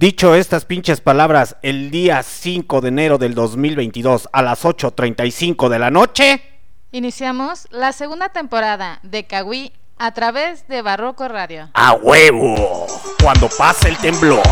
[0.00, 5.78] Dicho estas pinches palabras, el día 5 de enero del 2022 a las 8.35 de
[5.80, 6.40] la noche...
[6.92, 11.70] Iniciamos la segunda temporada de Kawi a través de Barroco Radio.
[11.74, 12.86] ¡A huevo!
[13.20, 14.44] Cuando pase el temblor.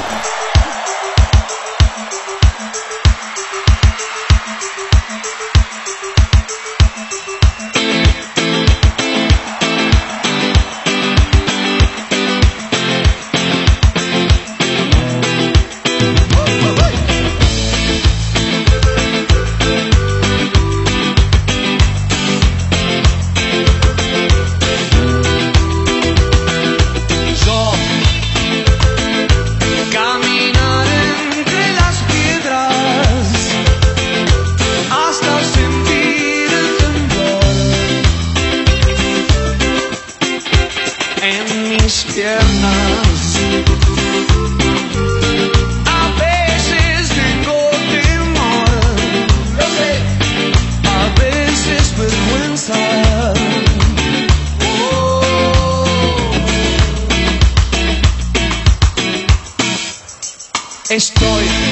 [60.89, 61.66] Estoy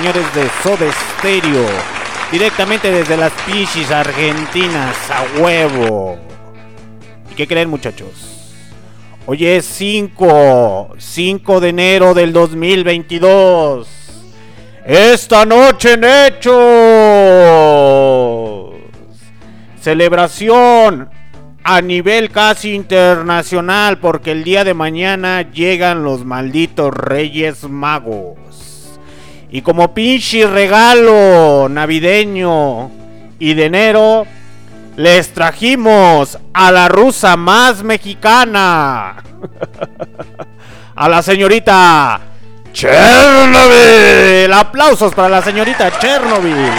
[0.00, 1.66] señores de Soda Stereo,
[2.32, 6.18] directamente desde las Pichis Argentinas, a huevo.
[7.30, 8.54] ¿Y qué creen muchachos?
[9.26, 13.88] Hoy es 5, 5 de enero del 2022.
[14.86, 16.54] Esta noche en Hechos.
[19.82, 21.10] Celebración
[21.62, 28.69] a nivel casi internacional porque el día de mañana llegan los malditos Reyes Magos.
[29.52, 32.90] Y como pinche regalo navideño
[33.38, 34.26] y de enero,
[34.96, 39.24] les trajimos a la rusa más mexicana.
[40.94, 42.20] a la señorita
[42.72, 44.52] Chernobyl.
[44.52, 46.70] Aplausos para la señorita Chernobyl.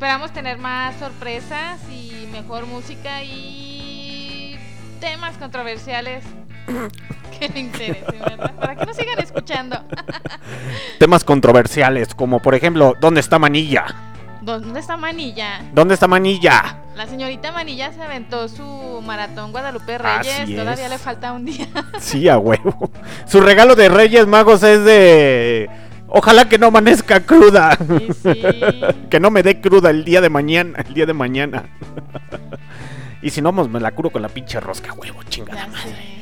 [0.00, 4.58] Esperamos tener más sorpresas y mejor música y
[4.98, 6.24] temas controversiales
[7.38, 8.54] que le interesen, ¿verdad?
[8.58, 9.78] Para que nos sigan escuchando.
[10.98, 13.94] Temas controversiales como por ejemplo, ¿dónde está Manilla?
[14.40, 15.60] ¿Dónde está Manilla?
[15.74, 16.78] ¿Dónde está Manilla?
[16.96, 20.56] La señorita Manilla se aventó su maratón Guadalupe Así Reyes.
[20.58, 20.90] Todavía es.
[20.92, 21.68] le falta un día.
[21.98, 22.90] Sí, a huevo.
[23.26, 25.68] Su regalo de Reyes Magos es de...
[26.10, 27.76] Ojalá que no amanezca cruda.
[27.76, 28.42] Sí, sí.
[29.10, 30.84] que no me dé cruda el día de mañana.
[30.86, 31.64] El día de mañana.
[33.22, 36.20] y si no, pues me la curo con la pinche rosca, huevo, chingada Ya madre.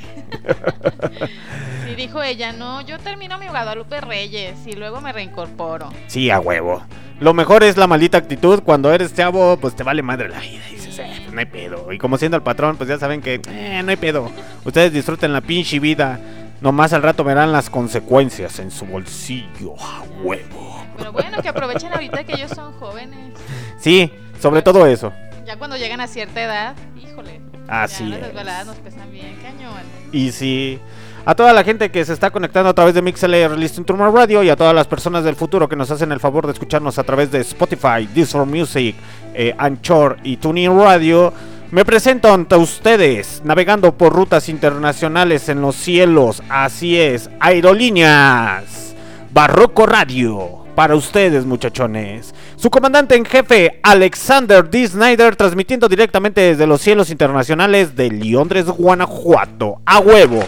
[1.87, 5.90] Sí, dijo ella, no, yo termino mi Guadalupe Reyes y luego me reincorporo.
[6.06, 6.82] Sí, a huevo.
[7.20, 8.62] Lo mejor es la maldita actitud.
[8.62, 10.62] Cuando eres chavo, pues te vale madre la vida.
[10.70, 11.93] Y dices, eh, pues no hay pedo.
[11.93, 14.31] Y como siendo el patrón, pues ya saben que, eh, no hay pedo.
[14.64, 16.20] Ustedes disfruten la pinche vida.
[16.61, 19.75] Nomás al rato verán las consecuencias en su bolsillo.
[19.79, 20.85] A huevo.
[20.97, 23.35] Pero bueno, que aprovechen ahorita que ellos son jóvenes.
[23.79, 25.13] Sí, sobre todo eso.
[25.47, 27.41] Ya cuando llegan a cierta edad, híjole.
[27.69, 28.27] Así ya las es.
[28.27, 29.75] desveladas nos pesan bien, cañón.
[30.13, 30.81] Y sí.
[31.25, 34.11] A toda la gente que se está conectando a través de MixLR Listen to My
[34.11, 36.99] Radio y a todas las personas del futuro que nos hacen el favor de escucharnos
[36.99, 38.97] a través de Spotify, Discord Music,
[39.35, 41.33] eh, Anchor y TuneIn Radio,
[41.70, 46.43] me presento ante ustedes navegando por rutas internacionales en los cielos.
[46.49, 48.88] Así es, Aerolíneas
[49.31, 50.65] Barroco Radio.
[50.75, 52.35] Para ustedes, muchachones.
[52.56, 54.87] Su comandante en jefe, Alexander D.
[54.87, 59.81] Snyder, transmitiendo directamente desde los cielos internacionales de Londres, Guanajuato.
[59.85, 60.44] A huevo.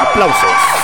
[0.00, 0.75] Aplausos.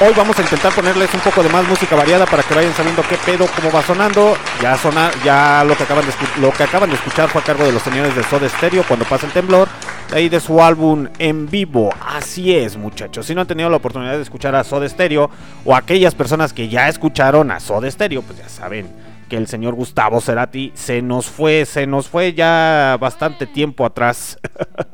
[0.00, 3.00] Hoy vamos a intentar ponerles un poco de más música variada para que vayan sabiendo
[3.08, 4.36] qué pedo, cómo va sonando.
[4.60, 4.76] Ya
[5.24, 7.80] ya lo que acaban de lo que acaban de escuchar fue a cargo de los
[7.80, 9.68] señores de Soda Stereo cuando pasa el temblor,
[10.10, 11.94] de ahí de su álbum en vivo.
[12.04, 13.24] Así es, muchachos.
[13.24, 15.30] Si no han tenido la oportunidad de escuchar a Soda Stereo
[15.64, 18.88] o aquellas personas que ya escucharon a Soda Stereo, pues ya saben
[19.28, 24.40] que el señor Gustavo Cerati se nos fue, se nos fue ya bastante tiempo atrás.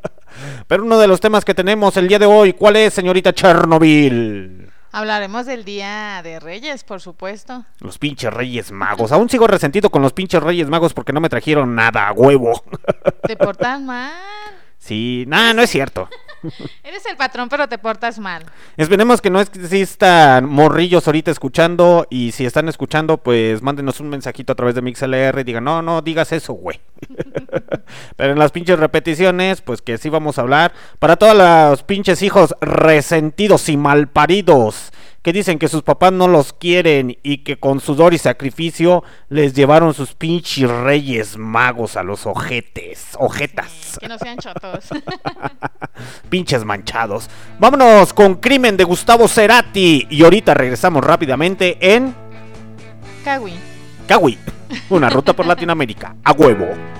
[0.68, 4.70] Pero uno de los temas que tenemos el día de hoy, ¿cuál es, señorita Chernobyl?
[4.92, 7.64] Hablaremos del Día de Reyes, por supuesto.
[7.78, 9.12] Los pinches Reyes Magos.
[9.12, 12.62] Aún sigo resentido con los pinches Reyes Magos porque no me trajeron nada a huevo.
[13.22, 14.12] Te portas mal.
[14.78, 16.08] Sí, nada, no es cierto.
[16.82, 18.42] Eres el patrón, pero te portas mal.
[18.78, 24.54] Esperemos que no existan morrillos ahorita escuchando y si están escuchando, pues mándenos un mensajito
[24.54, 26.80] a través de MixLR y digan, no, no digas eso, güey.
[28.16, 30.72] Pero en las pinches repeticiones, pues que sí vamos a hablar.
[30.98, 34.92] Para todos los pinches hijos resentidos y malparidos
[35.22, 39.54] que dicen que sus papás no los quieren y que con sudor y sacrificio les
[39.54, 43.98] llevaron sus pinches reyes magos a los ojetes, ojetas.
[44.00, 44.88] Que no sean chotos.
[46.30, 47.28] pinches manchados.
[47.58, 52.14] Vámonos con Crimen de Gustavo Cerati y ahorita regresamos rápidamente en
[53.24, 53.52] Kawi.
[54.06, 54.38] Kawi,
[54.88, 56.99] una ruta por Latinoamérica, a huevo.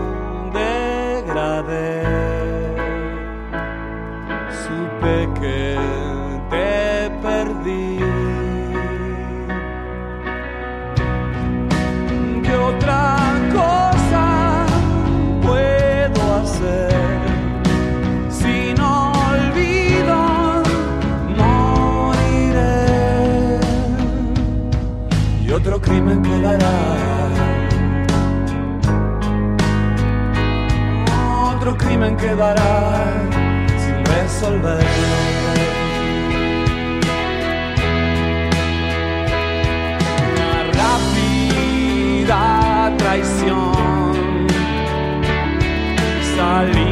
[5.39, 5.77] que
[6.49, 7.97] te perdí.
[12.43, 13.17] ¿Qué otra
[13.53, 14.65] cosa
[15.41, 16.91] puedo hacer?
[25.61, 26.71] otro crimen quedará.
[31.53, 33.20] Otro crimen quedará
[34.31, 34.85] resolver.
[40.31, 42.41] Una rápida
[42.97, 44.47] traición.
[46.35, 46.90] Salimos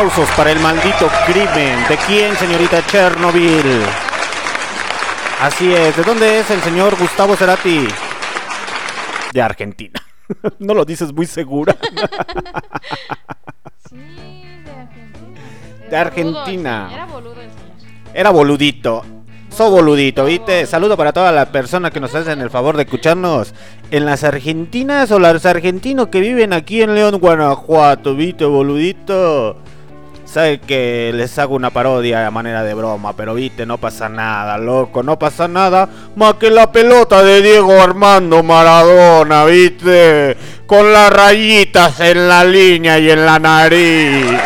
[0.00, 1.86] Aplausos para el maldito crimen.
[1.86, 3.82] ¿De quién, señorita Chernobyl?
[5.42, 5.94] Así es.
[5.94, 7.86] ¿De dónde es el señor Gustavo Cerati?
[9.34, 10.00] De Argentina.
[10.58, 11.76] No lo dices muy segura.
[13.90, 13.96] Sí,
[14.64, 15.36] de Argentina.
[15.90, 17.06] De Era Argentina.
[17.06, 18.10] boludo el señor, Era boludo el señor.
[18.14, 19.04] Era boludito.
[19.50, 20.64] So boludito, ¿viste?
[20.64, 23.52] Saludo para toda la persona que nos hacen el favor de escucharnos
[23.90, 29.58] en las argentinas o los argentinos que viven aquí en León, Guanajuato, ¿viste, boludito?
[30.32, 34.58] Sabe que les hago una parodia a manera de broma, pero viste, no pasa nada,
[34.58, 40.36] loco, no pasa nada más que la pelota de Diego Armando Maradona, viste,
[40.68, 44.40] con las rayitas en la línea y en la nariz.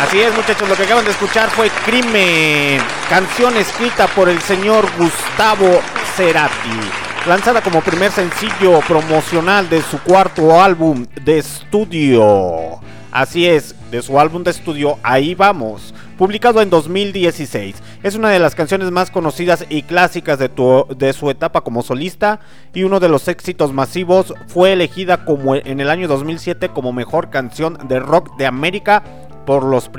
[0.00, 4.88] Así es, muchachos, lo que acaban de escuchar fue Crimen, canción escrita por el señor
[4.98, 5.80] Gustavo
[6.16, 12.80] Cerati, lanzada como primer sencillo promocional de su cuarto álbum de estudio.
[13.12, 17.76] Así es, de su álbum de estudio Ahí vamos, publicado en 2016.
[18.02, 22.40] Es una de las canciones más conocidas y clásicas de, su etapa como solista
[22.74, 24.34] y uno de los éxitos masivos.
[24.48, 29.04] Fue elegida como en el año 2007 como mejor canción de rock de América
[29.46, 29.90] por los,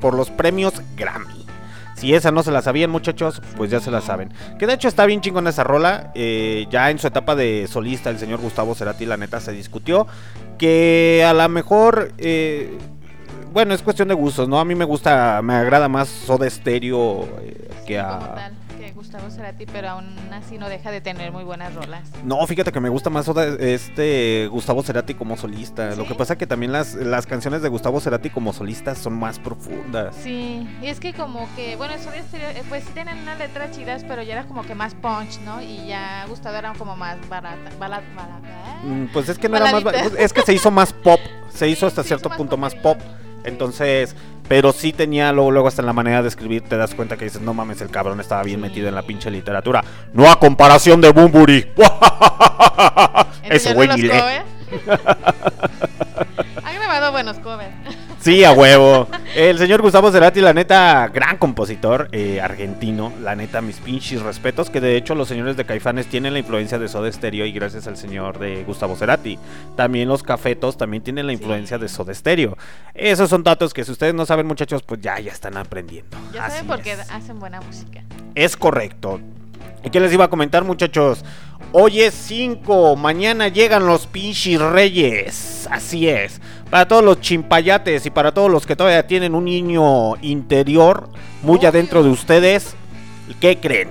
[0.00, 1.39] por los premios Grammy.
[2.00, 4.32] Si esa no se la sabían, muchachos, pues ya se la saben.
[4.58, 6.12] Que de hecho está bien chingón esa rola.
[6.14, 10.06] eh, ya en su etapa de solista, el señor Gustavo Cerati, la neta, se discutió.
[10.56, 12.12] Que a lo mejor.
[12.16, 12.78] eh,
[13.52, 14.60] bueno, es cuestión de gustos, ¿no?
[14.60, 18.52] A mí me gusta, me agrada más Soda Stereo eh, que a.
[19.00, 22.02] Gustavo Cerati, pero aún así no deja de tener muy buenas rolas.
[22.22, 23.26] No, fíjate que me gusta más
[23.58, 25.96] este Gustavo Cerati como solista.
[25.96, 29.38] Lo que pasa que también las, las canciones de Gustavo Cerati como solista son más
[29.38, 30.14] profundas.
[30.16, 34.04] Sí, y es que como que, bueno, Stereo, eh, pues sí tienen unas letras chidas,
[34.06, 35.62] pero ya era como que más punch, ¿no?
[35.62, 38.80] Y ya Gustavo era como más barata, balad, barata.
[38.84, 39.82] Mm, Pues es que no era más.
[39.82, 40.20] Baladita.
[40.20, 41.20] Es que se hizo más pop.
[41.54, 42.98] Se hizo hasta se cierto hizo más punto más pop.
[43.44, 44.14] Entonces,
[44.50, 47.24] Pero sí tenía, luego, luego hasta en la manera de escribir, te das cuenta que
[47.24, 48.62] dices, no mames, el cabrón estaba bien Sí.
[48.62, 49.84] metido en la pinche literatura.
[50.12, 51.70] No a comparación de Bumburi.
[53.44, 54.10] Ese güey ni
[56.64, 57.70] ha grabado buenos covers.
[58.20, 59.08] Sí, a huevo.
[59.34, 63.12] El señor Gustavo Cerati, la neta, gran compositor eh, argentino.
[63.22, 64.68] La neta, mis pinches respetos.
[64.68, 67.86] Que de hecho, los señores de Caifanes tienen la influencia de Soda Stereo y gracias
[67.86, 69.38] al señor de Gustavo Cerati.
[69.74, 71.38] También los cafetos también tienen la Sí.
[71.38, 72.58] influencia de Soda Stereo.
[72.94, 76.18] Esos son datos que si ustedes no saben, muchachos, pues ya, ya están aprendiendo.
[76.34, 78.02] Ya Así saben por qué hacen buena música.
[78.34, 79.20] Es correcto.
[79.82, 81.24] ¿Y qué les iba a comentar, muchachos?
[81.72, 85.68] Hoy es 5, mañana llegan los pinches reyes.
[85.70, 86.40] Así es.
[86.68, 91.08] Para todos los chimpayates y para todos los que todavía tienen un niño interior
[91.42, 92.74] muy adentro de ustedes,
[93.40, 93.90] ¿qué creen?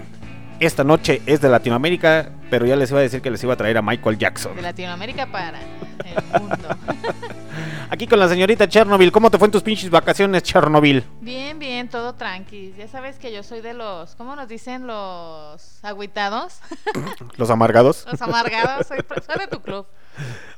[0.60, 3.58] Esta noche es de Latinoamérica, pero ya les iba a decir que les iba a
[3.58, 4.56] traer a Michael Jackson.
[4.56, 6.58] De Latinoamérica para el mundo.
[7.92, 11.04] Aquí con la señorita Chernobyl, ¿cómo te fue en tus pinches vacaciones, Chernobyl?
[11.22, 12.76] Bien, bien, todo tranqui.
[12.78, 16.60] Ya sabes que yo soy de los, ¿cómo nos dicen los agüitados?
[17.38, 18.06] Los amargados.
[18.12, 18.86] Los amargados.
[18.86, 19.88] Soy, soy de tu club.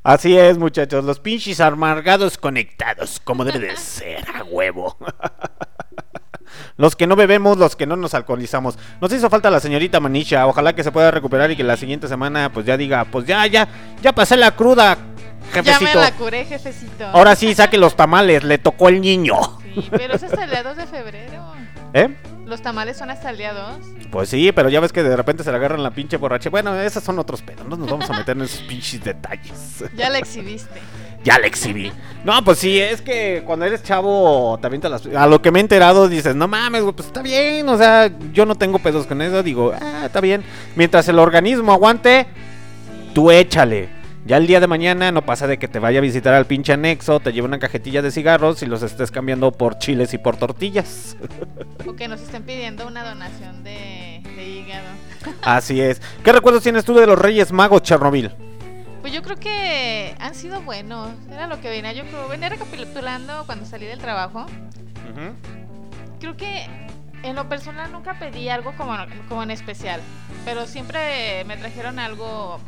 [0.04, 4.98] Así es, muchachos, los pinches amargados conectados, como debe de ser, a huevo.
[6.78, 8.78] Los que no bebemos, los que no nos alcoholizamos.
[9.00, 12.08] Nos hizo falta la señorita Manisha, ojalá que se pueda recuperar y que la siguiente
[12.08, 13.68] semana pues ya diga, pues ya, ya,
[14.02, 14.98] ya pasé la cruda,
[15.64, 17.06] Ya me la curé, jefecito.
[17.08, 19.36] Ahora sí, saque los tamales, le tocó el niño.
[19.74, 21.54] Sí, pero es hasta el día 2 de febrero.
[21.94, 22.16] ¿Eh?
[22.46, 24.10] Los tamales son hasta el día 2.
[24.12, 26.50] Pues sí, pero ya ves que de repente se le agarran la pinche borracha.
[26.50, 29.84] Bueno, esos son otros pedos, no nos vamos a meter en esos pinches detalles.
[29.96, 30.82] Ya la exhibiste.
[31.24, 31.92] Ya la exhibí.
[32.24, 35.06] No, pues sí, es que cuando eres chavo, también te las.
[35.06, 37.70] A lo que me he enterado, dices, no mames, pues está bien.
[37.70, 39.44] O sea, yo no tengo pedos con eso.
[39.44, 40.44] Digo, ah, está bien.
[40.76, 42.26] Mientras el organismo aguante,
[43.14, 44.01] tú échale.
[44.26, 46.74] Ya el día de mañana no pasa de que te vaya a visitar al pinche
[46.74, 50.38] anexo, te lleve una cajetilla de cigarros y los estés cambiando por chiles y por
[50.38, 51.18] tortillas.
[51.88, 54.88] O que nos estén pidiendo una donación de, de hígado.
[55.42, 56.00] Así es.
[56.24, 58.32] ¿Qué recuerdos tienes tú de los Reyes Magos, Chernobyl?
[59.02, 61.10] Pues yo creo que han sido buenos.
[61.32, 61.92] Era lo que venía.
[61.92, 64.46] Yo creo, venía recapitulando cuando salí del trabajo.
[66.20, 66.68] Creo que
[67.24, 68.96] en lo personal nunca pedí algo como,
[69.28, 70.00] como en especial.
[70.46, 72.60] Pero siempre me trajeron algo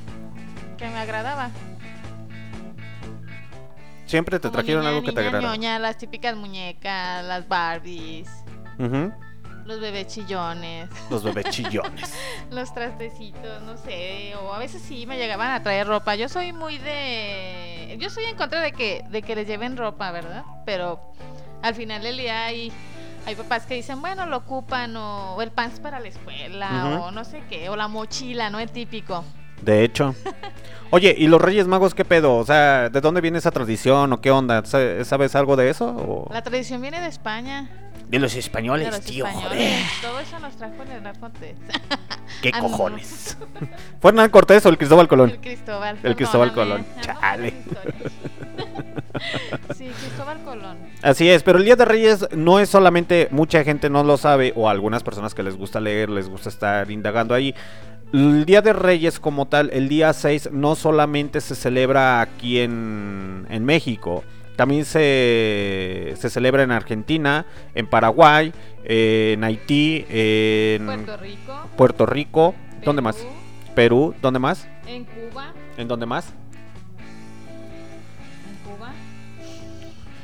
[0.83, 1.49] que me agradaba.
[4.05, 5.55] Siempre te Como trajeron niña, algo que te niña agrada.
[5.55, 8.29] ñoña, las típicas muñecas, las Barbies,
[8.77, 9.13] Ujú.
[9.65, 12.13] los bebés chillones, Los bebés chillones.
[12.51, 16.15] los trastecitos, no sé, o a veces sí me llegaban a traer ropa.
[16.15, 20.11] Yo soy muy de yo soy en contra de que de que les lleven ropa,
[20.11, 20.43] ¿verdad?
[20.65, 20.99] Pero
[21.61, 22.73] al final del día hay
[23.25, 27.03] hay papás que dicen, bueno, lo ocupan o, o el pants para la escuela Ujú.
[27.05, 28.59] o no sé qué, o la mochila, ¿no?
[28.59, 29.23] El típico.
[29.63, 30.15] De hecho.
[30.91, 32.35] Oye, ¿y los Reyes Magos qué pedo?
[32.35, 34.63] O sea, ¿de dónde viene esa tradición o qué onda?
[34.65, 35.87] Sa- ¿Sabes algo de eso?
[35.87, 36.29] o?
[36.31, 37.69] La tradición viene de España.
[38.09, 39.49] De los De españoles, los tío, españoles.
[39.49, 39.83] joder.
[40.03, 41.55] Todo eso nos trajo el Hernán Cortés.
[42.43, 42.63] ¿Qué Ah, no.
[42.69, 43.37] cojones?
[44.01, 45.37] ¿Fue Hernán Cortés o el Cristóbal El Colón?
[45.41, 45.97] Cristóbal.
[46.03, 46.53] El Cristóbal.
[46.53, 46.85] Colón.
[46.95, 47.53] No Chale.
[49.75, 50.77] sí, Cristóbal Colón.
[51.01, 54.53] Así es, pero el Día de Reyes no es solamente, mucha gente no lo sabe,
[54.55, 57.55] o algunas personas que les gusta leer, les gusta estar indagando ahí.
[58.13, 63.47] El Día de Reyes como tal, el día 6, no solamente se celebra aquí en,
[63.49, 64.23] en México,
[64.55, 71.69] también se, se celebra en Argentina, en Paraguay, en Haití, en Puerto Rico.
[71.75, 73.15] Puerto Rico, ¿dónde más?
[73.15, 73.33] Perú,
[73.73, 74.67] Perú, ¿dónde más?
[74.85, 75.51] En Cuba.
[75.75, 76.27] ¿En dónde más?
[78.47, 78.93] En Cuba.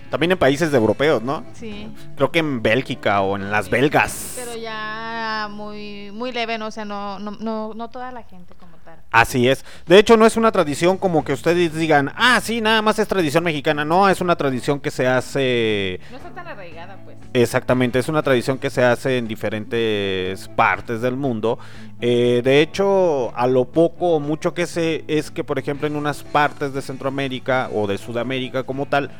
[0.09, 1.43] También en países europeos, ¿no?
[1.53, 1.87] Sí.
[2.15, 4.33] Creo que en Bélgica o en las belgas.
[4.35, 6.67] Pero ya muy muy leve, ¿no?
[6.67, 8.99] O sea, no, no, no, no toda la gente como tal.
[9.11, 9.63] Así es.
[9.85, 13.07] De hecho, no es una tradición como que ustedes digan, ah, sí, nada más es
[13.07, 13.85] tradición mexicana.
[13.85, 17.17] No, es una tradición que se hace No está tan arraigada, pues.
[17.33, 21.59] Exactamente, es una tradición que se hace en diferentes partes del mundo.
[22.01, 25.95] Eh, de hecho, a lo poco o mucho que sé es que, por ejemplo, en
[25.95, 29.11] unas partes de Centroamérica o de Sudamérica como tal,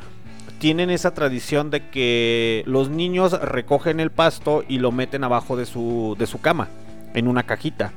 [0.60, 5.66] tienen esa tradición de que los niños recogen el pasto y lo meten abajo de
[5.66, 6.68] su, de su cama,
[7.14, 7.92] en una cajita.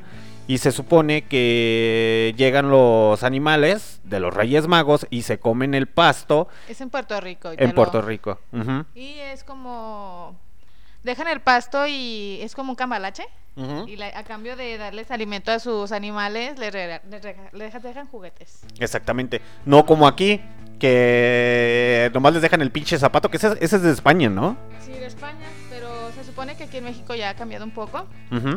[0.47, 5.87] Y se supone que llegan los animales de los Reyes Magos y se comen el
[5.87, 7.51] pasto Es en Puerto Rico.
[7.55, 8.39] en lo- Puerto Rico.
[8.51, 10.35] Ujú, Y es como...
[11.03, 13.23] Dejan el pasto y es como un cambalache.
[13.57, 13.87] ujú.
[13.89, 17.81] Y la- a cambio de darles alimento a sus animales, les, rega- les rega- les
[17.83, 18.61] dejan juguetes.
[18.79, 19.41] Exactamente.
[19.65, 20.41] No como aquí,
[20.83, 24.57] que nomás les dejan el pinche zapato, que ese, ese es de España, ¿no?
[24.85, 28.05] Sí, de España, pero se supone que aquí en México ya ha cambiado un poco.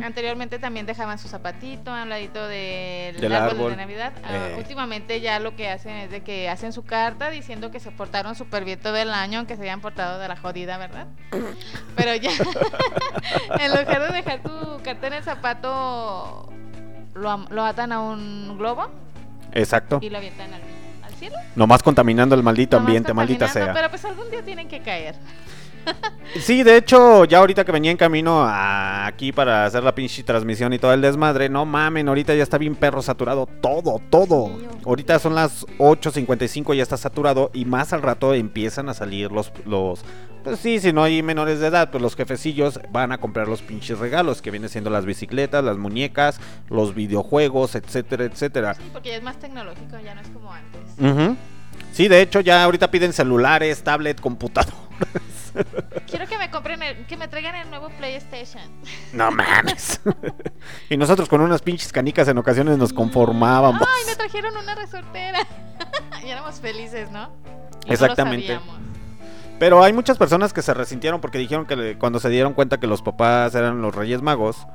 [0.03, 3.71] Anteriormente también dejaban su zapatito a un ladito del, Del árbol, árbol.
[3.71, 4.13] de Navidad.
[4.25, 4.55] Ah, Eh.
[4.59, 8.35] últimamente ya lo que hacen es de que hacen su carta diciendo que se portaron
[8.35, 11.07] súper bien todo el año, aunque se hayan portado de la jodida, ¿verdad?
[11.97, 12.31] Pero ya,
[13.61, 16.49] en lugar de dejar tu carta en el zapato,
[17.15, 18.89] lo, lo atan a un globo
[19.53, 20.01] Exacto.
[20.03, 20.61] y lo avientan al
[21.17, 21.37] cielo.
[21.55, 23.73] Nomás contaminando el maldito Nomás ambiente, maldita sea.
[23.73, 25.15] Pero pues algún día tienen que caer.
[26.41, 30.23] Sí, de hecho, ya ahorita que venía en camino a- aquí para hacer la pinche
[30.23, 34.51] transmisión y todo el desmadre, no mamen, ahorita ya está bien perro saturado todo, todo.
[34.85, 39.51] Ahorita son las 8.55, ya está saturado y más al rato empiezan a salir los,
[39.65, 40.05] los,
[40.45, 43.63] pues sí, si no hay menores de edad, pues los jefecillos van a comprar los
[43.63, 48.75] pinches regalos, que vienen siendo las bicicletas, las muñecas, los videojuegos, etcétera, etcétera.
[48.75, 50.81] Sí, porque ya es más tecnológico, ya no es como antes.
[50.99, 51.37] Ujú.
[51.93, 54.75] Sí, de hecho, ya ahorita piden celulares, tablet, computador.
[56.07, 58.63] Quiero que me compren, el- que me traigan el nuevo PlayStation.
[59.13, 60.01] No mames.
[60.91, 63.83] y nosotros con unas pinches canicas en ocasiones nos conformábamos.
[63.83, 65.41] Ay, me trajeron una resortera.
[66.25, 67.25] y éramos felices, ¿no?
[67.25, 68.59] Y no lo Exactamente.
[69.59, 72.87] Pero hay muchas personas que se resintieron porque dijeron que cuando se dieron cuenta que
[72.87, 74.67] los papás eran los Reyes Magos,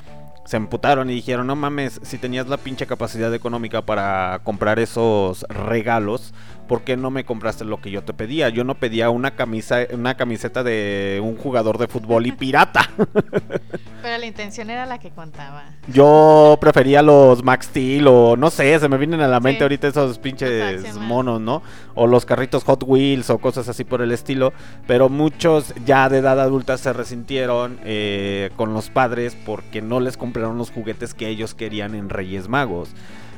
[0.46, 5.46] se emputaron y dijeron, no mames, si tenías la pinche capacidad económica para comprar esos
[5.50, 6.34] regalos,
[6.72, 8.48] ¿por qué no me compraste lo que yo te pedía?
[8.48, 12.90] Yo no pedía una camisa, una camiseta de un jugador de fútbol y pirata.
[14.02, 15.66] Pero la intención era la que contaba.
[15.92, 19.64] Yo prefería los Max Steel o no sé, se me vienen a la mente Sí.
[19.64, 21.62] ahorita esos pinches monos, ¿no?
[21.94, 24.54] O los carritos Hot Wheels o cosas así por el estilo.
[24.88, 30.16] Pero muchos ya de edad adulta se resintieron eh, con los padres porque no les
[30.16, 32.92] compraron los juguetes que ellos querían en Reyes Magos.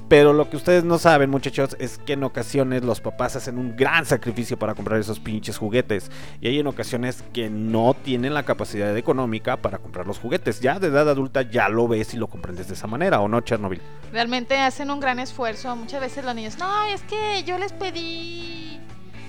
[0.10, 3.76] Pero lo que ustedes no saben, muchachos, es que en ocasiones los papás hacen un
[3.76, 6.12] gran sacrificio para comprar esos pinches juguetes.
[6.40, 10.60] Y hay en ocasiones que no tienen la capacidad económica para comprar los juguetes.
[10.60, 13.42] Ya de edad adulta ya lo ves y lo comprendes de esa manera, ¿o no,
[13.42, 13.82] Chernobyl?
[14.12, 15.76] Realmente hacen un gran esfuerzo.
[15.76, 18.80] Muchas veces los niños, no, es que yo les pedí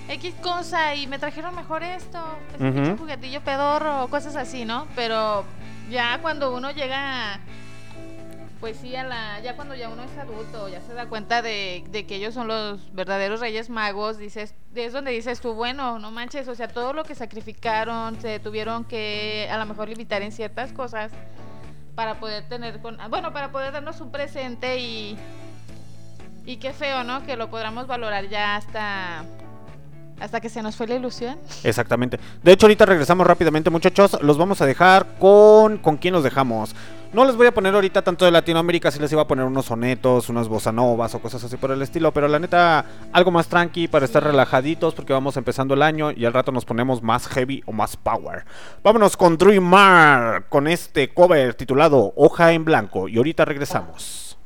[0.09, 2.19] X cosa y me trajeron mejor esto.
[2.53, 2.75] Es un Ujú.
[2.75, 4.87] pinche juguetillo pedorro, cosas así, ¿no?
[4.95, 5.45] Pero
[5.89, 7.39] ya cuando uno llega,
[8.59, 11.83] pues sí, a la, ya cuando ya uno es adulto, ya se da cuenta de,
[12.07, 16.47] que ellos son los verdaderos reyes magos, dices, es donde dices tú, bueno, no manches,
[16.47, 20.71] o sea, todo lo que sacrificaron, se tuvieron que a lo mejor limitar en ciertas
[20.71, 21.11] cosas
[21.95, 25.17] para poder tener con, ah, bueno, para poder darnos un presente y
[26.45, 27.25] y qué feo, ¿no?
[27.25, 29.25] Que lo podamos valorar ya hasta
[30.19, 31.37] hasta que se nos fue la ilusión.
[31.63, 32.19] Exactamente.
[32.41, 34.17] De hecho, ahorita regresamos rápidamente, muchachos.
[34.21, 35.77] Los vamos a dejar con.
[35.79, 36.73] ¿Con quién los dejamos?
[37.15, 39.67] No les voy a poner ahorita tanto de Latinoamérica, si les iba a poner unos
[39.67, 42.11] sonetos, unas bossa novas o cosas así por el estilo.
[42.11, 46.25] Pero la neta, algo más tranqui para estar relajaditos porque vamos empezando el año y
[46.25, 48.43] al rato nos ponemos más heavy o más power.
[48.83, 53.07] Vámonos con Dreamar, con este cover titulado Hoja en Blanco.
[53.07, 54.37] Y ahorita regresamos.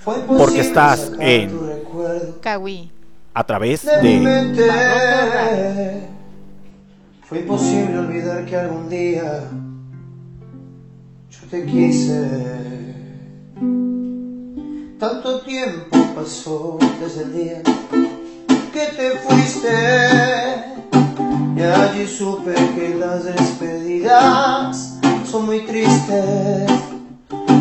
[0.00, 2.92] Fue Porque imposible estás en- tu recuerdo Kawi.
[3.32, 6.10] A través de
[7.22, 9.44] Fue imposible olvidar que algún día
[11.52, 12.94] te quise.
[14.98, 17.62] Tanto tiempo pasó desde el día
[18.72, 19.68] que te fuiste.
[21.54, 24.98] Y allí supe que las despedidas
[25.30, 26.70] son muy tristes.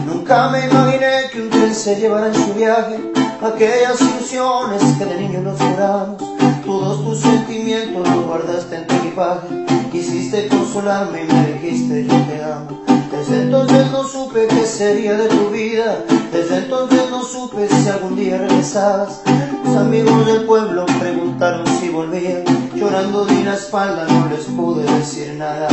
[0.07, 2.97] Nunca me imaginé que un tren se llevara en su viaje
[3.43, 6.23] aquellas ilusiones que de niño nos juramos.
[6.65, 9.47] Todos tus sentimientos los guardaste en tu equipaje.
[9.91, 13.00] Quisiste consolarme y me dijiste yo te amo.
[13.31, 16.03] Desde entonces no supe qué sería de tu vida.
[16.33, 19.21] Desde entonces no supe si algún día regresabas.
[19.63, 22.43] Tus amigos del pueblo preguntaron si volvían.
[22.75, 25.69] Llorando de la espalda no les pude decir nada.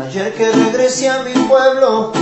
[0.00, 2.12] Ayer que regresé a mi pueblo,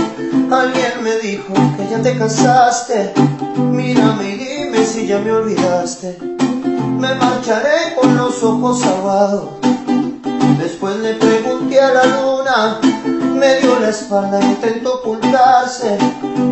[0.49, 3.13] alguien me dijo que ya te casaste.
[3.55, 6.17] Mírame y dime si ya me olvidaste.
[6.97, 9.49] Me marcharé con los ojos aguados.
[10.57, 12.79] Después le pregunté a la luna,
[13.33, 15.97] me dio la espalda intentó ocultarse.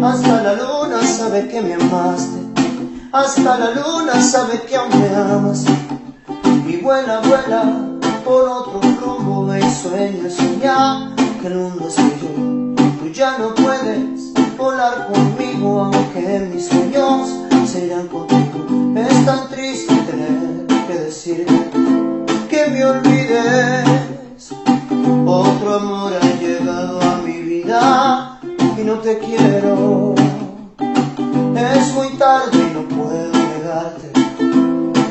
[0.03, 2.39] Hasta la luna sabe que me amaste.
[3.11, 5.65] Hasta la luna sabe que aún me amas.
[6.67, 7.63] Y vuela, vuela
[8.23, 12.81] por otro rumbo, y sueña, sueña que el mundo soy yo.
[12.99, 17.29] Tú ya no puedes volar conmigo, aunque mis sueños
[17.65, 18.93] serán contigo.
[18.95, 21.71] Es tan triste tener que decirte
[22.49, 24.10] que me olvides.
[25.25, 28.39] Otro amor ha llegado a mi vida
[28.77, 30.15] y no te quiero.
[31.55, 34.11] Es muy tarde y no puedo negarte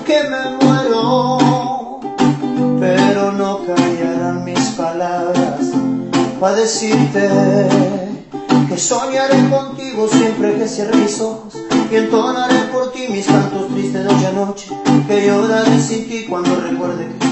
[0.04, 2.00] que me muero,
[2.80, 5.70] pero no callarán mis palabras
[6.40, 7.28] para decirte
[8.68, 11.56] que soñaré contigo siempre que cierre mis ojos
[11.90, 14.68] y entonaré por ti mis cantos tristes noche a noche
[15.06, 17.29] que lloraré sin ti cuando recuerde que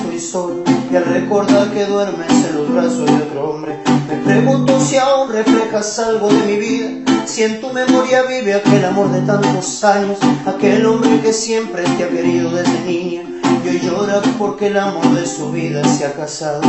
[0.90, 3.78] y al recordar que duermes en los brazos de otro hombre
[4.08, 6.88] me pregunto si aún reflejas algo de mi vida
[7.24, 12.02] si en tu memoria vive aquel amor de tantos años aquel hombre que siempre te
[12.02, 13.22] ha querido desde niña
[13.64, 16.62] y hoy llora porque el amor de su vida se ha casado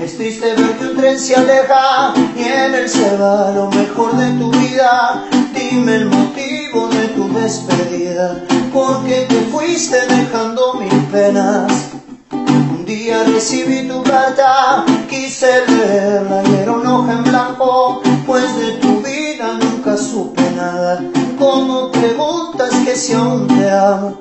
[0.00, 4.14] es triste ver que un tren se aleja y en él se va lo mejor
[4.16, 5.24] de tu vida.
[5.54, 11.94] Dime el motivo de tu despedida, porque te fuiste dejando mil penas.
[12.34, 18.72] Un día recibí tu carta, quise leerla y era un hoja en blanco, pues de
[18.82, 21.00] tu vida nunca supe nada.
[21.38, 24.18] Como preguntas que si aún te amo,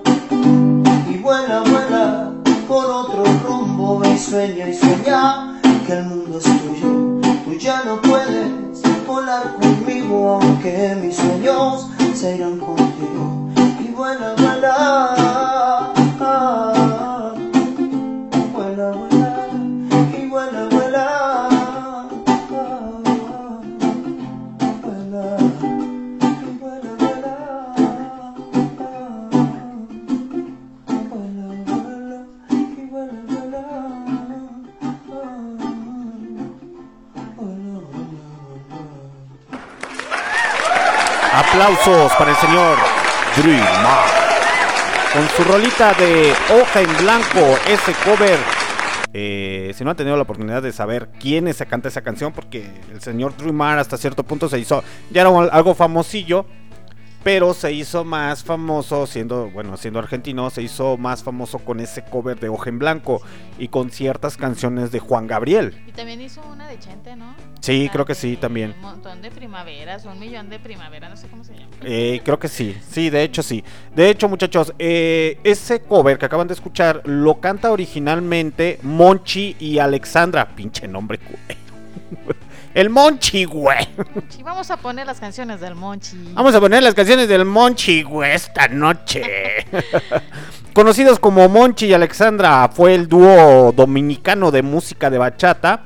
[1.09, 2.31] y vuela, vuela
[2.67, 7.19] por otro rumbo, y sueña y sueña que el mundo es tuyo.
[7.45, 13.49] Tú ya no puedes volar conmigo, aunque mis sueños se irán contigo.
[13.79, 15.22] Y vuela, vuela.
[41.35, 42.77] Aplausos para el señor
[43.37, 43.63] Dreamer.
[45.13, 48.37] Con su rolita de hoja en blanco, ese cover.
[49.13, 52.33] eh, si no han tenido la oportunidad de saber quién es se canta esa canción,
[52.33, 56.45] porque el señor Dreamer hasta cierto punto se hizo, ya era algo famosillo,
[57.23, 62.03] pero se hizo más famoso siendo, bueno, siendo argentino, se hizo más famoso con ese
[62.03, 63.21] cover de hoja en blanco
[63.57, 65.81] y con ciertas canciones de Juan Gabriel.
[65.87, 67.33] Y también hizo una de Chente, ¿no?
[67.61, 68.73] Sí, La creo que sí, también.
[68.77, 71.67] Un montón de primaveras, un millón de primaveras, no sé cómo se llama.
[71.83, 73.63] Eh, creo que sí, sí, de hecho sí.
[73.95, 79.79] De hecho, muchachos, eh, ese cover que acaban de escuchar lo canta originalmente Monchi y
[79.79, 80.49] Alexandra.
[80.55, 81.19] Pinche nombre.
[82.73, 83.87] El Monchi, güey.
[84.29, 86.17] Sí, vamos a poner las canciones del Monchi.
[86.33, 89.67] Vamos a poner las canciones del Monchi, güey, esta noche.
[90.73, 95.83] Conocidos como Monchi y Alexandra, fue el dúo dominicano de música de bachata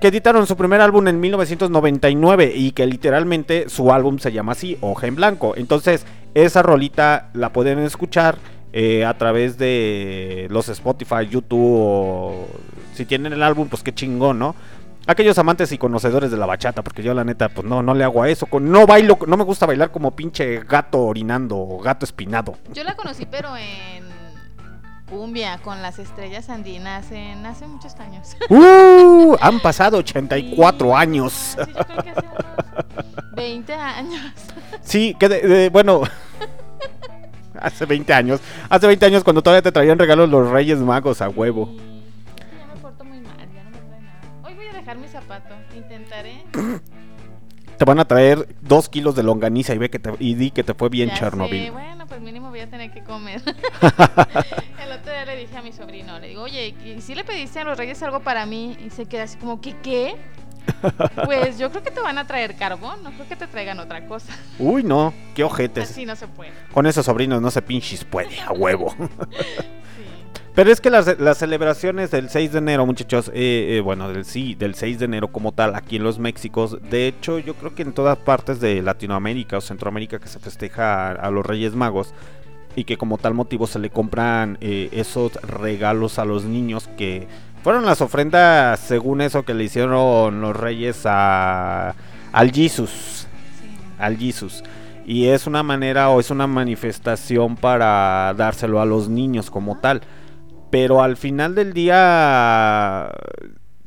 [0.00, 4.76] que editaron su primer álbum en 1999 y que literalmente su álbum se llama así,
[4.80, 5.54] Hoja en Blanco.
[5.56, 8.38] Entonces, esa rolita la pueden escuchar
[8.72, 12.48] eh, a través de los Spotify, YouTube o
[12.92, 14.56] si tienen el álbum, pues qué chingón, ¿no?
[15.06, 18.04] Aquellos amantes y conocedores de la bachata, porque yo la neta, pues no, no le
[18.04, 18.46] hago a eso.
[18.46, 22.54] con- No bailo, no me gusta bailar como pinche gato orinando o gato espinado.
[22.72, 24.04] Yo la conocí, pero en
[25.10, 28.34] cumbia, con las estrellas andinas, en hace muchos años.
[28.48, 29.36] ¡Uh!
[29.40, 31.32] Han pasado 84 años.
[31.32, 34.20] Sí, yo creo que hace unos 20 años.
[34.82, 36.02] Sí, que de- de- bueno.
[37.60, 38.40] Hace 20 años.
[38.68, 41.74] Hace 20 años cuando todavía te traían regalos los Reyes Magos a huevo.
[47.78, 50.62] Te van a traer 2 kilos de longaniza y ve que te, y di que
[50.62, 51.72] te fue bien Ya sé, Chernobyl.
[51.72, 53.42] Bueno, pues mínimo voy a tener que comer.
[54.84, 57.58] El otro día le dije a mi sobrino, le digo, oye, ¿y si le pediste
[57.58, 58.76] a los reyes algo para mí?
[58.84, 60.16] Y se queda así como, ¿qué qué?
[61.24, 64.06] Pues yo creo que te van a traer carbón, no creo que te traigan otra
[64.06, 64.32] cosa.
[64.58, 65.90] Uy, no, qué ojetes.
[65.90, 66.52] Así no se puede.
[66.72, 68.94] Con esos sobrinos no se pinches puede, a huevo.
[68.98, 70.03] Sí.
[70.54, 74.24] Pero es que las, las celebraciones del 6 de enero, muchachos, eh, eh, bueno, del
[74.24, 77.74] sí, del 6 de enero como tal, aquí en los Méxicos, de hecho, yo creo
[77.74, 81.74] que en todas partes de Latinoamérica o Centroamérica que se festeja a, a los Reyes
[81.74, 82.14] Magos
[82.76, 87.26] y que como tal motivo se le compran eh, esos regalos a los niños que
[87.62, 91.94] fueron las ofrendas, según eso que le hicieron los Reyes a,
[92.32, 93.26] al Jesus
[93.60, 93.70] sí.
[93.98, 94.62] al Jesus.
[95.06, 100.02] Y es una manera o es una manifestación para dárselo a los niños como tal.
[100.74, 103.08] Pero al final del día,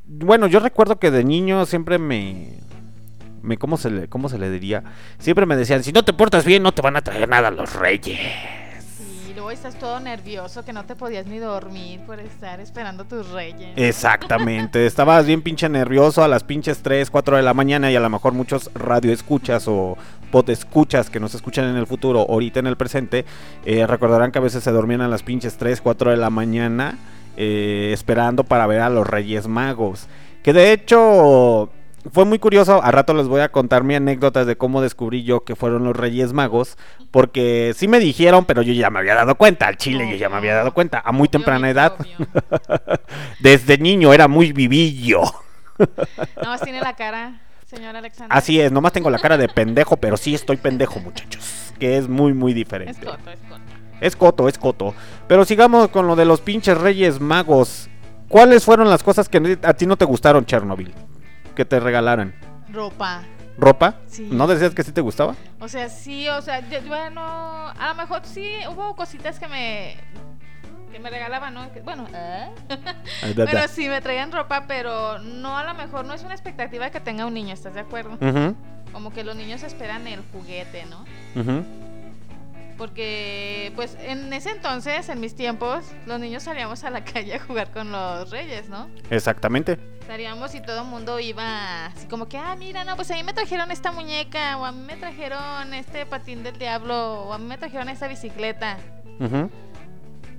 [0.06, 2.62] bueno, yo recuerdo que de niño siempre me,
[3.41, 4.86] me ¿cómo se le, cómo se le diría?
[5.19, 7.76] Siempre me decían, si no te portas bien, no te van a traer nada los
[7.76, 8.17] reyes.
[8.97, 13.32] Sí, luego estás todo nervioso que no te podías ni dormir por estar esperando tus
[13.32, 13.73] reyes.
[13.76, 18.00] Exactamente, estabas bien pinche nervioso a las pinches 3, 4 de la mañana y a
[18.00, 19.97] lo mejor muchos radioescuchas o
[20.48, 23.26] escuchas que nos escuchan en el futuro, ahorita en el presente,
[23.66, 26.98] eh, recordarán que a veces se dormían a las pinches 3, 4 de la mañana
[27.38, 30.08] eh, esperando para ver a los Reyes Magos.
[30.44, 31.70] Que de hecho
[32.12, 35.44] fue muy curioso, a rato les voy a contar mi anécdota de cómo descubrí yo
[35.44, 36.78] que fueron los Reyes Magos,
[37.12, 40.30] porque sí me dijeron, pero yo ya me había dado cuenta, al chile yo ya
[40.30, 41.96] me había dado cuenta, a muy Obvio, temprana edad.
[43.40, 45.22] Desde niño era muy vivillo.
[46.42, 48.36] Nomás tiene la cara, señor Alexander.
[48.36, 51.74] Así es, nomás tengo la cara de pendejo, pero sí estoy pendejo, muchachos.
[51.80, 52.92] Que es muy, muy diferente.
[53.00, 53.62] Es coto, es coto.
[54.00, 54.96] Es coto, es coto.
[55.28, 57.90] Pero sigamos con lo de los pinches reyes magos.
[58.30, 60.94] ¿Cuáles fueron las cosas que a ti no te gustaron, Chernobyl?
[61.56, 62.34] Que te regalaran.
[62.72, 63.24] Ropa.
[63.58, 63.96] ¿Ropa?
[64.08, 64.28] Sí.
[64.32, 65.36] ¿No decías que sí te gustaba?
[65.60, 69.98] O sea, sí, o sea, yo- bueno, a lo mejor sí hubo cositas que me
[70.98, 71.72] que me regalaban, ¿no?
[71.72, 72.50] Que- bueno, ¿eh?
[73.36, 73.46] Da.
[73.46, 77.00] pero sí me traían ropa, pero no a lo mejor no es una expectativa que
[77.00, 78.18] tenga un niño, ¿estás de acuerdo?
[78.92, 81.06] Como que los niños esperan el juguete, ¿no?
[82.78, 87.40] Porque, pues, en ese entonces, en mis tiempos, los niños salíamos a la calle a
[87.40, 88.88] jugar con los reyes, ¿no?
[89.10, 89.80] Exactamente.
[90.06, 93.24] Salíamos y todo el mundo iba así como que, ah, mira, no, pues a mí
[93.24, 97.38] me trajeron esta muñeca, o a mí me trajeron este patín del diablo, o a
[97.40, 98.78] mí me trajeron esta bicicleta.
[99.20, 99.50] Ujú.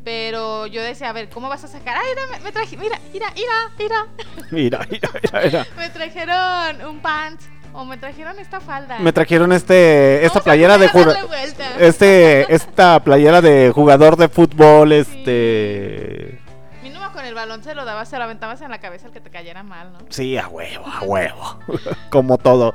[0.09, 1.99] Pero yo decía, a ver, ¿cómo vas a sacar?
[1.99, 4.07] Ay, mira, me, me traje, mira, mira, mira, mira.
[4.51, 5.67] Mira, mira, mira, mira.
[5.77, 8.99] me trajeron un pants, o me trajeron esta falda.
[9.01, 11.75] Me trajeron este esta Vamos playera de vuelta.
[11.79, 16.41] este esta playera de jugador de fútbol, este
[16.83, 19.21] Mínimo con el balón se lo dabas, se lo aventabas en la cabeza el que
[19.21, 19.99] te cayera mal, ¿no?
[20.09, 21.59] Sí, a huevo, a huevo.
[22.09, 22.73] Como todo.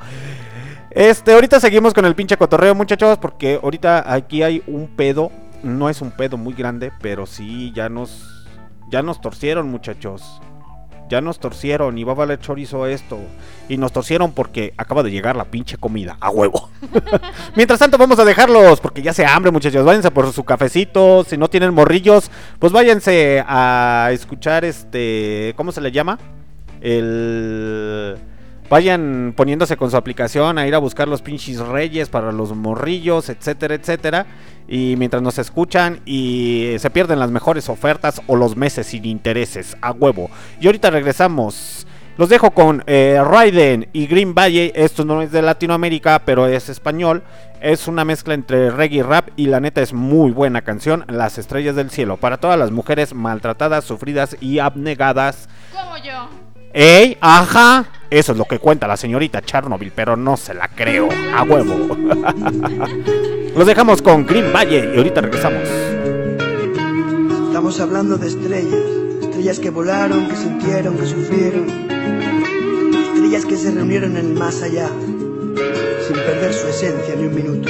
[0.92, 5.32] Este, ahorita seguimos con el pinche cotorreo, muchachos, porque ahorita aquí hay un pedo.
[5.64, 8.46] No es un pedo muy grande, pero sí ya nos
[8.90, 10.40] ya nos torcieron, muchachos.
[11.08, 13.18] Ya nos torcieron y va a valer chorizo esto.
[13.68, 16.70] Y nos torcieron porque acaba de llegar la pinche comida, a huevo.
[17.56, 19.84] Mientras tanto, vamos a dejarlos porque ya se hambre, muchachos.
[19.84, 21.24] Váyanse por su cafecito.
[21.24, 25.54] Si no tienen morrillos, pues váyanse a escuchar este.
[25.56, 26.18] ¿Cómo se le llama?
[26.80, 28.16] El.
[28.74, 33.28] Vayan poniéndose con su aplicación a ir a buscar los pinches reyes para los morrillos,
[33.28, 34.26] etcétera, etcétera.
[34.66, 39.76] Y mientras nos escuchan y se pierden las mejores ofertas o los meses sin intereses,
[39.80, 40.28] a huevo.
[40.60, 41.86] Y ahorita regresamos.
[42.18, 44.72] Los dejo con eh, Raiden y Green Valley.
[44.74, 47.22] Esto no es de Latinoamérica, pero es español.
[47.60, 51.04] Es una mezcla entre reggae y rap y la neta es muy buena canción.
[51.06, 52.16] Las estrellas del cielo.
[52.16, 55.48] Para todas las mujeres maltratadas, sufridas y abnegadas.
[55.70, 56.28] Como yo.
[56.72, 57.16] ¡Ey!
[57.20, 57.84] ¡Ajá!
[58.14, 61.08] Eso es lo que cuenta la señorita Chernobyl, pero no se la creo.
[61.34, 61.96] A huevo.
[63.56, 65.68] Los dejamos con Green Valley y ahorita regresamos.
[67.48, 68.84] Estamos hablando de estrellas,
[69.20, 71.66] estrellas que volaron, que sintieron, que sufrieron,
[73.14, 74.88] estrellas que se reunieron en el más allá,
[76.06, 77.68] sin perder su esencia ni un minuto.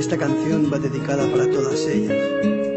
[0.00, 2.73] Esta canción va dedicada para todas ellas.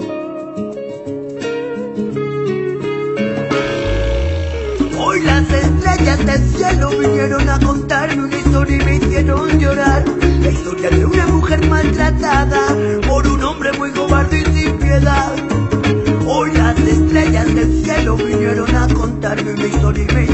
[5.98, 10.04] Estrellas del cielo vinieron a contarme una historia y me hicieron llorar.
[10.42, 12.62] La historia de una mujer maltratada
[13.08, 15.34] por un hombre muy cobarde y sin piedad.
[16.28, 20.27] Hoy las estrellas del cielo vinieron a contarme una historia y me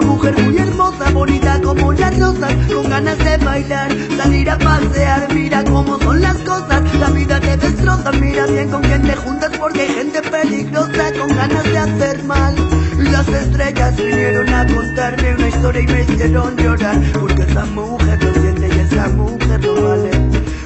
[0.00, 5.34] Una mujer muy hermosa, bonita como las rosas, con ganas de bailar, salir a pasear.
[5.34, 8.10] Mira cómo son las cosas, la vida te destroza.
[8.12, 12.54] Mira bien con quién te juntas porque hay gente peligrosa con ganas de hacer mal.
[12.98, 18.34] Las estrellas vinieron a contarme una historia y me hicieron llorar porque esa mujer lo
[18.40, 20.10] siente y esa mujer lo vale.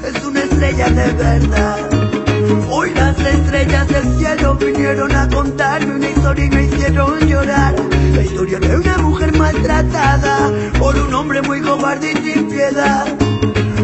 [0.04, 2.03] Es una estrella de verdad.
[2.70, 7.74] Hoy las estrellas del cielo vinieron a contarme una historia y me hicieron llorar.
[8.14, 13.06] La historia de una mujer maltratada por un hombre muy cobarde y sin piedad.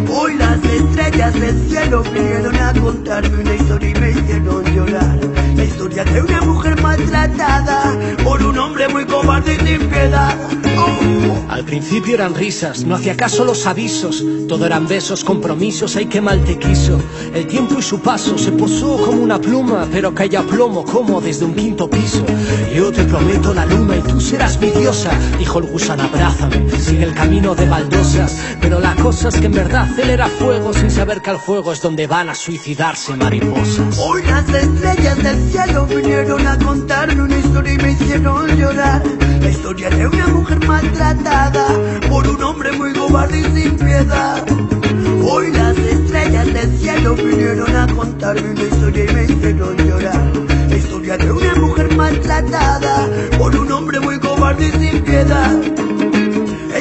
[0.08, 5.49] Hoy las estrellas del cielo vinieron a contarme una historia y me hicieron llorar.
[5.80, 10.36] Historia de una mujer maltratada por un hombre muy cobarde y sin piedad.
[10.76, 11.30] Oh.
[11.50, 16.20] Al principio eran risas, no hacía caso los avisos, todo eran besos, compromisos, ay que
[16.20, 17.00] mal te quiso.
[17.34, 21.46] El tiempo y su paso se posó como una pluma, pero caía plomo como desde
[21.46, 22.24] un quinto piso.
[22.74, 27.04] Yo te prometo la luna y tú serás mi diosa, dijo el gusano, abrázame, sigue
[27.04, 28.38] el camino de baldosas.
[28.60, 31.72] Pero la cosa es que en verdad él era fuego, sin saber que al fuego
[31.72, 33.98] es donde van a suicidarse mariposas.
[33.98, 39.02] Hoy las estrellas del cielo vinieron a contarme una historia y me hicieron llorar.
[39.40, 41.66] La historia de una mujer maltratada
[42.08, 44.44] por un hombre muy cobarde y sin piedad.
[45.22, 50.32] Hoy las estrellas del cielo vinieron a contarme una historia y me hicieron llorar.
[50.68, 53.08] La historia de una mujer maltratada
[53.38, 56.09] por un hombre muy cobarde y sin piedad.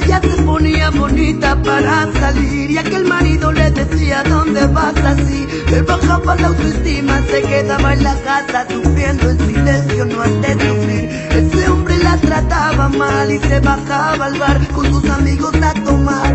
[0.09, 5.45] Ella se ponía bonita para salir y aquel marido le decía ¿dónde vas así?
[5.69, 10.53] Le bajaba la autoestima, se quedaba en la casa sufriendo en silencio, no has de
[10.53, 11.88] sufrir.
[12.09, 16.33] La trataba mal y se bajaba al bar con sus amigos a tomar.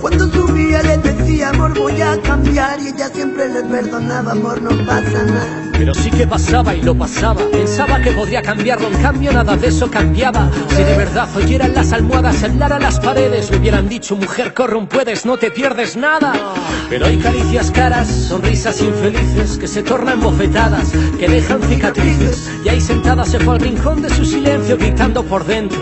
[0.00, 4.70] Cuando subía le decía amor voy a cambiar y ella siempre le perdonaba por no
[4.86, 5.66] pasa nada.
[5.72, 7.42] Pero sí que pasaba y lo pasaba.
[7.52, 10.48] Pensaba que podría cambiarlo, en cambio nada de eso cambiaba.
[10.70, 14.86] Si de verdad oyeran las almohadas, hablaran las paredes, le hubieran dicho, mujer, corre un
[14.86, 16.32] puedes, no te pierdes nada.
[16.88, 22.48] Pero hay caricias caras, sonrisas infelices que se tornan bofetadas, que dejan cicatrices.
[22.64, 25.80] Y ahí sentada se fue al rincón de su silencio, gritando por dentro,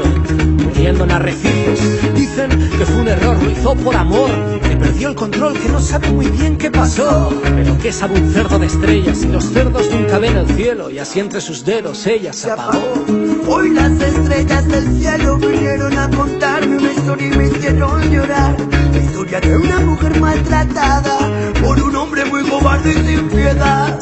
[0.62, 2.14] muriendo en arrecifes.
[2.14, 4.30] Dicen que fue un error, lo hizo por amor,
[4.62, 7.32] que perdió el control, que no sabe muy bien qué pasó.
[7.42, 10.98] Pero que sabe un cerdo de estrellas y los cerdos nunca ven el cielo, y
[10.98, 13.04] así entre sus dedos ella se apagó.
[13.48, 18.56] Hoy las estrellas del cielo vinieron a contarme una historia y me hicieron llorar.
[18.92, 21.18] La historia de una mujer maltratada
[21.62, 23.98] por un hombre muy cobarde y sin piedad.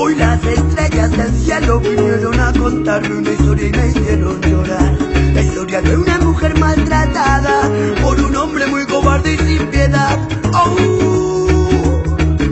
[0.00, 4.96] Hoy las estrellas del cielo vinieron a contarme una historia y me hicieron llorar.
[5.34, 7.68] La historia de una mujer maltratada
[8.00, 10.16] por un hombre muy cobarde y sin piedad.
[10.54, 10.76] Oh,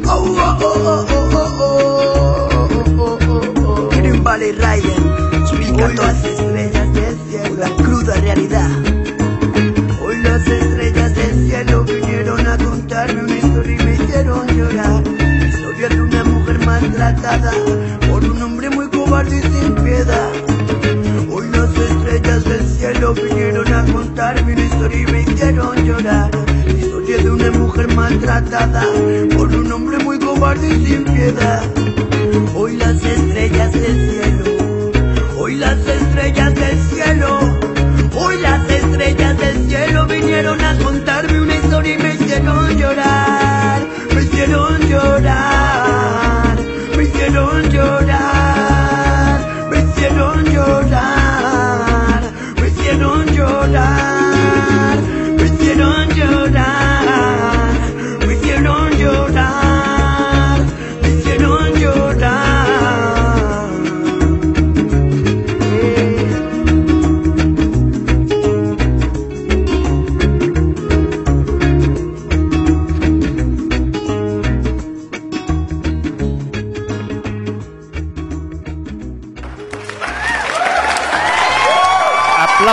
[0.06, 1.78] oh, oh, oh, oh, oh, oh,
[2.98, 3.90] oh, oh,
[18.08, 20.30] por un hombre muy cobarde y sin piedad.
[21.30, 26.30] Hoy las estrellas del cielo vinieron a contarme una historia y me hicieron llorar.
[26.64, 28.82] La historia de una mujer maltratada
[29.36, 31.62] por un hombre muy cobarde y sin piedad.
[32.54, 34.44] Hoy las estrellas del cielo,
[35.38, 37.38] hoy las estrellas del cielo,
[38.14, 41.15] hoy las estrellas del cielo vinieron a contarme
[47.64, 48.05] your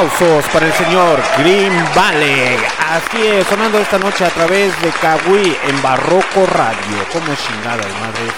[0.03, 2.57] Aplausos para el señor Green Valley.
[2.89, 6.97] Así es, sonando esta noche a través de Kawi en Barroco Radio.
[7.13, 8.29] Como chingada madre.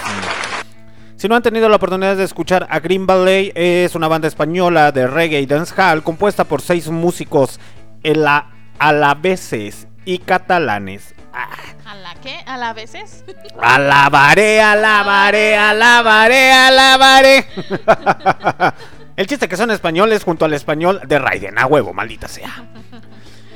[1.16, 4.92] Si no han tenido la oportunidad de escuchar a Green Valley, es una banda española
[4.92, 7.60] de reggae y dancehall compuesta por seis músicos
[8.04, 8.46] ela-
[8.78, 11.16] alaveses y catalanes.
[11.34, 11.50] Ah,
[11.90, 12.38] ¿A la qué?
[12.46, 13.24] ¿A la veces?
[13.60, 17.48] Alabaré, alabaré, alabaré, alabaré.
[19.16, 22.66] El chiste que son españoles junto al español de Raiden, a huevo, maldita sea.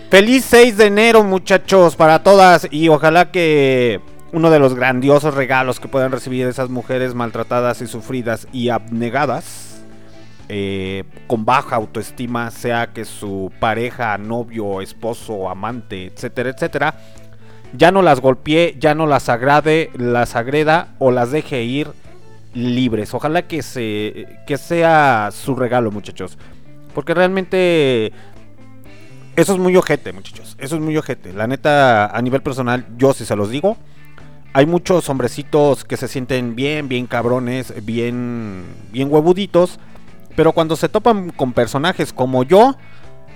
[0.10, 2.68] Feliz 6 de enero, muchachos, para todas.
[2.72, 4.00] Y ojalá que
[4.32, 9.84] uno de los grandiosos regalos que puedan recibir esas mujeres maltratadas y sufridas y abnegadas,
[10.48, 16.96] eh, con baja autoestima, sea que su pareja, novio, esposo, amante, etcétera, etcétera,
[17.74, 21.90] ya no las golpee, ya no las agrade, las agreda o las deje ir
[22.54, 23.14] libres.
[23.14, 26.38] Ojalá que se que sea su regalo, muchachos.
[26.94, 28.12] Porque realmente
[29.36, 30.56] eso es muy ojete, muchachos.
[30.60, 31.32] Eso es muy ojete.
[31.34, 33.78] La neta, a nivel personal, yo sí se los digo.
[34.52, 39.80] Hay muchos hombrecitos que se sienten bien, bien cabrones, bien, bien huevuditos.
[40.36, 42.76] Pero cuando se topan con personajes como yo,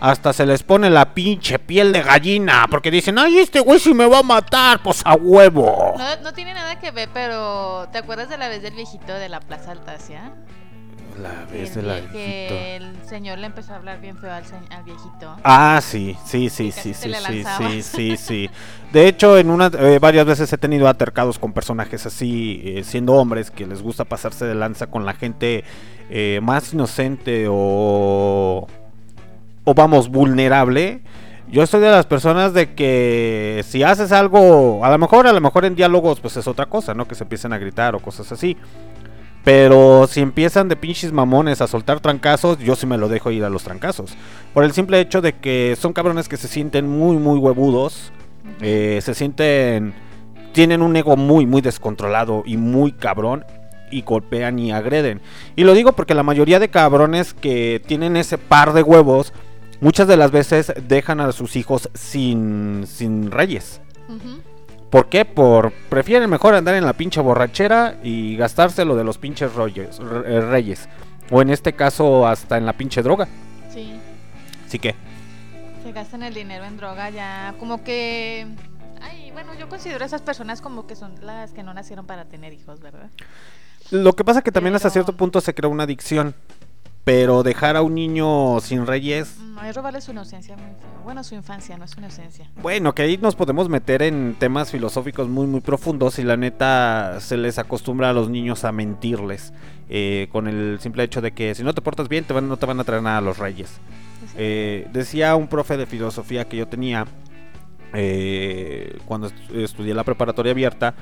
[0.04, 2.68] hasta se les pone la pinche piel de gallina.
[2.70, 5.96] Porque dicen, ay, este güey si me va a matar, pues a huevo.
[5.98, 9.30] No, no tiene nada que ver, pero ¿te acuerdas de la vez del viejito de
[9.30, 10.34] la Plaza Altacia?
[11.22, 14.30] La vez el de la vie- Que el señor le empezó a hablar bien feo
[14.30, 14.44] al,
[14.84, 15.38] viejito.
[15.42, 18.50] Ah, sí, sí, sí, sí, sí, sí, sí, sí, sí.
[18.92, 23.14] De hecho, en una, eh, varias veces he tenido atercados con personajes así, eh, siendo
[23.14, 25.64] hombres, que les gusta pasarse de lanza con la gente
[26.10, 28.68] eh, más inocente o,
[29.64, 31.02] o vamos, vulnerable.
[31.50, 35.42] Yo soy de las personas de que si haces algo, a lo mejor, a lo
[35.42, 37.08] mejor en diálogos, pues es otra cosa, ¿no?
[37.08, 38.58] Que se empiecen a gritar o cosas así.
[39.44, 43.44] Pero si empiezan de pinches mamones a soltar trancazos, yo sí me lo dejo ir
[43.44, 44.16] a los trancazos.
[44.54, 48.12] Por el simple hecho de que son cabrones que se sienten muy, muy huevudos.
[48.62, 49.94] eh, se sienten...
[50.54, 53.44] Tienen un ego muy, muy descontrolado y muy cabrón.
[53.92, 55.20] Y golpean y agreden.
[55.56, 59.34] Y lo digo porque la mayoría de cabrones que tienen ese par de huevos,
[59.84, 63.82] muchas de las veces dejan a sus hijos sin, sin reyes.
[64.90, 65.26] ¿Por qué?
[65.26, 70.88] Por prefieren mejor andar en la pinche borrachera y gastárselo de los pinches eh, reyes.
[71.30, 73.28] O en este caso hasta en la pinche droga.
[73.74, 74.00] Sí.
[74.66, 74.96] Así que,
[75.84, 77.56] Se gastan el dinero en droga ya.
[77.60, 78.48] Como que.
[79.02, 82.26] Ay, bueno, yo considero a esas personas como que son las que no nacieron para
[82.26, 83.10] tener hijos, ¿verdad?
[83.92, 86.36] Lo que pasa que también hasta cierto punto se crea una adicción.
[87.04, 91.02] Pero dejar a un niño sin reyes, No, es robarle su inocencia muy feo.
[91.04, 92.50] Bueno, su infancia, no su inocencia.
[92.62, 97.18] bueno, que ahí nos podemos meter en temas filosóficos muy, muy profundos y la neta
[97.20, 99.54] se les acostumbra a los niños a mentirles.
[99.90, 102.56] eh, con el simple hecho de que si no te portas bien, te van, no
[102.58, 103.80] te van a traer nada a los reyes.
[104.38, 107.06] Eh, decía un profe de filosofía que yo tenía
[107.94, 110.96] eh, cuando est- estudié la preparatoria abierta.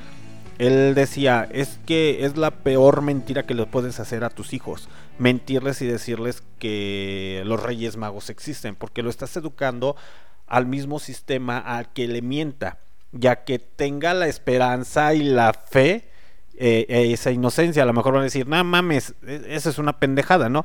[0.61, 4.89] Él decía, es que es la peor mentira que le puedes hacer a tus hijos.
[5.17, 9.95] Mentirles y decirles que los reyes magos existen, porque lo estás educando
[10.45, 12.77] al mismo sistema al que le mienta,
[13.11, 16.09] ya que tenga la esperanza y la fe,
[16.59, 17.81] eh, eh, esa inocencia.
[17.81, 20.63] A lo mejor van a decir, no mames, e- esa es una pendejada, ¿no?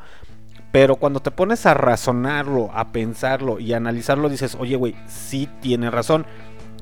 [0.73, 5.49] Pero cuando te pones a razonarlo, a pensarlo y a analizarlo, dices, oye, güey, sí
[5.63, 6.27] tiene razón.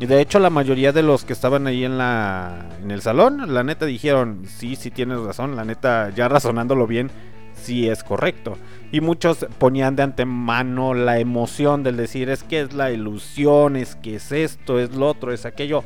[0.01, 3.55] Y de hecho, la mayoría de los que estaban ahí en la en el salón,
[3.55, 7.11] la neta dijeron, sí, sí tienes razón, la neta, ya razonándolo bien,
[7.55, 8.59] sí es correcto.
[8.91, 13.97] Y muchos ponían de antemano la emoción del decir, es que es la ilusión, es
[13.97, 15.85] que es esto, es lo otro, es aquello.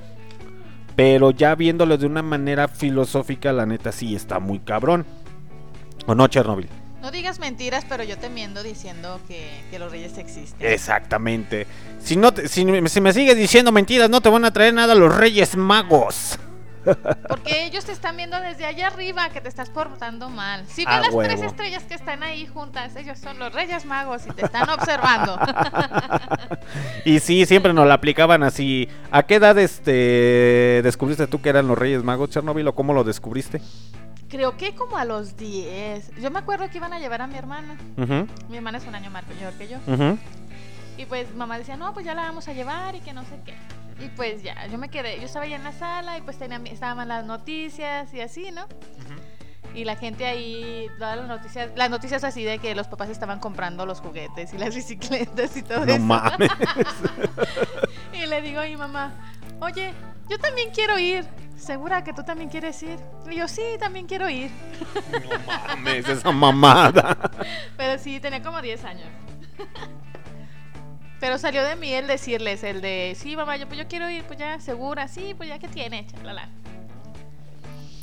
[0.97, 5.05] Pero ya viéndolo de una manera filosófica, la neta sí está muy cabrón.
[6.07, 6.69] ¿O no, Chernobyl?
[7.01, 10.67] No digas mentiras, pero yo te miento diciendo que, que los reyes existen.
[10.67, 11.67] Exactamente.
[12.03, 14.75] Si, no te- si, me- si me sigues diciendo mentiras, no te van a traer
[14.75, 16.39] nada los Reyes Magos.
[17.29, 20.65] Porque ellos te están viendo desde allá arriba que te estás portando mal.
[20.69, 24.23] Si ves A las tres estrellas que están ahí juntas, ellos son los reyes magos
[24.27, 25.39] y te están observando.
[27.05, 28.89] Y sí, siempre nos la aplicaban así.
[29.11, 33.05] ¿A qué edad este descubriste tú que eran los Reyes Magos, Chernobyl, o cómo lo
[33.05, 33.61] descubriste?
[34.29, 36.17] Creo que como a los 10.
[36.17, 37.77] Yo me acuerdo que iban a llevar a mi hermana.
[38.49, 39.79] Mi hermana es un año mayor que yo.
[40.97, 43.41] Y pues mamá decía, no, pues ya la vamos a llevar y que no sé
[43.45, 43.55] qué.
[44.05, 46.61] Y pues ya, yo me quedé, yo estaba allá en la sala y pues tenía,
[46.65, 48.67] estaban las noticias y así, ¿no?
[49.75, 53.39] Y la gente ahí daba las noticias, las noticias así de que los papás estaban
[53.39, 56.01] comprando los juguetes y las bicicletas y todo No eso.
[56.05, 56.51] mames.
[58.13, 59.13] Y le digo a mi mamá,
[59.61, 59.93] oye,
[60.29, 61.25] yo también quiero ir.
[61.57, 62.99] ¿Segura que tú también quieres ir?
[63.29, 64.51] Y yo, sí, también quiero ir.
[65.13, 65.39] No
[65.77, 67.17] mames, esa mamada.
[67.77, 69.09] Pero sí, tenía como 10 años.
[71.19, 74.23] Pero salió de mí el decirles, el de, sí, mamá, yo, pues yo quiero ir,
[74.23, 76.49] pues ya, segura, sí, pues ya que tiene, chalala.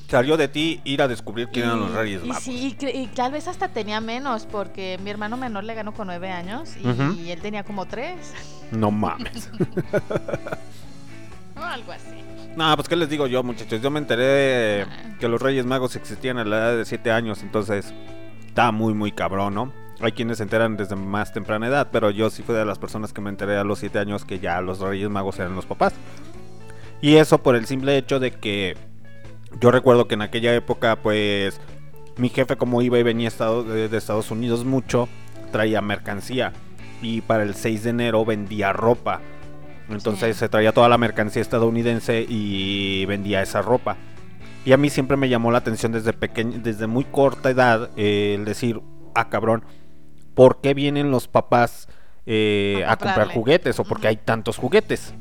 [0.09, 2.43] Salió de ti ir a descubrir quién eran los Y- Reyes y Magos.
[2.43, 6.07] sí, y, y tal vez hasta tenía menos, porque mi hermano menor le ganó con
[6.07, 8.17] 9 años y, y él tenía como 3,
[8.71, 9.49] No mames.
[11.55, 12.21] o algo así.
[12.55, 13.81] No, pues qué les digo yo, muchachos.
[13.81, 15.17] Yo me enteré Ah.
[15.19, 17.93] que los Reyes Magos existían a la edad de 7 años, entonces
[18.47, 19.73] está muy, muy cabrón, ¿no?
[20.01, 23.13] Hay quienes se enteran desde más temprana edad, pero yo sí fui de las personas
[23.13, 25.93] que me enteré a los 7 años que ya los Reyes Magos eran los papás.
[27.01, 28.77] Y eso por el simple hecho de que
[29.61, 31.59] yo recuerdo que en aquella época, pues,
[32.17, 35.07] mi jefe como iba y venía a Estado- de, de Estados Unidos mucho,
[35.51, 36.51] traía mercancía.
[37.01, 39.21] Y para el 6 de enero vendía ropa.
[39.89, 43.97] Entonces se traía toda la mercancía estadounidense y vendía esa ropa.
[44.65, 48.35] Y a mí siempre me llamó la atención desde pequeño, desde muy corta edad, eh,
[48.35, 48.81] el decir,
[49.13, 49.63] ah cabrón,
[50.33, 51.87] ¿por qué vienen los papás
[52.25, 53.79] eh, A a comprar juguetes?
[53.79, 55.13] ¿O por qué hay tantos juguetes?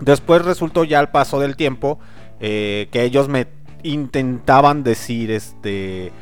[0.00, 1.98] Después resultó ya al paso del tiempo
[2.38, 3.46] eh, que ellos me
[3.82, 6.12] intentaban decir, este,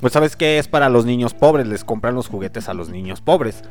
[0.00, 3.20] pues sabes qué es para los niños pobres, les compran los juguetes a los niños
[3.20, 3.64] pobres.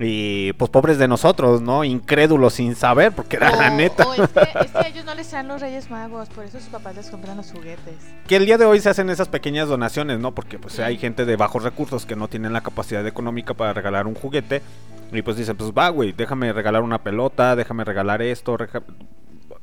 [0.00, 1.82] Y pues pobres de nosotros, ¿no?
[1.82, 4.06] Incrédulos sin saber, porque era la neta.
[4.06, 6.60] o es, que, es que a ellos no les traen los reyes magos, por eso
[6.60, 7.96] sus papás les compran los juguetes.
[8.26, 10.34] Que el día de hoy se hacen esas pequeñas donaciones, ¿no?
[10.34, 10.82] Porque pues Sí.
[10.82, 14.62] hay gente de bajos recursos que no tienen la capacidad económica para regalar un juguete.
[15.10, 18.56] Y pues dicen, pues va, güey, déjame regalar una pelota, déjame regalar esto.
[18.56, 18.82] reja-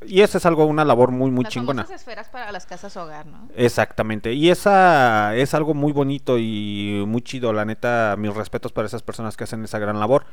[0.08, 1.86] Y eso es algo, una labor muy, muy Las chingona.
[1.92, 3.48] esferas para las casas hogar, ¿no?
[3.56, 4.32] Exactamente.
[4.32, 7.52] Y esa es algo muy bonito y muy chido.
[7.52, 10.24] La neta, mis respetos para esas personas que hacen esa gran labor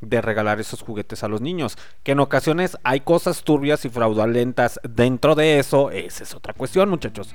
[0.00, 1.78] de regalar esos juguetes a los niños.
[2.02, 5.90] Que en ocasiones hay cosas turbias y fraudulentas dentro de eso.
[5.90, 7.34] Esa es otra cuestión, muchachos.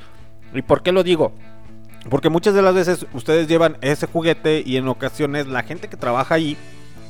[0.54, 1.34] ¿Y por qué lo digo?
[2.10, 5.98] Porque muchas de las veces ustedes llevan ese juguete y en ocasiones la gente que
[5.98, 6.58] trabaja ahí,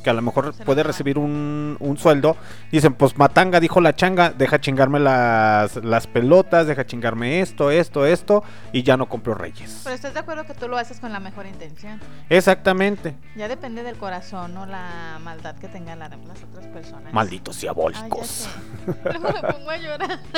[0.08, 2.38] que a lo mejor puede recibir un, un sueldo,
[2.72, 8.06] dicen, pues matanga, dijo la changa, deja chingarme las, las pelotas, deja chingarme esto, esto,
[8.06, 8.42] esto,
[8.72, 9.82] y ya no compro reyes.
[9.84, 12.00] Pero estás de acuerdo que tú lo haces con la mejor intención.
[12.30, 13.18] Exactamente.
[13.36, 17.12] Ya depende del corazón o la maldad que tengan la- las otras personas.
[17.14, 18.28] Malditos Ay, diabólicos.
[18.28, 18.50] sé.
[19.04, 20.20] Luego me pongo a llorar.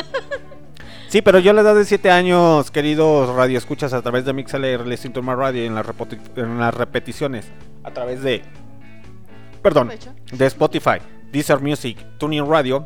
[1.07, 4.86] Sí, pero yo a la edad de 7 años, queridos radioescuchas, a través de MixLR,
[4.88, 7.47] Listen to My Radio, en las, repoti- en las repeticiones,
[7.84, 8.43] a través de...
[9.62, 9.91] Perdón,
[10.32, 10.99] de Spotify,
[11.32, 12.86] Deezer Music, Tuning Radio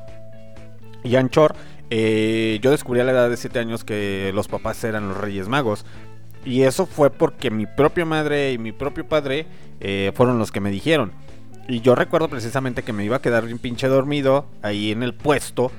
[1.03, 1.55] y Anchor,
[1.89, 5.47] eh, yo descubrí a la edad de 7 años que los papás eran los Reyes
[5.47, 5.85] Magos.
[6.45, 9.45] Y eso fue porque mi propia madre y mi propio padre
[9.79, 11.11] eh, fueron los que me dijeron.
[11.67, 15.13] Y yo recuerdo precisamente que me iba a quedar bien pinche dormido ahí en el
[15.13, 15.71] puesto.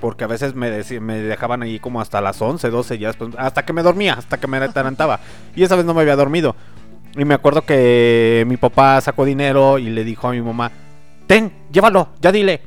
[0.00, 0.70] Porque a veces me,
[1.00, 4.40] me dejaban ahí como hasta las 11, 12 ya después, hasta que me dormía, hasta
[4.40, 5.20] que me atarantaba.
[5.54, 6.56] Y esa vez no me había dormido.
[7.16, 10.70] Y me acuerdo que mi papá sacó dinero y le dijo a mi mamá,
[11.26, 12.62] ten, llévalo, ya dile.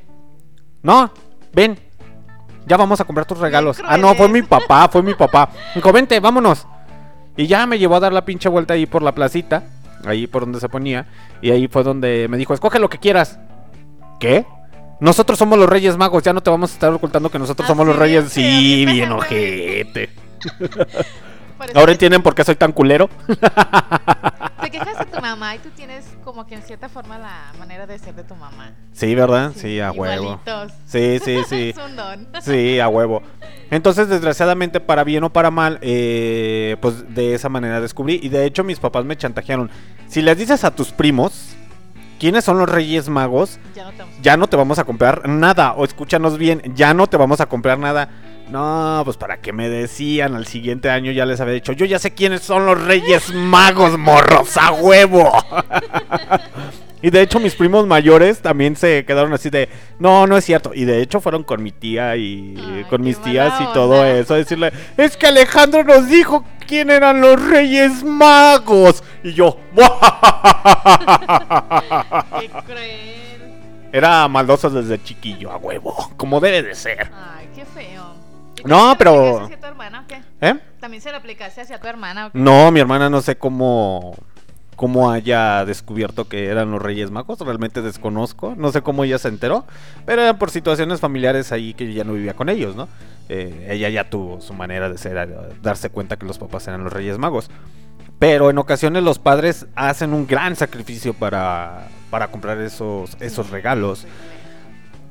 [0.82, 1.12] No,
[1.54, 1.80] ven,
[2.66, 3.82] ya vamos a comprar tus regalos.
[3.86, 5.50] Ah, no, fue mi papá, fue mi papá.
[5.76, 6.68] Dijo, vente, vámonos.
[7.38, 9.64] Y ya me llevó a dar la pinche vuelta ahí por la placita,
[10.06, 11.08] ahí por donde se ponía.
[11.42, 13.40] Y ahí fue donde me dijo, escoge lo que quieras.
[14.20, 14.46] ¿Qué?
[15.00, 17.88] Nosotros somos los Reyes Magos, ya no te vamos a estar ocultando que nosotros somos
[17.88, 18.26] los Reyes.
[18.26, 20.10] es, Sí, bien ojete.
[21.74, 23.10] Ahora entienden por qué soy tan culero.
[24.62, 27.86] Te quejas de tu mamá y tú tienes como que en cierta forma la manera
[27.86, 28.72] de ser de tu mamá.
[28.94, 29.52] Sí, ¿verdad?
[29.56, 30.24] Sí, a huevo.
[30.24, 30.72] Igualitos.
[30.86, 31.70] Sí, sí, sí.
[31.78, 32.28] es un don.
[32.42, 33.22] Sí, a huevo.
[33.72, 38.20] Entonces, desgraciadamente, para bien o para mal, eh, pues de esa manera descubrí.
[38.22, 39.70] Y de hecho, mis papás me chantajearon.
[40.08, 41.56] Si les dices a tus primos
[42.20, 43.60] quiénes son los Reyes Magos,
[44.22, 45.74] ya no te vamos a comprar nada.
[45.74, 48.10] O escúchanos bien, ya no te vamos a comprar nada.
[48.50, 52.00] No, pues para que me decían al siguiente año ya les había dicho, yo ya
[52.00, 55.32] sé quiénes son los Reyes Magos, morros, a huevo.
[57.02, 59.70] y de hecho mis primos mayores también se quedaron así de,
[60.00, 60.72] no, no es cierto.
[60.74, 64.12] Y de hecho fueron con mi tía y Ay, con mis tías y todo onda.
[64.12, 69.04] eso, a decirle, es que Alejandro nos dijo quién eran los Reyes Magos.
[69.24, 69.58] Y yo,
[72.40, 72.50] Qué
[73.94, 77.12] era maldoso desde chiquillo, a huevo, como debe de ser.
[77.14, 78.13] Ay, qué feo.
[78.66, 80.22] ¿Y No, pero- hacia tu hermana o qué?
[80.42, 80.60] ¿Eh?
[80.80, 82.40] ¿También se lo aplicaste hacia tu hermana o qué?
[82.40, 84.16] No, mi hermana no sé cómo
[84.76, 89.28] cómo haya descubierto que eran los Reyes Magos, realmente desconozco, no sé cómo ella se
[89.28, 89.66] enteró,
[90.06, 92.88] pero eran por situaciones familiares ahí que ya no vivía con ellos, ¿no?
[93.30, 95.30] Eh, ella ya tuvo su manera de ser,
[95.62, 97.50] darse cuenta que los papás eran los Reyes Magos.
[98.20, 104.08] Pero en ocasiones los padres hacen un gran sacrificio para, para comprar esos, esos regalos.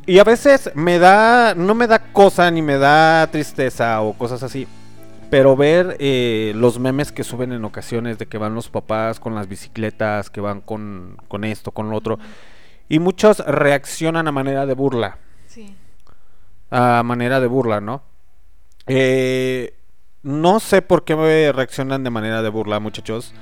[0.05, 4.43] Y a veces me da, no me da cosa ni me da tristeza o cosas
[4.43, 4.67] así.
[5.31, 9.35] Pero ver eh, los memes que suben en ocasiones de que van los papás con
[9.35, 12.19] las bicicletas, que van con, con esto, con lo otro.
[12.89, 15.19] Y muchos reaccionan a manera de burla.
[15.47, 15.75] Sí.
[16.71, 18.03] A manera de burla, ¿no?
[18.89, 19.75] Eh,
[20.23, 23.33] no sé por qué me reaccionan de manera de burla, muchachos.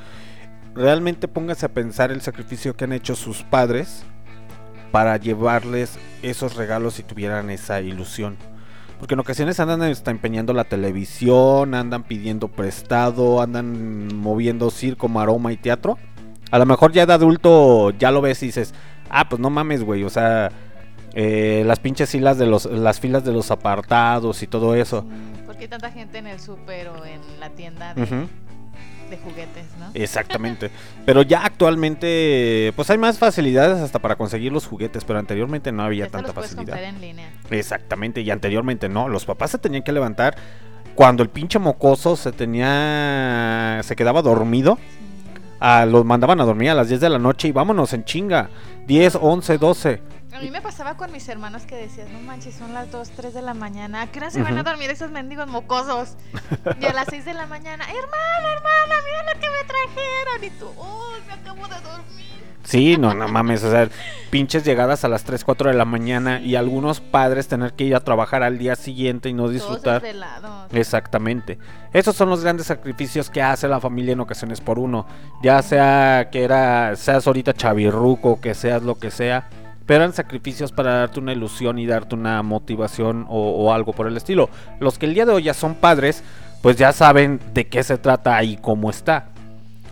[0.74, 4.04] Realmente pónganse a pensar el sacrificio que han hecho sus padres
[4.90, 8.36] para llevarles esos regalos si tuvieran esa ilusión.
[8.98, 15.52] Porque en ocasiones andan hasta empeñando la televisión, andan pidiendo prestado, andan moviendo circo, maroma
[15.52, 15.98] y teatro.
[16.50, 18.74] A lo mejor ya de adulto ya lo ves y dices,
[19.08, 20.50] ah, pues no mames, güey, o sea,
[21.14, 25.06] eh, las pinches filas de los, las filas de los apartados y todo eso.
[25.46, 28.28] ¿Por qué tanta gente en el súper o en la tienda de.
[29.10, 29.90] De juguetes, no?
[29.94, 30.70] Exactamente.
[31.04, 35.82] Pero ya actualmente, pues hay más facilidades hasta para conseguir los juguetes, pero anteriormente no
[35.82, 36.74] había tanta los facilidad.
[36.74, 37.30] comprar en línea.
[37.50, 39.08] Exactamente, y anteriormente no.
[39.08, 40.36] Los papás se tenían que levantar
[40.94, 43.80] cuando el pinche mocoso se tenía.
[43.82, 44.78] se quedaba dormido.
[45.58, 48.48] A, los mandaban a dormir a las 10 de la noche y vámonos en chinga.
[48.86, 50.00] 10, 11, 12.
[50.32, 53.34] A mí me pasaba con mis hermanos que decías, no manches, son las 2, 3
[53.34, 54.02] de la mañana.
[54.02, 56.16] ¿A qué hora se van a dormir esos mendigos mocosos?
[56.80, 60.44] Y a las 6 de la mañana, hermana, hermana, mira lo que me trajeron.
[60.44, 62.30] Y tú, oh, me acabo de dormir.
[62.62, 63.88] Sí, no, no mames, o sea,
[64.30, 67.96] pinches llegadas a las 3, 4 de la mañana y algunos padres tener que ir
[67.96, 70.00] a trabajar al día siguiente y no disfrutar.
[70.00, 70.72] Todos.
[70.72, 71.58] Exactamente.
[71.92, 75.06] Esos son los grandes sacrificios que hace la familia en ocasiones por uno.
[75.42, 79.48] Ya sea que era, seas ahorita chavirruco, que seas lo que sea.
[79.86, 84.06] Pero eran sacrificios para darte una ilusión y darte una motivación o, o algo por
[84.06, 84.48] el estilo.
[84.78, 86.22] Los que el día de hoy ya son padres,
[86.62, 89.28] pues ya saben de qué se trata y cómo está.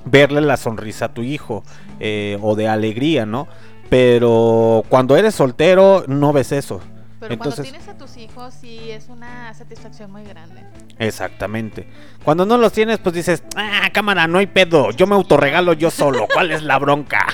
[0.05, 1.65] Verle la sonrisa a tu hijo
[1.99, 3.49] eh, o de alegría, ¿no?
[3.91, 6.81] Pero cuando eres soltero no ves eso.
[7.21, 10.63] Pero Entonces- cuando tienes a tus hijos, sí es una satisfacción muy grande.
[11.01, 11.89] Exactamente.
[12.23, 15.91] Cuando no los tienes, pues dices, ah, cámara, no hay pedo, yo me autorregalo yo
[15.91, 17.27] solo, ¿cuál es la bronca?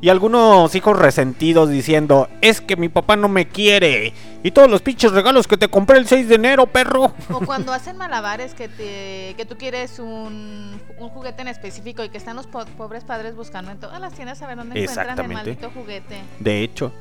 [0.00, 4.12] Y algunos hijos resentidos diciendo, es que mi papá no me quiere.
[4.42, 7.12] Y todos los pinches regalos que te compré el 6 de enero, perro.
[7.32, 12.08] O cuando hacen malabares que te que tú quieres un, un juguete en específico y
[12.10, 15.18] que están los po- pobres padres buscando en todas las tiendas a ver dónde encuentran
[15.18, 16.20] el maldito juguete.
[16.40, 16.92] De hecho.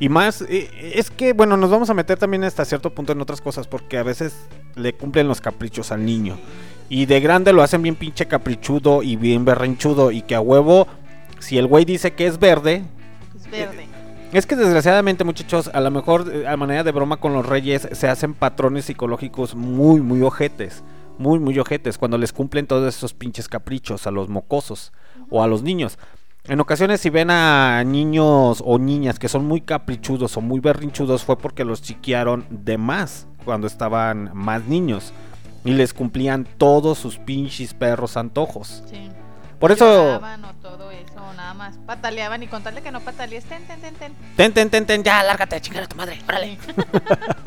[0.00, 3.20] Y más, eh, es que, bueno, nos vamos a meter también hasta cierto punto en
[3.20, 4.34] otras cosas, porque a veces
[4.74, 6.36] le cumplen los caprichos al niño.
[6.88, 10.10] Y de grande lo hacen bien pinche caprichudo y bien berrinchudo.
[10.10, 10.88] Y que a huevo,
[11.44, 12.84] si el güey dice que es verde,
[13.36, 13.86] Es verde.
[14.32, 17.88] Es que desgraciadamente, muchachos, a lo mejor eh, a manera de broma con los reyes
[17.92, 20.82] se hacen patrones psicológicos muy, muy ojetes.
[21.18, 21.98] Muy, muy ojetes.
[21.98, 24.92] Cuando les cumplen todos esos pinches caprichos a los mocosos
[25.30, 25.98] o a los niños.
[26.46, 31.22] En ocasiones si ven a niños o niñas que son muy caprichudos o muy berrinchudos
[31.22, 35.12] fue porque los chiquearon de más cuando estaban más niños.
[35.64, 38.82] Y les cumplían todos sus pinches perros antojos.
[38.90, 39.13] Sí.
[39.64, 39.86] Por eso...
[39.86, 41.74] Lloraban o todo eso, nada más.
[41.86, 44.12] Pataleaban y contarle que no patalees, ten, ten, ten, ten.
[44.36, 46.20] Ten, ten, ten, ten, ya, lárgate chingar a tu madre.
[46.28, 46.58] Órale.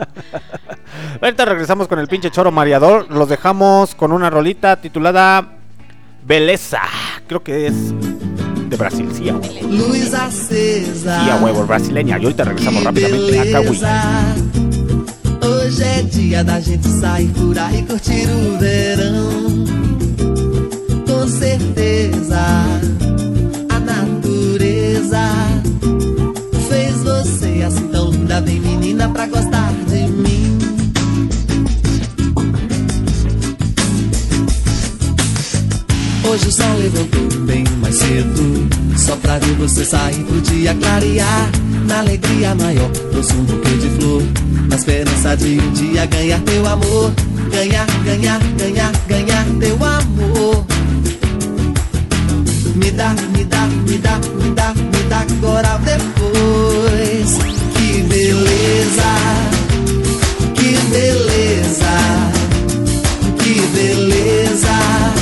[1.22, 3.12] Ahorita regresamos con el pinche choro mareador.
[3.12, 5.60] Los dejamos con una rolita titulada
[6.24, 6.82] Beleza.
[7.28, 7.76] Creo que es
[8.68, 9.08] de Brasil.
[9.14, 9.68] Sí, a huevo.
[9.68, 11.24] Luz acesa.
[11.24, 12.18] Sí, a huevo, brasileña.
[12.18, 13.80] Y ahorita regresamos rápidamente a Kawi.
[15.46, 19.77] Hoje é dia da gente sair por aí curtir o verão.
[23.70, 25.24] A natureza
[26.70, 30.58] fez você assim tão linda, bem menina, pra gostar de mim.
[36.30, 38.68] Hoje o sol levantou bem mais cedo
[38.98, 41.50] Só pra ver você sair pro dia clarear
[41.88, 44.22] Na alegria maior, trouxe um buquê de flor
[44.70, 47.14] Na esperança de um dia ganhar teu amor
[47.50, 50.77] Ganhar, ganhar, ganhar, ganhar teu amor
[52.78, 57.38] Me dá, me dá, me dá, me dá, me dá agora depois
[57.76, 59.10] Que beleza,
[60.56, 61.96] que beleza,
[63.40, 65.18] que beleza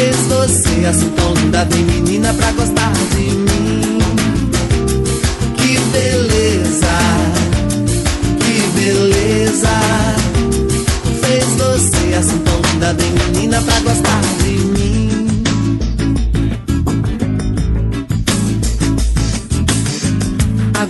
[0.00, 3.98] fez você assim tão linda, bem menina pra gostar de mim.
[5.56, 6.96] Que beleza,
[8.38, 9.68] que beleza,
[11.22, 14.79] fez você assim tão linda, bem menina pra gostar de mim.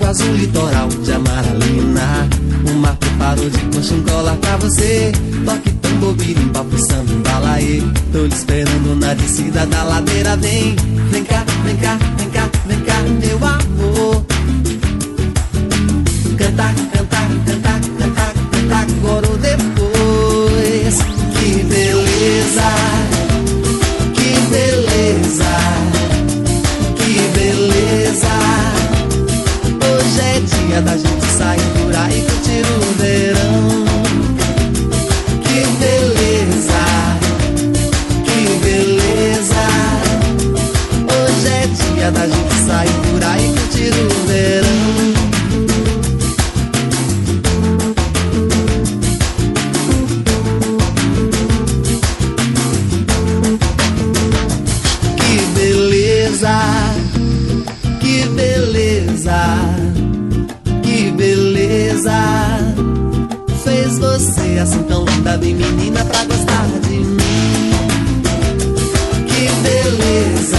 [0.01, 2.27] Água azul, litoral de amaralina.
[2.71, 5.13] O mar preparou de coxa um colar pra você.
[5.45, 7.83] Toque tambor, birimba, pro samba, embalaê.
[8.11, 10.39] Tô lhe esperando na descida da ladeira.
[10.39, 10.75] Vem,
[11.11, 14.25] vem cá, vem cá, vem cá, vem cá, meu amor.
[16.39, 17.70] Cantar, cantar, cantar,
[30.81, 31.10] é dia
[64.63, 67.71] assim tão linda, bem menina pra gostar de mim.
[69.27, 70.59] Que beleza,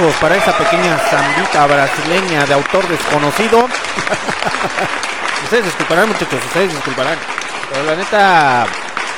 [0.00, 3.66] Aplausos para esa pequeña zambita brasileña de autor desconocido.
[5.44, 7.18] ustedes disculparán, muchachos, ustedes disculparán.
[7.70, 8.66] Pero la neta,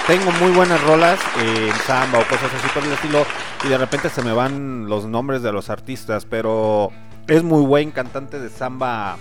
[0.09, 3.25] tengo muy buenas rolas en samba o cosas así por el estilo.
[3.63, 6.27] Y de repente se me van los nombres de los artistas.
[6.29, 6.91] Pero
[7.29, 9.19] es muy buen cantante de samba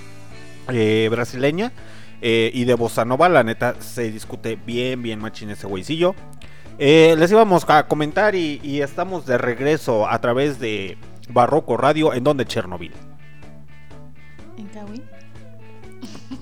[0.69, 1.71] eh, brasileña.
[2.21, 6.15] eh, y de bossa nova, la neta, se discute bien, bien machín ese güeycillo.
[6.79, 10.97] Eh, les íbamos a comentar y, y estamos de regreso a través de
[11.29, 12.93] Barroco Radio, en donde Chernobyl.
[14.57, 15.01] ¿En Kawi?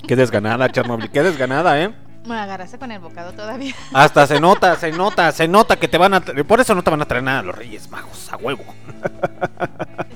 [0.07, 1.93] Qué desganada, Chernobyl, qué desganada, ¿eh?
[2.25, 3.73] Me agarraste con el bocado todavía.
[3.93, 6.21] Hasta se nota, se nota, se nota que te van a...
[6.21, 8.63] Por eso no te van a traer nada los Reyes Magos, a huevo.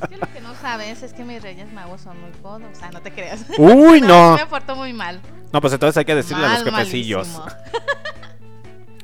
[0.01, 2.63] Es que lo que no sabes es que mis reyes magos son muy codos.
[2.71, 3.45] O sea, no te creas.
[3.57, 4.35] Uy, no.
[4.35, 5.21] Me porto muy mal.
[5.51, 7.27] No, pues entonces hay que decirle a los jefecillos.
[7.27, 7.45] malísimo.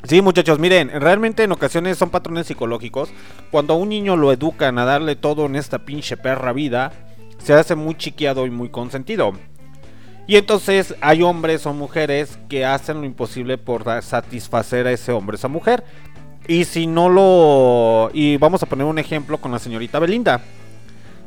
[0.04, 3.10] Sí, muchachos, miren, realmente en ocasiones son patrones psicológicos.
[3.52, 6.93] Cuando a un niño lo educan a darle todo en esta pinche perra vida,
[7.38, 9.34] se hace muy chiqueado y muy consentido.
[10.26, 15.36] Y entonces hay hombres o mujeres que hacen lo imposible por satisfacer a ese hombre,
[15.36, 15.84] esa mujer.
[16.47, 18.10] Y si no lo...
[18.14, 20.41] Y vamos a poner un ejemplo con la señorita Belinda.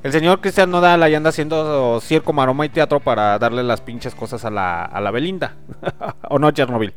[0.03, 4.15] El señor Cristian Nodal ahí anda haciendo circo, maroma y teatro para darle las pinches
[4.15, 5.57] cosas a la, a la Belinda.
[6.29, 6.95] ¿O no, Chernobyl?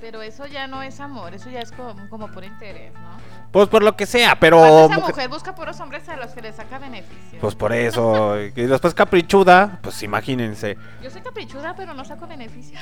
[0.00, 3.18] Pero eso ya no es amor, eso ya es como, como por interés, ¿no?
[3.50, 4.58] Pues por lo que sea, pero...
[4.58, 7.38] Aparte, esa mujer- mujer busca puros hombres a los que le saca beneficio.
[7.40, 8.38] Pues por eso.
[8.40, 10.76] Y después caprichuda, pues imagínense.
[11.02, 12.78] Yo soy caprichuda, pero no saco beneficio.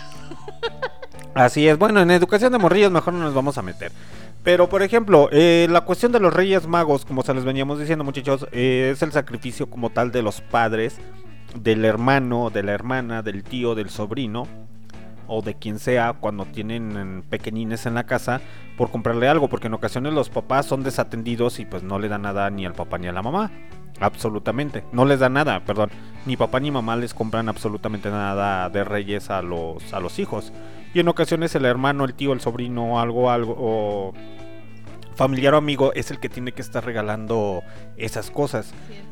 [1.34, 3.92] Así es, bueno, en educación de morrillos mejor no nos vamos a meter.
[4.42, 8.04] Pero, por ejemplo, eh, la cuestión de los Reyes Magos, como se les veníamos diciendo,
[8.04, 10.98] muchachos, eh, es el sacrificio como tal de los padres,
[11.54, 14.46] del hermano, de la hermana, del tío, del sobrino,
[15.28, 18.40] o de quien sea, cuando tienen mm, pequeñines en la casa,
[18.76, 22.22] por comprarle algo, porque en ocasiones los papás son desatendidos y pues no le dan
[22.22, 23.50] nada ni al papá ni a la mamá.
[23.98, 25.90] Absolutamente, no les da nada, perdón.
[26.26, 30.52] Ni papá ni mamá les compran absolutamente nada de reyes a los, a los hijos.
[30.92, 34.12] Y en ocasiones el hermano, el tío, el sobrino, algo, algo, o
[35.16, 37.62] familiar o amigo es el que tiene que estar regalando
[37.96, 38.72] esas cosas.
[38.90, 39.08] El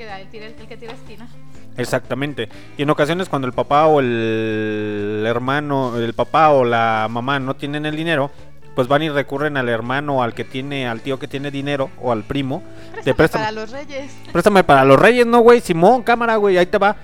[0.69, 1.29] que tira esquina.
[1.77, 2.49] Exactamente.
[2.77, 7.55] Y en ocasiones cuando el papá o el hermano, el papá o la mamá no
[7.55, 8.31] tienen el dinero,
[8.75, 12.13] pues van y recurren al hermano, al que tiene, al tío que tiene dinero o
[12.13, 12.63] al primo.
[12.93, 13.45] Préstame préstame.
[13.45, 14.13] para los reyes.
[14.33, 15.61] Préstame para los reyes, no, güey.
[15.61, 16.97] Simón, cámara, güey, ahí te va.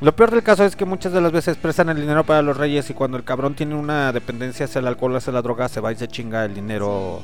[0.00, 2.56] Lo peor del caso es que muchas de las veces prestan el dinero para los
[2.56, 5.80] reyes y cuando el cabrón tiene una dependencia hacia el alcohol, hacia la droga, se
[5.80, 7.22] va y se chinga el dinero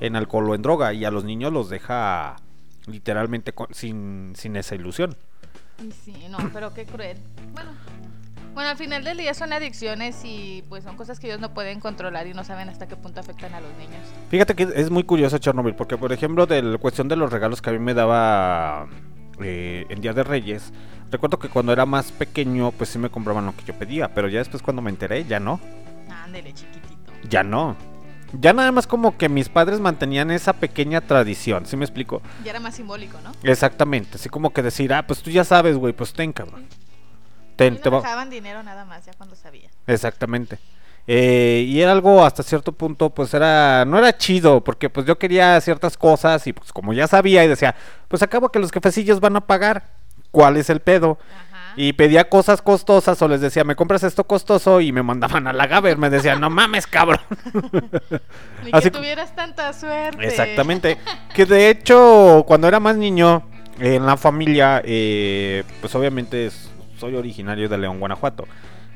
[0.00, 2.36] en alcohol o en droga y a los niños los deja
[2.86, 5.14] literalmente sin, sin esa ilusión.
[5.82, 7.18] Y sí, no, pero qué cruel.
[7.52, 7.72] Bueno,
[8.54, 11.78] bueno, al final del día son adicciones y pues son cosas que ellos no pueden
[11.80, 14.00] controlar y no saben hasta qué punto afectan a los niños.
[14.30, 17.60] Fíjate que es muy curioso Chernobyl, porque por ejemplo, de la cuestión de los regalos
[17.60, 18.86] que a mí me daba
[19.40, 20.72] eh, en Día de Reyes,
[21.10, 24.28] recuerdo que cuando era más pequeño, pues sí me compraban lo que yo pedía, pero
[24.28, 25.60] ya después cuando me enteré, ya no,
[26.08, 27.12] Ándele, chiquitito.
[27.28, 27.76] ya no.
[28.32, 32.22] Ya nada más como que mis padres mantenían esa pequeña tradición, ¿sí me explico?
[32.44, 33.32] Ya era más simbólico, ¿no?
[33.42, 36.66] Exactamente, así como que decir, ah, pues tú ya sabes, güey, pues ten, cabrón.
[37.56, 39.70] Ten, Y te no dejaban dinero nada más, ya cuando sabía.
[39.86, 40.58] Exactamente.
[41.08, 45.18] Eh, y era algo hasta cierto punto, pues era, no era chido, porque pues yo
[45.18, 47.76] quería ciertas cosas y pues como ya sabía y decía,
[48.08, 49.92] pues acabo que los jefecillos van a pagar,
[50.32, 51.18] ¿cuál es el pedo?
[51.20, 51.45] Ajá.
[51.76, 55.52] Y pedía cosas costosas o les decía, me compras esto costoso y me mandaban a
[55.52, 57.20] la Gaber, me decían, no mames, cabrón.
[58.64, 60.26] Ni así que tuvieras tanta suerte.
[60.26, 60.96] Exactamente.
[61.34, 63.42] Que de hecho, cuando era más niño,
[63.78, 66.50] en la familia, eh, pues obviamente
[66.98, 68.46] soy originario de León, Guanajuato.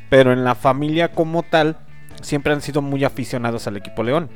[0.09, 1.77] Pero en la familia como tal,
[2.23, 4.31] siempre han sido muy aficionados al equipo León.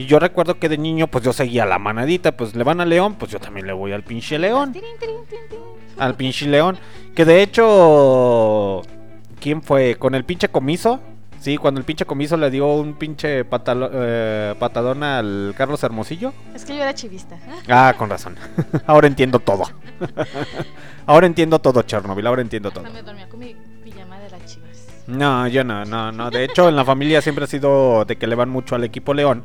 [0.00, 2.86] Y yo recuerdo que de niño, pues yo seguía la manadita, pues le van a
[2.86, 4.74] León, pues yo también le voy al pinche León.
[5.98, 6.78] Al pinche León.
[7.14, 8.80] Que de hecho,
[9.38, 9.96] ¿quién fue?
[9.96, 11.00] ¿Con el pinche comiso?
[11.38, 16.32] Sí, cuando el pinche comiso le dio un pinche patalo- eh, patadón al Carlos Hermosillo.
[16.54, 17.38] Es que yo era chivista.
[17.68, 18.36] Ah, con razón.
[18.86, 19.64] ahora entiendo todo.
[21.06, 22.26] ahora entiendo todo, Chernobyl.
[22.26, 22.84] Ahora entiendo todo.
[22.84, 24.86] No me dormía con mi pijama de las chivas.
[25.06, 26.30] No, yo no, no, no.
[26.30, 29.12] De hecho, en la familia siempre ha sido de que le van mucho al equipo
[29.12, 29.44] León.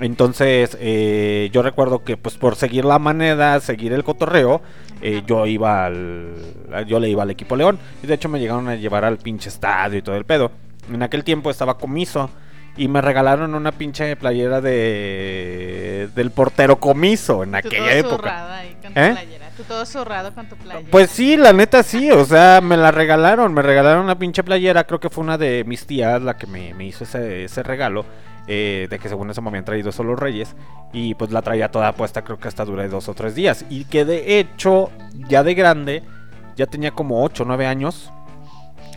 [0.00, 4.60] Entonces, eh, yo recuerdo que, pues, por seguir la moneda, seguir el cotorreo,
[5.00, 6.34] eh, yo iba al.
[6.86, 7.78] Yo le iba al equipo León.
[8.02, 10.50] Y de hecho, me llegaron a llevar al pinche estadio y todo el pedo.
[10.92, 12.30] En aquel tiempo estaba comiso.
[12.78, 16.10] Y me regalaron una pinche playera de.
[16.14, 18.16] del portero comiso en Tú aquella todo época.
[18.16, 19.10] zurrado ahí con tu ¿Eh?
[19.12, 19.46] playera.
[19.56, 20.88] Tú todo zurrado con tu playera.
[20.90, 24.84] Pues sí, la neta sí, o sea, me la regalaron, me regalaron una pinche playera,
[24.84, 28.04] creo que fue una de mis tías la que me, me hizo ese, ese regalo,
[28.46, 30.54] eh, de que según eso me habían traído solo los reyes,
[30.92, 33.84] y pues la traía toda puesta, creo que hasta duré dos o tres días, y
[33.84, 34.90] que de hecho,
[35.28, 36.02] ya de grande,
[36.56, 38.10] ya tenía como 8 o 9 años,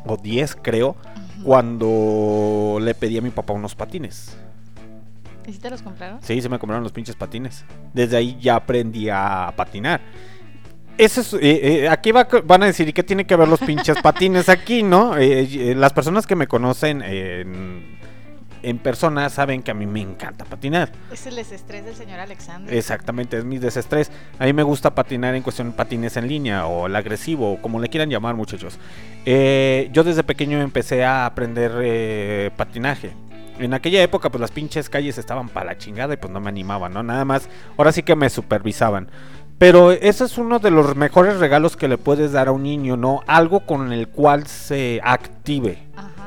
[0.06, 0.96] o 10 creo,
[1.44, 4.38] cuando le pedí a mi papá unos patines.
[5.48, 6.22] ¿Y si te los compraron?
[6.22, 7.66] Sí, se me compraron los pinches patines.
[7.94, 10.00] Desde ahí ya aprendí a patinar.
[10.98, 13.62] Eso es, eh, eh, aquí va, van a decir, ¿y qué tiene que ver los
[13.62, 15.18] pinches patines aquí, no?
[15.18, 17.99] Eh, las personas que me conocen en,
[18.64, 20.92] en persona saben que a mí me encanta patinar.
[21.12, 22.74] Es el desestrés del señor Alexander.
[22.74, 24.12] Exactamente, es mi desestrés.
[24.38, 27.62] A mí me gusta patinar en cuestión de patines en línea o el agresivo, o
[27.62, 28.80] como le quieran llamar, muchachos.
[29.26, 33.12] Eh, yo desde pequeño empecé a aprender eh, patinaje.
[33.60, 36.50] En aquella época, pues las pinches calles estaban para la chingada y pues no me
[36.50, 37.04] animaban, ¿no?
[37.04, 39.10] Nada más, ahora sí que me supervisaban.
[39.58, 42.96] Pero ese es uno de los mejores regalos que le puedes dar a un niño,
[42.96, 43.22] ¿no?
[43.28, 45.78] Algo con el cual se active.
[45.98, 46.19] Ajá.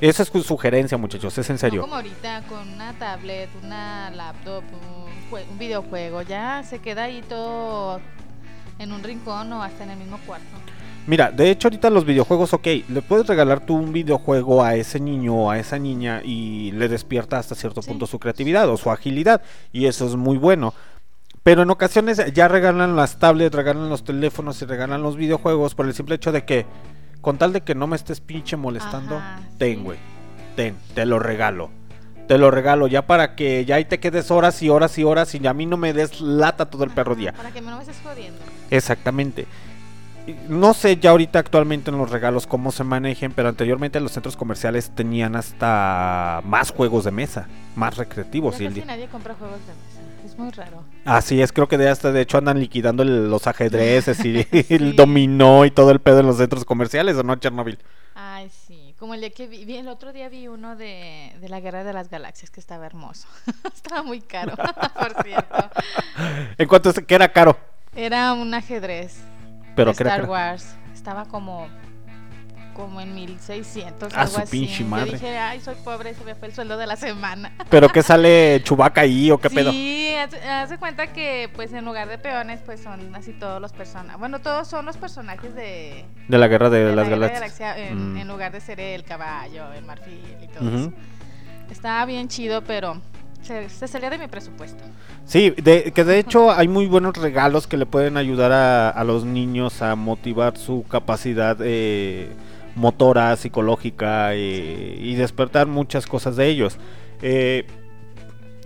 [0.00, 1.80] Esa es su sugerencia, muchachos, es en No serio.
[1.82, 7.22] como ahorita con una tablet, una laptop, un, jue- un videojuego, ya se queda ahí
[7.28, 8.00] todo
[8.78, 10.46] en un rincón o hasta en el mismo cuarto.
[11.06, 15.00] Mira, de hecho ahorita los videojuegos, ok, le puedes regalar tú un videojuego a ese
[15.00, 17.88] niño o a esa niña y le despierta hasta cierto Sí.
[17.90, 19.42] punto su creatividad o su agilidad
[19.72, 20.72] y eso es muy bueno.
[21.42, 25.86] Pero en ocasiones ya regalan las tablets, regalan los teléfonos y regalan los videojuegos por
[25.86, 26.66] el simple hecho de que
[27.20, 29.82] con tal de que no me estés pinche molestando, Ajá, ten, sí.
[29.84, 29.98] güey.
[30.56, 31.70] Ten, te lo regalo.
[32.28, 35.34] Te lo regalo ya para que ya ahí te quedes horas y horas y horas
[35.34, 37.32] y a mí no me des lata todo el perro día.
[37.32, 38.38] Para que no me estés jodiendo.
[38.70, 39.46] Exactamente.
[40.48, 44.36] No sé ya ahorita actualmente en los regalos cómo se manejen, pero anteriormente los centros
[44.36, 48.58] comerciales tenían hasta más juegos de mesa, más recreativos.
[48.58, 49.99] Ya y el casi di- nadie compra juegos de mesa.
[50.30, 50.84] Es muy raro.
[51.04, 54.64] Así es, creo que de hasta de hecho andan liquidando los ajedrezes y Sí.
[54.68, 57.78] el dominó y todo el pedo en los centros comerciales, ¿o no, Chernobyl?
[58.14, 58.94] Ay, sí.
[58.98, 61.92] Como el día que vi, el otro día vi uno de, de la Guerra de
[61.92, 63.26] las Galaxias que estaba hermoso.
[63.74, 64.54] estaba muy caro,
[64.94, 65.70] por cierto.
[66.58, 67.58] En cuanto a que era caro,
[67.96, 69.18] Era un ajedrez
[69.74, 70.28] pero de era Star.
[70.28, 70.76] Wars.
[70.94, 71.66] Estaba como
[72.74, 74.50] como en 1600, Ah, algo su así.
[74.60, 75.12] pinche Yo madre.
[75.12, 77.52] dije, ay, soy pobre, se me fue el sueldo de la semana.
[77.70, 79.70] Pero que sale Chubaca ahí o qué pedo.
[79.72, 83.60] Sí, haz, haz de cuenta que pues en lugar de peones pues son así todos
[83.60, 84.18] los personajes.
[84.18, 87.32] Bueno, todos son los personajes de, De la guerra de, de las la Guerra de
[87.34, 87.60] galaxias.
[87.76, 88.16] Galaxia, en, Mm.
[88.18, 90.76] en lugar de ser el caballo, el marfil y todo Ujú.
[90.78, 90.92] eso.
[91.70, 93.00] Estaba bien chido, pero
[93.42, 94.82] se, se salía de mi presupuesto.
[95.24, 99.04] Sí, de, que de hecho hay muy buenos regalos que le pueden ayudar a, a
[99.04, 102.32] los niños a motivar su capacidad eh,
[102.74, 106.78] motora, psicológica y despertar muchas cosas de ellos.
[107.22, 107.66] Eh,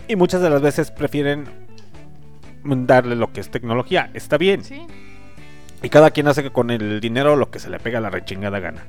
[0.09, 1.45] y muchas de las veces prefieren
[2.65, 4.11] darle lo que es tecnología.
[4.15, 4.65] Está bien.
[4.65, 4.87] Sí,
[5.83, 8.59] Y cada quien hace que con el dinero lo que se le pega la rechingada
[8.61, 8.85] gana.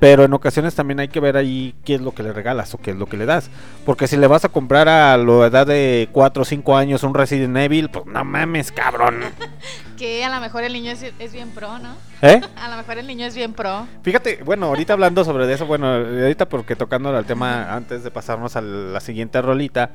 [0.00, 2.78] Pero en ocasiones también hay que ver ahí qué es lo que le regalas o
[2.78, 3.50] qué es lo que le das.
[3.86, 7.14] Porque si le vas a comprar a la edad de 4 o 5 años un
[7.14, 9.20] Resident Evil, pues no mames, cabrón.
[9.96, 11.94] que a lo mejor el niño es, es bien pro, ¿no?
[12.22, 12.40] ¿Eh?
[12.56, 13.86] A lo mejor el niño es bien pro.
[14.02, 18.56] Fíjate, bueno, ahorita hablando sobre eso, bueno, ahorita porque tocando el tema antes de pasarnos
[18.56, 19.90] a la siguiente rolita,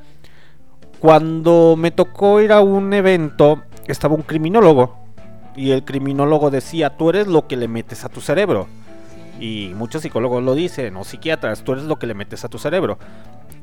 [1.00, 4.98] cuando me tocó ir a un evento, estaba un criminólogo
[5.56, 8.68] y el criminólogo decía, tú eres lo que le metes a tu cerebro.
[9.40, 12.58] Y muchos psicólogos lo dicen, o psiquiatras, tú eres lo que le metes a tu
[12.58, 12.98] cerebro.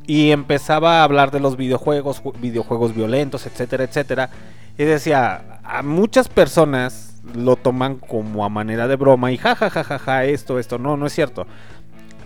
[0.07, 4.29] Y empezaba a hablar de los videojuegos, ju- videojuegos violentos, etcétera, etcétera.
[4.77, 9.69] Y decía, a muchas personas lo toman como a manera de broma y ja, ja,
[9.69, 10.77] ja, ja, esto, esto.
[10.79, 11.45] No, no es cierto.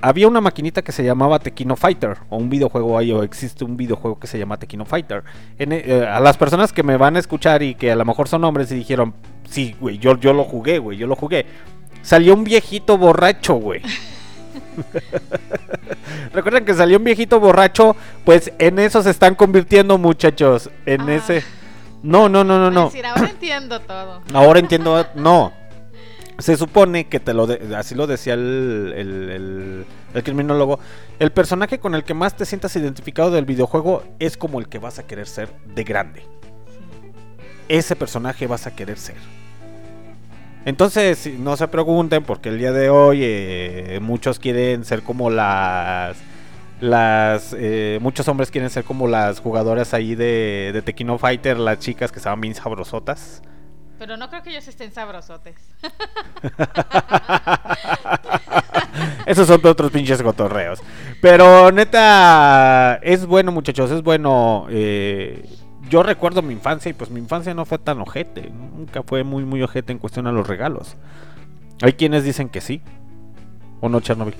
[0.03, 3.77] Había una maquinita que se llamaba Tequino Fighter, o un videojuego ahí, o existe un
[3.77, 5.23] videojuego que se llama Tequino Fighter.
[5.59, 8.27] En, eh, a las personas que me van a escuchar y que a lo mejor
[8.27, 9.13] son hombres y dijeron,
[9.47, 11.45] sí, güey, yo, yo lo jugué, güey, yo lo jugué.
[12.01, 13.81] Salió un viejito borracho, güey.
[16.33, 17.95] Recuerden que salió un viejito borracho,
[18.25, 20.69] pues en eso se están convirtiendo, muchachos.
[20.85, 21.15] En Ah.
[21.15, 21.43] ese.
[22.03, 22.85] No, no, no, no, no.
[22.85, 24.21] decir, ahora entiendo todo.
[24.33, 25.05] Ahora entiendo.
[25.15, 25.53] No.
[26.39, 29.85] Se supone que te lo de- así lo decía el, el, el-
[30.15, 30.79] el criminólogo.
[31.19, 34.79] El personaje con el que más te sientas identificado del videojuego es como el que
[34.79, 36.23] vas a querer ser de grande.
[37.67, 39.17] Ese personaje vas a querer ser.
[40.65, 46.17] Entonces, no se pregunten porque el día de hoy eh, muchos quieren ser como las
[46.79, 51.77] las eh, muchos hombres quieren ser como las jugadoras ahí de, de Tequino Fighter, las
[51.79, 53.41] chicas que estaban bien sabrosotas.
[53.99, 55.55] Pero no creo que ellos estén sabrosotes.
[59.27, 60.81] Esos son otros pinches cotorreos.
[61.21, 64.65] Pero neta, es bueno, muchachos, es bueno.
[64.71, 65.45] eh,
[65.91, 68.49] yo recuerdo mi infancia y pues mi infancia no fue tan ojete.
[68.49, 70.95] Nunca fue muy, muy ojete en cuestión a los regalos.
[71.83, 72.81] Hay quienes dicen que sí.
[73.81, 74.33] ¿O no, Chernobyl?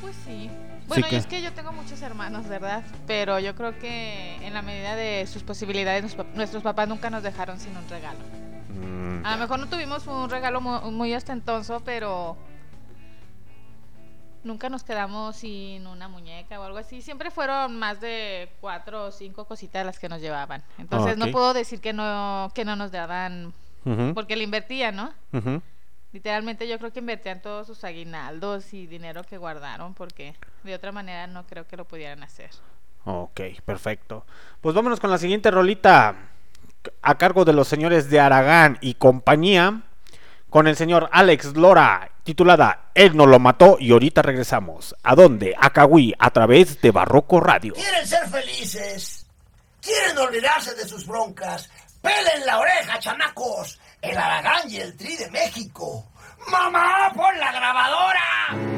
[0.00, 0.50] Pues sí.
[0.88, 2.82] Bueno, y que- es que yo tengo muchos hermanos, ¿verdad?
[3.06, 7.58] Pero yo creo que en la medida de sus posibilidades, nuestros papás nunca nos dejaron
[7.58, 8.18] sin un regalo.
[8.78, 12.36] Mm, A lo mejor no tuvimos un regalo mu- muy, ostentoso, pero
[14.44, 17.02] nunca nos quedamos sin una muñeca o algo así.
[17.02, 20.62] Siempre fueron más de cuatro o cinco cositas las que nos llevaban.
[20.78, 21.18] Entonces ok.
[21.18, 23.52] no puedo decir que no, que no nos daban,
[24.14, 25.12] porque le invertían, ¿no?
[26.12, 30.92] Literalmente yo creo que invertían todos sus aguinaldos y dinero que guardaron porque de otra
[30.92, 32.50] manera no creo que lo pudieran hacer.
[33.04, 34.24] Ok, perfecto.
[34.60, 36.14] Pues vámonos con la siguiente rolita.
[37.02, 39.82] A cargo de los señores de Aragán y compañía.
[40.50, 42.13] Con el señor Alex Lora.
[42.24, 43.76] Titulada Él no lo mató.
[43.78, 44.96] Y ahorita regresamos.
[45.02, 45.54] ¿A dónde?
[45.58, 46.12] A Cahuí.
[46.18, 47.74] A través de Barroco Radio.
[47.74, 49.26] ¿Quieren ser felices?
[49.80, 51.68] ¿Quieren olvidarse de sus broncas?
[52.00, 53.78] ¡Pelen la oreja, chamacos!
[54.00, 56.06] El Aragán y el Tri de México.
[56.50, 58.73] ¡Mamá, pon la grabadora!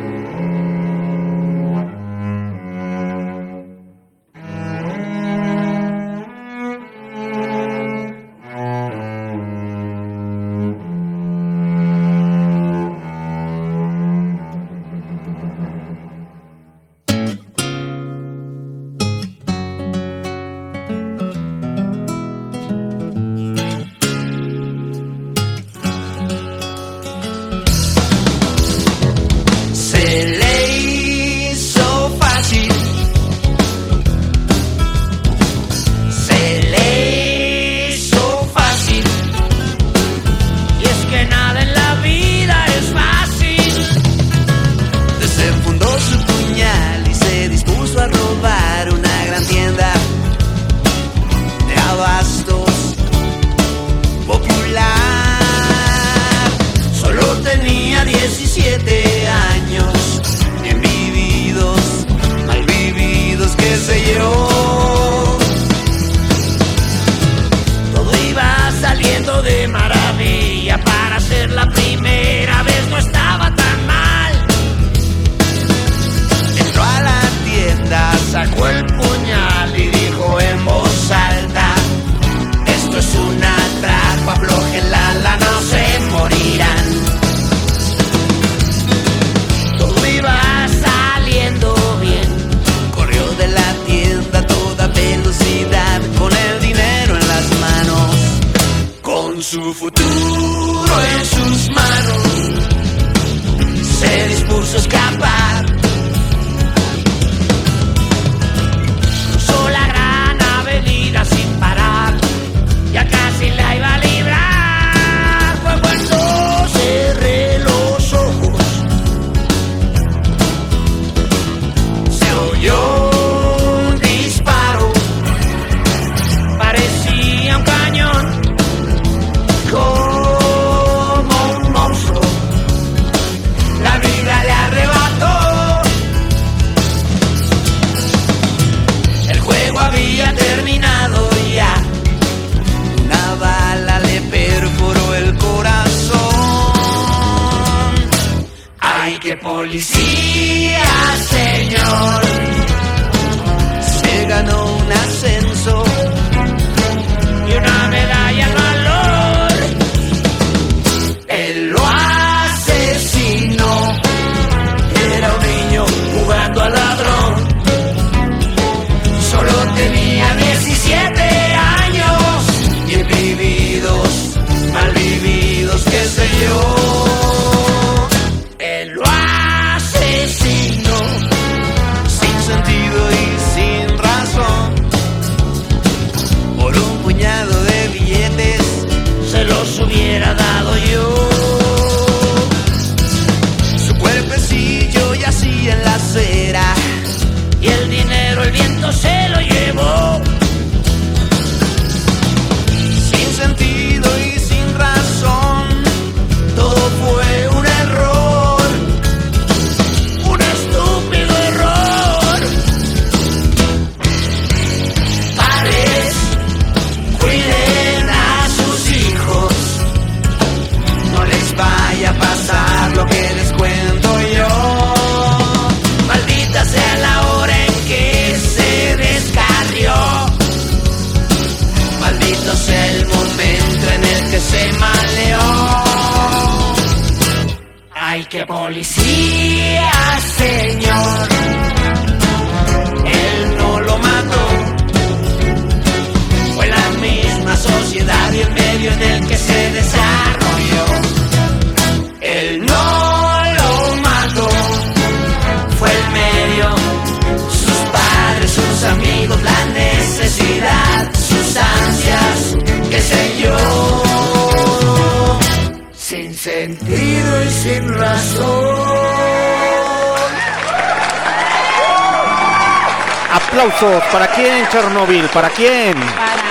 [273.77, 274.05] Aplausos.
[274.13, 275.29] ¿Para quién, Chernobyl?
[275.29, 275.95] ¿Para quién?
[276.01, 276.43] Para,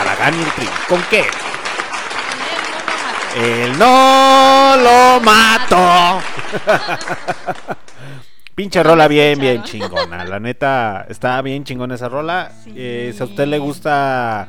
[0.00, 0.68] Aragán y el Tri.
[0.88, 1.26] ¿Con qué?
[3.36, 6.20] Él El no lo mato.
[8.54, 10.24] Pinche rola bien, bien chingona.
[10.24, 12.50] La neta, está bien chingona esa rola.
[12.64, 12.72] Sí.
[12.76, 14.48] Eh, si a usted le gusta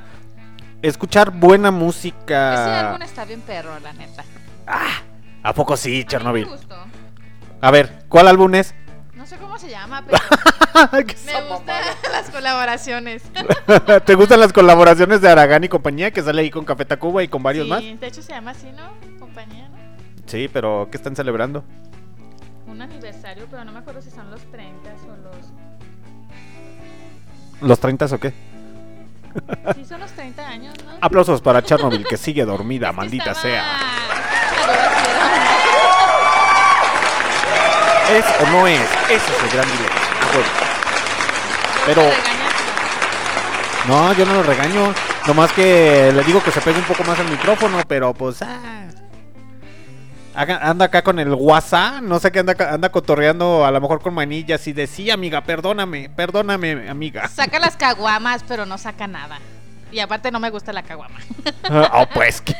[0.81, 2.89] escuchar buena Ese música.
[2.91, 4.23] álbum está bien perro, la neta.
[5.43, 6.45] ¿A poco sí, A mí Chernobyl?
[6.45, 6.77] Me gustó.
[7.61, 8.73] A ver, ¿cuál álbum es?
[9.61, 13.21] Se llama, pero ¿Qué me gustan las colaboraciones.
[14.05, 17.27] ¿Te gustan las colaboraciones de Aragán y compañía que sale ahí con Café Tacuba y
[17.27, 17.81] con varios sí, más?
[17.83, 18.91] de hecho se llama así, ¿no?
[19.19, 19.77] Compañía, ¿no?
[20.25, 21.63] Sí, pero ¿qué están celebrando?
[22.65, 25.51] Un aniversario, pero no me acuerdo si son los 30 o los...
[27.61, 28.33] ¿Los 30 o qué?
[29.75, 30.91] Sí, son los 30 años, ¿no?
[31.01, 33.63] Aplausos para Chernobyl que sigue dormida, Es que maldita estaba- sea.
[38.11, 38.81] ¿Es o no es?
[39.09, 39.95] Ese es el gran dilema.
[40.33, 40.49] Bueno.
[41.85, 42.11] Pero-.
[43.87, 44.93] No, yo no lo regaño.
[45.27, 48.41] Nomás que le digo que se pegue un poco más el micrófono, pero pues.
[48.41, 48.57] ah.
[50.33, 54.13] Anda acá con el WhatsApp, no sé qué anda, anda cotorreando, a lo mejor con
[54.13, 57.27] manillas y decía, amiga, perdóname, perdóname, amiga.
[57.27, 59.39] Saca las caguamas, pero no saca nada.
[59.91, 61.19] Y aparte no me gusta la caguama.
[61.93, 62.41] oh, pues.
[62.41, 62.55] Qué,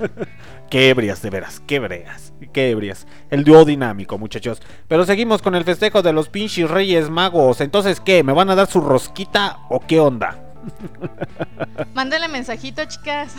[0.70, 3.06] qué ebrias, de veras, qué ebrias, qué ebrias.
[3.30, 4.60] El dúo dinámico, muchachos.
[4.88, 7.60] Pero seguimos con el festejo de los pinches reyes magos.
[7.60, 8.22] Entonces, ¿qué?
[8.22, 10.48] ¿Me van a dar su rosquita o qué onda?
[11.94, 13.34] Mándenle mensajito, chicas.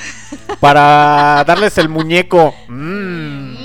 [0.59, 2.53] Para darles el muñeco.
[2.67, 3.55] Mm.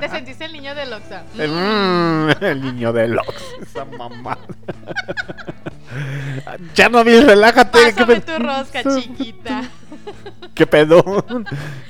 [0.00, 1.14] ¿Te, sentiste el niño del Oxxo.
[1.38, 2.30] El, Mm.
[2.44, 3.34] el niño de Lox.
[3.62, 4.38] Esa mamá.
[6.74, 7.92] Chernobyl, relájate.
[7.92, 9.62] Pásame tu rosca, chiquita.
[10.54, 11.24] ¿Qué pedo?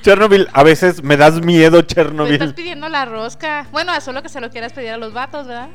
[0.03, 2.55] Chernobyl, a veces me das miedo, Me estás Chernobyl.
[2.55, 3.67] pidiendo la rosca.
[3.73, 5.69] Bueno, solo que se lo quieras pedir a los vatos, ¿verdad?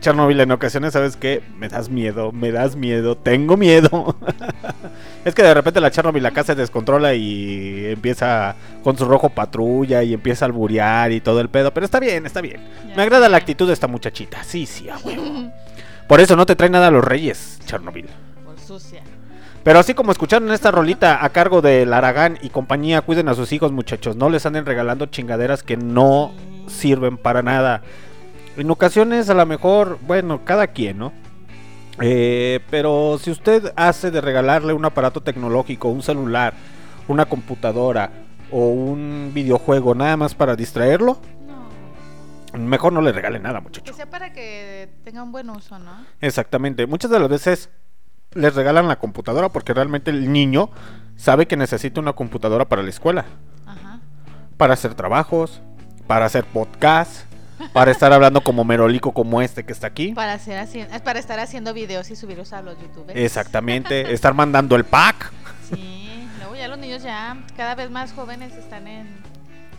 [0.00, 1.42] Chernobyl, en ocasiones, ¿sabes qué?
[1.56, 4.16] Me das miedo, me das miedo, tengo miedo.
[5.26, 8.54] Es que de repente la Chernobyl acá se descontrola y empieza
[8.84, 11.74] con su rojo patrulla y empieza a alburear y todo el pedo.
[11.74, 12.60] Pero está bien, está bien.
[12.94, 14.44] Me agrada la actitud de esta muchachita.
[14.44, 15.50] Sí, sí, a huevo.
[16.06, 18.06] Por eso no te trae nada a los reyes, Chernobyl.
[18.44, 19.02] Por sucia.
[19.64, 23.50] Pero así como escucharon esta rolita a cargo del Aragán y compañía, cuiden a sus
[23.50, 24.14] hijos, muchachos.
[24.14, 26.34] No les anden regalando chingaderas que no
[26.68, 27.82] sirven para nada.
[28.56, 31.12] En ocasiones, a lo mejor, bueno, cada quien, ¿no?
[32.00, 36.54] Eh, pero si usted hace de regalarle un aparato tecnológico, un celular,
[37.08, 38.10] una computadora
[38.50, 41.18] o un videojuego nada más para distraerlo,
[42.56, 43.92] mejor no le regale nada, Que muchacho.
[43.94, 45.92] sea para que tenga un buen uso, ¿no?
[46.20, 46.86] Exactamente.
[46.86, 47.70] Muchas de las veces
[48.32, 50.70] les regalan la computadora porque realmente el niño
[51.16, 53.24] sabe que necesita una computadora para la escuela,
[53.66, 54.00] Ajá.
[54.56, 55.60] para hacer trabajos,
[56.06, 57.25] para hacer podcast,
[57.72, 60.12] para estar hablando como merolico como este que está aquí.
[60.12, 63.18] Para, hacer así, es para estar haciendo videos y subirlos a los youtubers.
[63.18, 65.32] Exactamente, estar mandando el pack.
[65.68, 69.08] Sí, luego ya los niños ya cada vez más jóvenes están en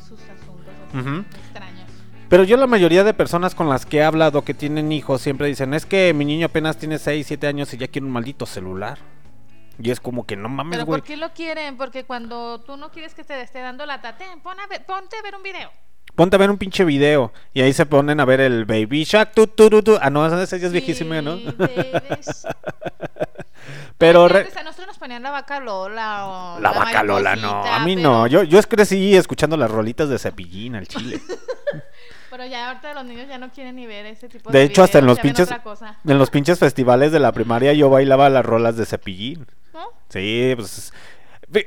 [0.07, 1.87] sus asuntos extraños.
[2.29, 5.47] Pero yo la mayoría de personas con las que he hablado que tienen hijos siempre
[5.47, 8.45] dicen, es que mi niño apenas tiene 6, 7 años y ya quiere un maldito
[8.45, 8.97] celular.
[9.79, 10.99] Y es como que no mames, Pero güey.
[11.01, 11.77] ¿por qué lo quieren?
[11.77, 15.15] Porque cuando tú no quieres que te esté dando la ten, pon a ver- ponte
[15.17, 15.69] a ver un video.
[16.17, 17.31] Ponte a ver un pinche video.
[17.53, 19.33] Y ahí se ponen a ver el Baby Shark.
[19.35, 19.97] Tu, tu, tu, tu.
[20.01, 21.37] Ah, no, ese ya es viejísimo, ¿no?
[23.99, 27.35] Pero Ay, re- antes a nosotros nos ponían la vaca Lola o la vaca Lola,
[27.35, 27.63] no.
[27.63, 28.25] A mí pero- no.
[28.27, 31.21] Yo, yo crecí escuchando las rolitas de Cepillín al chile.
[32.29, 34.83] Pero ya ahorita los niños ya no quieren ni ver ese tipo de De hecho,
[34.83, 38.75] hasta en los pinches en los pinches festivales de la primaria yo bailaba las rolas
[38.75, 39.47] de Cepillín.
[39.73, 39.87] ¿No?
[40.09, 40.91] Sí, pues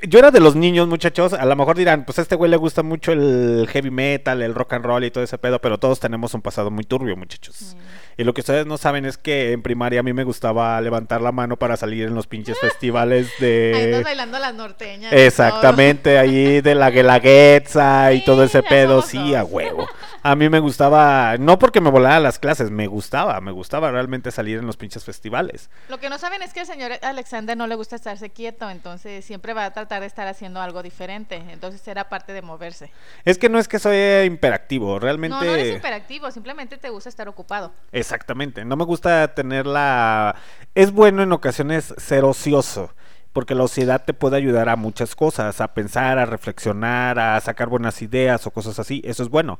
[0.07, 1.33] yo era de los niños, muchachos.
[1.33, 4.53] A lo mejor dirán, pues a este güey le gusta mucho el heavy metal, el
[4.53, 7.75] rock and roll y todo ese pedo, pero todos tenemos un pasado muy turbio, muchachos.
[8.21, 11.23] Y lo que ustedes no saben es que en primaria a mí me gustaba levantar
[11.23, 14.01] la mano para salir en los pinches festivales Ahí de...
[14.03, 15.11] bailando las norteñas.
[15.11, 19.87] Exactamente, ahí de la Guelaguetza y todo ese pedo, sí, a huevo.
[20.21, 24.29] A mí me gustaba, no porque me volara las clases, me gustaba, me gustaba realmente
[24.29, 25.71] salir en los pinches festivales.
[25.89, 29.25] Lo que no saben es que al señor Alexander no le gusta estarse quieto, entonces
[29.25, 31.41] siempre va a tratar de estar haciendo algo diferente.
[31.49, 32.91] Entonces era parte de moverse.
[33.25, 35.35] Es que no es que soy imperactivo, realmente...
[35.35, 37.73] No, no eres hiperactivo, simplemente te gusta estar ocupado.
[38.11, 40.35] Exactamente, no me gusta tener la...
[40.75, 42.93] Es bueno en ocasiones ser ocioso,
[43.31, 47.69] porque la ociedad te puede ayudar a muchas cosas, a pensar, a reflexionar, a sacar
[47.69, 49.59] buenas ideas o cosas así, eso es bueno.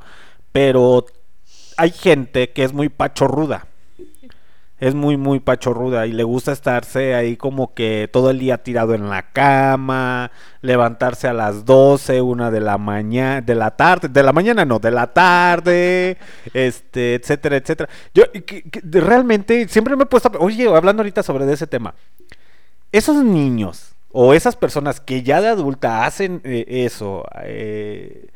[0.52, 1.06] Pero
[1.78, 3.68] hay gente que es muy pachorruda.
[4.82, 8.95] Es muy, muy pachorruda y le gusta estarse ahí como que todo el día tirado
[8.95, 10.32] en la cama,
[10.62, 14.80] levantarse a las 12, una de la mañana, de la tarde, de la mañana no,
[14.80, 16.18] de la tarde,
[16.56, 17.90] este, etcétera, etcétera.
[18.16, 18.24] Yo
[18.84, 21.94] realmente siempre me he puesto, oye, hablando ahorita sobre ese tema,
[22.91, 28.30] esos niños o esas personas que ya de adulta hacen eh, eso, eh,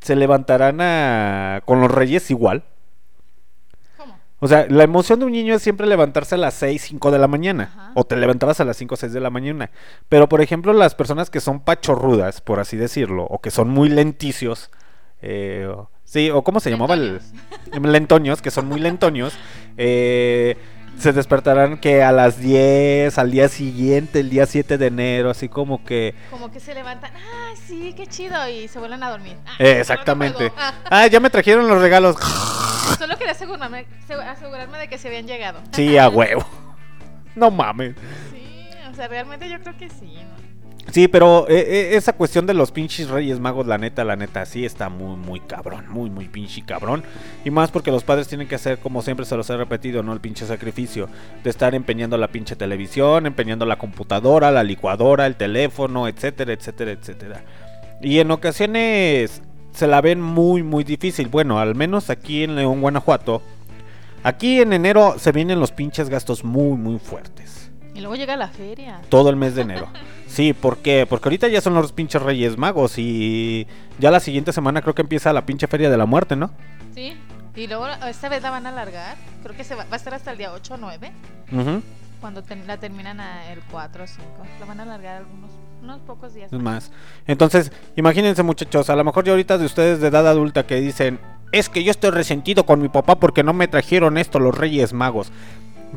[0.00, 2.64] se levantarán a, con los reyes igual.
[4.40, 7.18] O sea, la emoción de un niño es siempre levantarse a las 6, 5 de
[7.18, 7.70] la mañana.
[7.74, 7.92] Ajá.
[7.94, 9.70] O te levantabas a las 5 o 6 de la mañana.
[10.08, 13.88] Pero, por ejemplo, las personas que son pachorrudas, por así decirlo, o que son muy
[13.90, 14.70] lenticios,
[15.22, 17.20] eh, o- sí, o cómo se llamaba el...
[17.82, 19.34] Lentoños, que son muy lentoños,
[19.76, 20.56] eh,
[20.98, 25.48] se despertarán que a las 10, al día siguiente, el día 7 de enero, así
[25.48, 26.14] como que...
[26.30, 29.36] Como que se levantan, ah, sí, qué chido, y se vuelven a dormir.
[29.46, 30.50] Ah, eh, exactamente.
[30.90, 32.16] Ah, ya me trajeron los regalos.
[32.98, 35.60] Solo quería asegurarme, se- asegurarme de que se habían llegado.
[35.72, 36.44] Sí, a huevo.
[37.34, 37.94] No mames.
[38.32, 40.40] Sí, o sea, realmente yo creo que sí, ¿no?
[40.92, 44.44] Sí, pero eh, eh, esa cuestión de los pinches Reyes Magos, la neta, la neta,
[44.44, 47.04] sí está muy, muy cabrón, muy, muy pinche cabrón.
[47.44, 50.12] Y más porque los padres tienen que hacer, como siempre se los he repetido, ¿no?
[50.12, 51.08] El pinche sacrificio
[51.44, 56.90] de estar empeñando la pinche televisión, empeñando la computadora, la licuadora, el teléfono, etcétera, etcétera,
[56.90, 57.42] etcétera.
[58.02, 59.42] Y en ocasiones
[59.72, 61.28] se la ven muy, muy difícil.
[61.28, 63.42] Bueno, al menos aquí en León, Guanajuato.
[64.22, 68.48] Aquí en enero se vienen los pinches gastos muy, muy fuertes Y luego llega la
[68.48, 69.00] feria.
[69.08, 69.88] todo el mes de enero.
[70.30, 71.06] Sí, ¿por qué?
[71.10, 73.66] Porque ahorita ya son los pinches Reyes Magos y
[73.98, 76.52] ya la siguiente semana creo que empieza la pinche Feria de la Muerte, ¿no?
[76.94, 77.14] Sí.
[77.56, 79.16] Y luego esta vez la van a alargar.
[79.42, 81.10] Creo que se va, va a estar hasta el día 8 o 9.
[81.50, 81.82] Ujú.
[82.20, 84.22] Cuando ten- la terminan a el 4 o 5.
[84.60, 85.50] La van a alargar algunos
[85.82, 86.52] unos pocos días.
[86.52, 86.92] Es más.
[87.26, 91.18] Entonces, imagínense muchachos, a lo mejor ya ahorita de ustedes de edad adulta que dicen,
[91.52, 94.92] es que yo estoy resentido con mi papá porque no me trajeron esto los Reyes
[94.92, 95.32] Magos.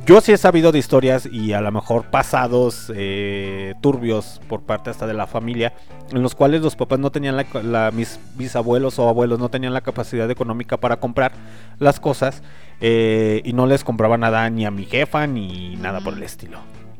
[0.05, 4.89] Yo sí he sabido de historias y a lo mejor pasados eh, turbios por parte
[4.89, 5.73] hasta de la familia,
[6.11, 9.71] en los cuales los papás no tenían la, la- mis bisabuelos o abuelos no tenían
[9.73, 11.31] la capacidad económica para comprar
[11.79, 12.41] las cosas
[12.81, 16.57] eh, y no les compraba nada ni a mi jefa ni nada por el estilo.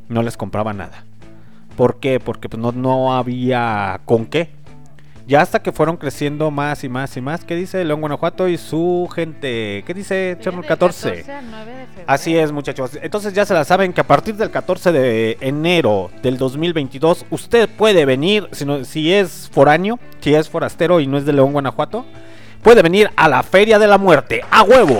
[0.08, 1.04] No les compraba nada.
[1.76, 2.20] ¿Por qué?
[2.20, 4.52] Porque pues, no, no había con qué.
[5.26, 7.46] Ya hasta que fueron creciendo más y más y más.
[7.46, 9.84] ¿Qué dice León Guanajuato y su gente?
[9.88, 11.08] ¿Qué dice Chernobyl 14?
[11.32, 12.04] al 9 de febrero.
[12.08, 12.92] Así es, muchachos.
[13.02, 17.70] Entonces ya se la saben que a partir del 14 de enero del 2022 usted
[17.70, 21.54] puede venir, si, no- si es foráneo, si es forastero y no es de León,
[21.54, 22.06] Guanajuato,
[22.62, 25.00] puede venir a la Feria de la Muerte, a huevo.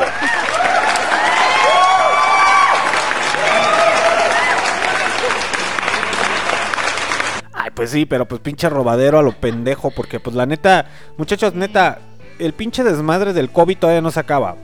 [7.74, 10.86] Pues sí, pero pues pinche robadero a lo pendejo, porque pues la neta,
[11.18, 12.00] muchachos, neta,
[12.40, 14.56] el pinche desmadre del COVID todavía no se acaba.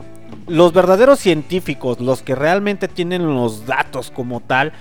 [0.47, 4.73] Los verdaderos científicos, los que realmente tienen los datos como tal,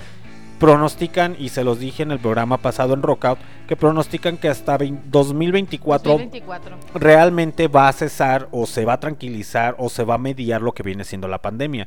[0.58, 3.38] pronostican, y se los dije en el programa pasado en Rockout,
[3.68, 6.76] que pronostican que hasta vein- 2024 2024.
[6.94, 10.72] realmente va a cesar o se va a tranquilizar o se va a mediar lo
[10.72, 11.86] que viene siendo la pandemia.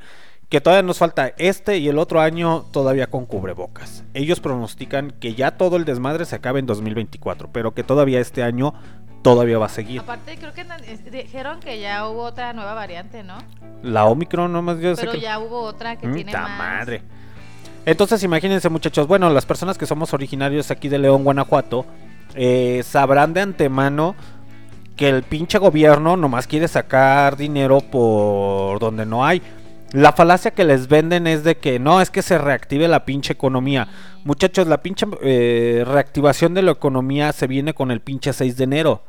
[0.52, 4.04] Que todavía nos falta este y el otro año todavía con cubrebocas.
[4.14, 8.44] Ellos pronostican que ya todo el desmadre se acabe en 2024, pero que todavía este
[8.44, 8.74] año
[9.22, 10.02] todavía va a seguir.
[10.02, 10.66] Aparte, creo que
[11.10, 13.38] dijeron que ya hubo otra nueva variante, ¿no?
[13.82, 15.22] La Omicron nomás yo sé Pero que...
[15.22, 16.58] ya hubo otra que Mm, tiene más.
[16.60, 17.02] madre.
[17.86, 21.86] Entonces imagínense muchachos, bueno, las personas que somos originarios aquí de León, Guanajuato,
[22.36, 24.16] eh, sabrán de antemano
[24.98, 29.42] que el pinche gobierno nomás quiere sacar dinero por donde no hay.
[29.94, 33.34] La falacia que les venden es de que no, es que se reactive la pinche
[33.34, 33.88] economía.
[34.24, 38.64] Muchachos, la pinche eh, reactivación de la economía se viene con el pinche 6 de
[38.64, 39.04] enero.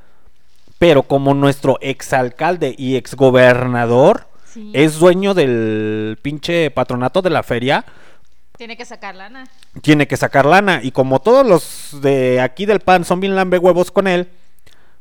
[0.78, 4.70] Pero como nuestro exalcalde y exgobernador Sí.
[4.74, 7.86] es dueño del pinche patronato de la feria,
[8.58, 9.44] Tiene que sacar lana.
[9.80, 10.80] tiene que sacar lana.
[10.82, 14.28] Y como todos los de aquí del pan son bien lambe huevos con él,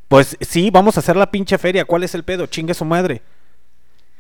[0.07, 1.83] pues sí, vamos a hacer la pinche feria.
[1.83, 2.45] ¿Cuál es el pedo?
[2.45, 3.21] Chingue su madre.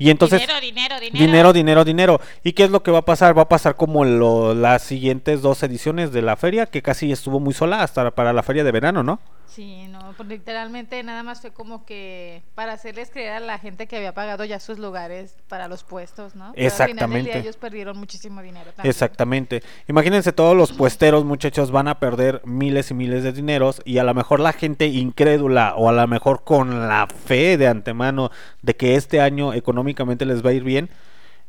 [0.01, 0.41] Y entonces...
[0.41, 1.25] dinero, dinero, dinero.
[1.25, 2.21] Dinero, dinero, dinero.
[2.43, 3.37] ¿Y qué es lo que va a pasar?
[3.37, 7.39] Va a pasar como lo- las siguientes dos ediciones de la feria, que casi estuvo
[7.39, 9.19] muy sola hasta para la feria de verano, ¿no?
[9.47, 13.85] Sí, no, pues literalmente nada más fue como que para hacerles creer a la gente
[13.85, 16.53] que había pagado ya sus lugares para los puestos, ¿no?
[16.55, 17.39] Pero al final del día Exactamente.
[17.39, 18.89] ellos perdieron muchísimo dinero también.
[18.89, 19.61] Exactamente.
[19.89, 24.05] Imagínense todos los puesteros, muchachos, van a perder miles y miles de dineros y a
[24.05, 28.77] lo mejor la gente incrédula o a lo mejor con la fe de antemano de
[28.77, 29.53] que este año
[29.91, 30.89] económicamente les va a ir bien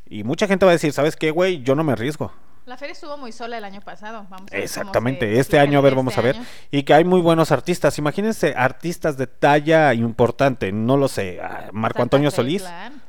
[0.08, 1.62] y mucha gente va a decir, ¿sabes qué, güey?
[1.62, 2.32] Yo no me arriesgo.
[2.66, 4.18] La feria estuvo muy sola el año pasado.
[4.30, 6.36] Vamos a ver cómo Exactamente, se- este año, a ver, vamos este a ver.
[6.36, 6.46] año.
[6.70, 7.98] Y que hay muy buenos artistas.
[7.98, 12.64] Imagínense artistas de talla importante, no lo sé, ah, Marco Santa Antonio Fe Solís.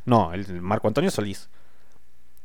[0.06, 1.50] No, el Marco Antonio Solís.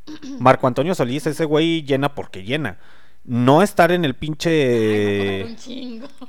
[0.38, 2.78] Marco Antonio Solís, ese güey llena porque llena.
[3.24, 5.56] No estar en el pinche...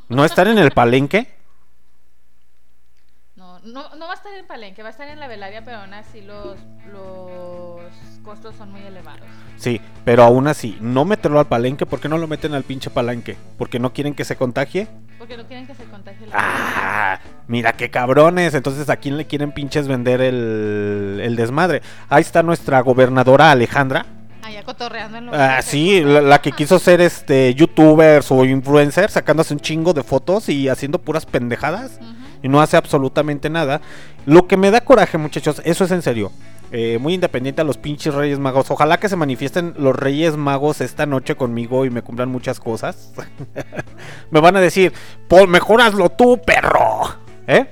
[0.10, 1.39] No estar en el palenque.
[3.64, 5.78] No, no, no va a estar en Palenque, va a estar en la velaria, pero
[5.78, 6.58] aún así los,
[6.92, 7.82] los
[8.24, 9.22] costos son muy elevados.
[9.58, 11.86] Sí, pero aún así, no meterlo al palenque.
[11.86, 13.36] ¿Por qué no lo meten al pinche palenque?
[13.58, 14.88] ¿Porque no quieren que se contagie?
[15.18, 18.54] Porque no quieren que se contagie la Ah, mira qué cabrones.
[18.54, 21.82] Entonces, ¿a quién le quieren pinches vender el, el desmadre?
[22.08, 24.06] Ahí está nuestra gobernadora Alejandra.
[24.42, 29.12] Allá cotorreando en lo Ah, sí, la, la que quiso ser este youtuber o influencer,
[29.12, 32.00] sacándose un chingo de fotos y haciendo puras pendejadas.
[32.42, 33.82] Y no hace absolutamente nada.
[34.26, 36.32] Lo que me da coraje, muchachos, eso es en serio.
[36.72, 38.70] Eh, muy independiente a los pinches Reyes Magos.
[38.70, 43.12] Ojalá que se manifiesten los Reyes Magos esta noche conmigo y me cumplan muchas cosas.
[44.32, 44.94] me van a decir,
[45.28, 45.82] pues mejor
[46.16, 47.16] tú, perro.
[47.48, 47.68] ¿Eh?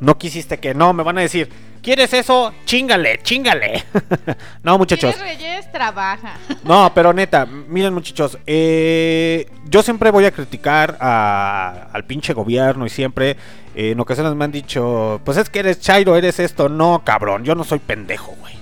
[0.00, 1.48] No quisiste que no, me van a decir,
[1.88, 2.52] ¿quieres eso?
[2.66, 3.82] Chingale, chingale.
[4.62, 5.14] no, muchachos.
[5.16, 5.72] ¿Quieres Reyes?
[5.72, 6.34] Trabaja.
[6.62, 12.84] No, pero neta, miren muchachos, eh, yo siempre voy a criticar a- al pinche gobierno
[12.84, 13.38] y siempre
[13.74, 16.68] eh, en ocasiones me han dicho, pues es que eres chairo, eres esto.
[16.68, 18.52] No, cabrón, yo no soy pendejo, güey.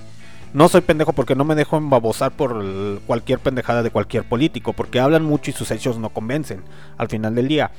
[0.53, 2.63] No soy pendejo porque no me dejo embabosar por
[3.07, 6.63] cualquier pendejada de cualquier político, porque hablan mucho y sus hechos no convencen
[6.97, 7.71] al final del día.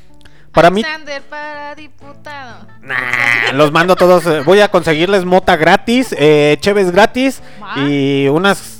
[0.52, 2.66] Para mí, Alexander para diputado.
[2.80, 4.26] Nah, los mando todos.
[4.26, 7.42] eh, voy a conseguirles mota gratis, eh, cheves gratis
[7.76, 8.76] y unas.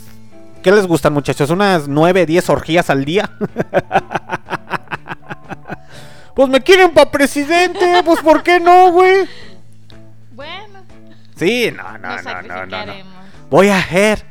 [0.62, 1.50] ¿Qué les gustan, muchachos?
[1.50, 3.30] ¿Unas 9, 10 orgías al día?
[6.34, 9.28] pues me quieren para presidente, pues ¿por qué no, güey?
[10.32, 10.80] Bueno,
[11.36, 12.92] Sí, no, no, no, no, no.
[13.48, 14.24] Voy a hacer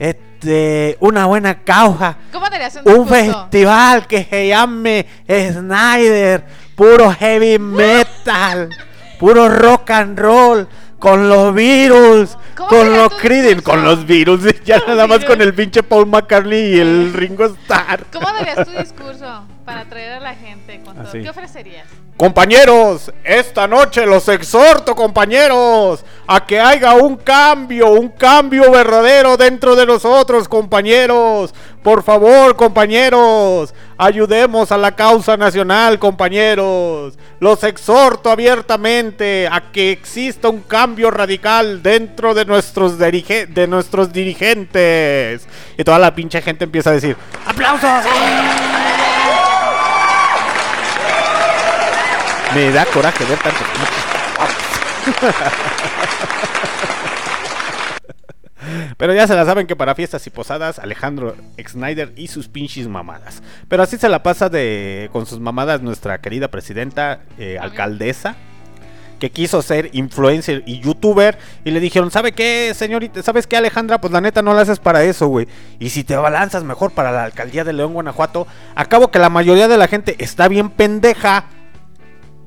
[0.00, 2.16] este, una buena causa.
[2.32, 6.44] ¿Cómo darías un Un festival que se llame Snyder,
[6.80, 8.70] puro heavy metal,
[9.18, 10.66] puro rock and roll,
[10.98, 15.30] con los virus, ¿Cómo con los Creedence, con los virus, ya nada más virus.
[15.34, 18.06] con el pinche Paul McCartney y el Ringo Starr.
[18.10, 21.12] ¿Cómo darías tu discurso para atraer a la gente con todo?
[21.12, 21.86] ¿Qué ofrecerías?
[22.20, 29.74] Compañeros, esta noche los exhorto, compañeros, a que haya un cambio, un cambio verdadero dentro
[29.74, 31.54] de nosotros, compañeros.
[31.82, 37.18] Por favor, compañeros, ayudemos a la causa nacional, compañeros.
[37.38, 42.98] Los exhorto abiertamente a que exista un cambio radical dentro de nuestros,
[44.12, 45.48] dirigentes.
[45.78, 47.16] Y toda la pinche gente empieza a decir,
[47.46, 48.04] ¡aplausos!
[52.54, 54.10] Me da coraje ver tantos pinches
[58.96, 61.34] Pero ya se la saben que para fiestas y posadas, Alejandro
[61.66, 63.42] Snyder y sus pinches mamadas.
[63.68, 68.36] Pero así se la pasa de con sus mamadas nuestra querida presidenta, eh, alcaldesa,
[69.18, 71.38] que quiso ser influencer y youtuber.
[71.64, 73.22] Y le dijeron, ¿sabe qué, señorita?
[73.22, 74.00] ¿Sabes qué, Alejandra?
[74.00, 75.46] Pues la neta no la haces para eso, güey.
[75.78, 79.68] Y si te balanzas mejor para la alcaldía de León, Guanajuato, acabo que la mayoría
[79.68, 81.46] de la gente está bien pendeja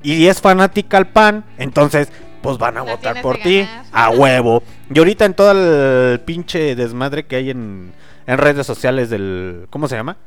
[0.04, 2.12] y es fanática al pan, entonces
[2.42, 4.62] pues van a La votar por ti a huevo.
[4.94, 7.94] Y ahorita en todo el pinche desmadre que hay en,
[8.28, 9.68] en redes sociales del...
[9.70, 10.18] ¿Cómo se llama?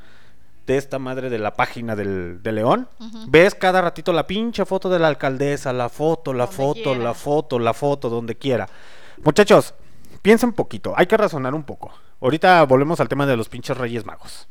[0.66, 2.88] De esta madre de la página del, de León.
[3.28, 7.04] Ves cada ratito la pinche foto de la alcaldesa, la foto, la Donde foto, quiera.
[7.04, 8.66] la foto, la foto, donde quiera.
[9.22, 9.74] Muchachos,
[10.22, 11.92] piensen poquito, hay que razonar un poco.
[12.20, 14.48] Ahorita volvemos al tema de los pinches Reyes Magos.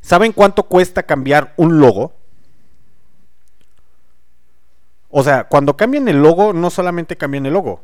[0.00, 2.12] ¿Saben cuánto cuesta cambiar un logo?
[5.16, 7.82] O sea, cuando cambian el logo, no solamente cambian el logo.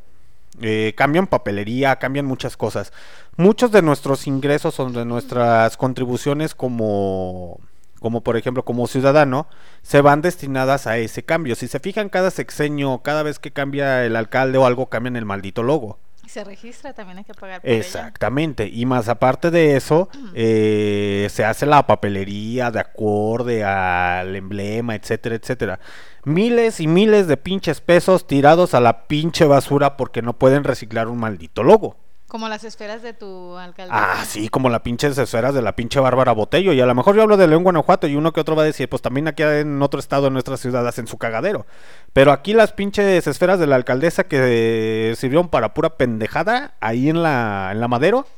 [0.61, 2.93] eh, cambian papelería, cambian muchas cosas.
[3.37, 7.61] Muchos de nuestros ingresos o de nuestras contribuciones como,
[8.01, 9.47] como por ejemplo como ciudadano,
[9.83, 11.55] se van destinadas a ese cambio.
[11.55, 15.25] Si se fijan cada sexenio, cada vez que cambia el alcalde o algo, cambian el
[15.25, 15.99] maldito logo.
[16.25, 17.71] Y se registra, también hay que pagar por.
[17.71, 24.95] Exactamente, y más aparte de eso, eh, se hace la papelería de acorde al emblema,
[24.97, 25.81] etcétera, etcétera.
[26.25, 31.09] Miles y miles de pinches pesos tirados a la pinche basura porque no pueden reciclar
[31.09, 31.97] un maldito logo.
[32.31, 33.93] Como las esferas de tu alcalde.
[33.93, 36.73] Ah, sí, como la pinche esferas de la pinche Bárbara Botello.
[36.73, 38.67] Y a lo mejor yo hablo de León, Guanajuato, y uno que otro va a
[38.67, 41.67] decir, pues también aquí en otro estado de nuestras ciudades en su cagadero.
[42.13, 47.25] Pero aquí las pinches esferas de la alcaldesa que sirvieron para pura pendejada, ahí en
[47.25, 48.29] la, en la Madero,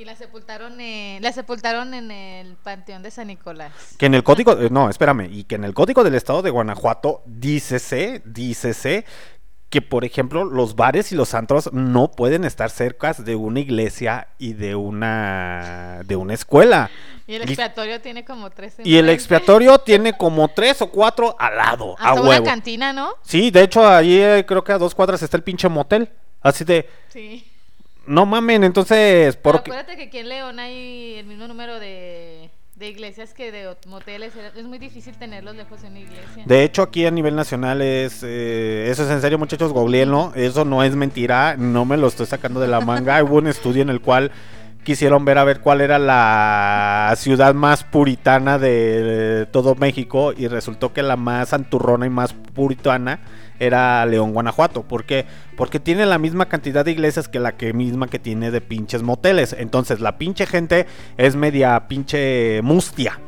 [0.00, 3.70] Y la sepultaron, eh, la sepultaron en el panteón de San Nicolás.
[3.98, 6.48] Que en el código, eh, no, espérame, y que en el código del estado de
[6.48, 9.04] Guanajuato dícese, dícese
[9.68, 14.28] que por ejemplo los bares y los antros no pueden estar cerca de una iglesia
[14.38, 16.90] y de una de una escuela.
[17.26, 18.76] Y el Y- expiatorio tiene como tres.
[18.82, 22.44] Y el expiatorio tiene como tres o cuatro al lado, a Hasta una huevo.
[22.46, 23.10] cantina, ¿no?
[23.22, 26.08] Sí, de hecho ahí eh, creo que a dos cuadras está el pinche motel.
[26.40, 27.46] Así de, Sí.
[28.06, 32.50] No mamen, entonces, Pero porque acuérdate que aquí en León hay el mismo número de,
[32.80, 34.32] de iglesias que de moteles.
[34.56, 36.44] Es muy difícil tenerlos lejos de una iglesia.
[36.46, 38.22] De hecho, aquí a nivel nacional es.
[38.22, 40.32] eh, eso es en serio, muchachos, googleenlo.
[40.34, 41.56] Eso no es mentira.
[41.58, 43.22] No me lo estoy sacando de la manga.
[43.24, 44.32] Hubo un estudio en el cual
[44.82, 50.32] quisieron ver a ver cuál era la ciudad más puritana de todo México.
[50.34, 53.20] Y resultó que la más anturrona y más puritana
[53.60, 54.82] era León, Guanajuato.
[54.82, 55.26] ¿Por qué?
[55.56, 59.02] Porque tiene la misma cantidad de iglesias que la que misma que tiene de pinches
[59.02, 59.54] moteles.
[59.56, 63.20] Entonces, la pinche gente es media pinche mustia.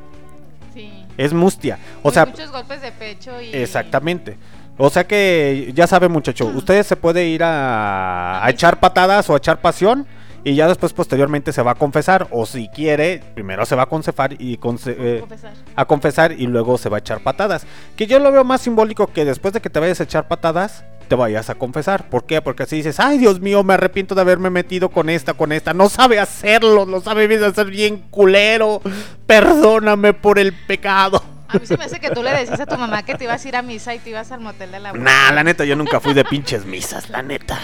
[0.75, 1.05] Sí.
[1.17, 1.79] Es mustia.
[2.03, 3.55] O sea, muchos golpes de pecho y.
[3.55, 4.39] Exactamente.
[4.79, 9.35] O sea que ya sabe muchacho, ustedes se puede ir a, a echar patadas o
[9.35, 10.07] a echar pasión
[10.44, 13.86] y ya después posteriormente se va a confesar o si quiere, primero se va a
[13.86, 15.52] confesar y conce- eh, Confesar.
[15.77, 17.66] a confesar y luego se va a echar patadas.
[17.97, 20.85] Que yo lo veo más simbólico que después de que te vayas a echar patadas,
[21.09, 22.09] te vayas a confesar.
[22.09, 22.40] ¿Por qué?
[22.40, 25.74] Porque así dices, ay Dios mío, me arrepiento de haberme metido con esta, con esta.
[25.74, 28.81] No sabe hacerlo, lo sabe bien hacer bien culero.
[29.27, 31.23] Perdóname por el pecado.
[31.48, 33.44] A mí se me hace que tú le decías a tu mamá que te ibas
[33.44, 35.05] a ir a misa y te ibas al motel de la abuela.
[35.05, 37.59] Nah, la neta, yo nunca fui de pinches misas, la neta.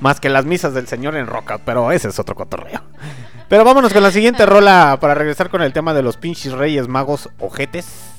[0.00, 2.82] Más que las misas del Señor en Roca, pero ese es otro cotorreo.
[3.48, 6.88] Pero vámonos con la siguiente rola para regresar con el tema de los pinches Reyes
[6.88, 8.12] Magos ojetes.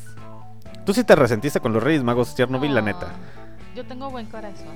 [0.86, 3.08] Tú sí te resentiste con los Reyes Magos Chernobyl, la No, neta.
[3.76, 4.68] Yo tengo buen corazón.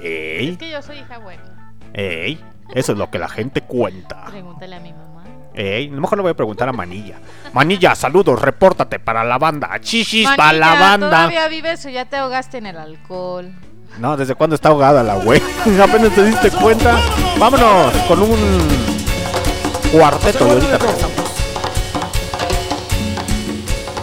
[0.00, 1.72] Ey, Es que yo soy hija buena.
[1.92, 2.40] ey,
[2.74, 4.24] eso es lo que la gente cuenta.
[4.26, 5.24] Pregúntale a mi mamá.
[5.54, 7.18] Ey, a lo mejor le voy a preguntar a Manilla.
[7.52, 9.70] Manilla, saludos, repórtate para la banda.
[9.80, 11.08] Chichis para la banda.
[11.10, 13.52] ¿Todavía vives o ya te ahogaste en el alcohol?
[13.98, 15.40] No, ¿desde cuándo está ahogada la güey?
[15.82, 16.98] Apenas te diste cuenta.
[17.38, 18.68] Vámonos con un
[19.92, 20.78] cuarteto y ahorita.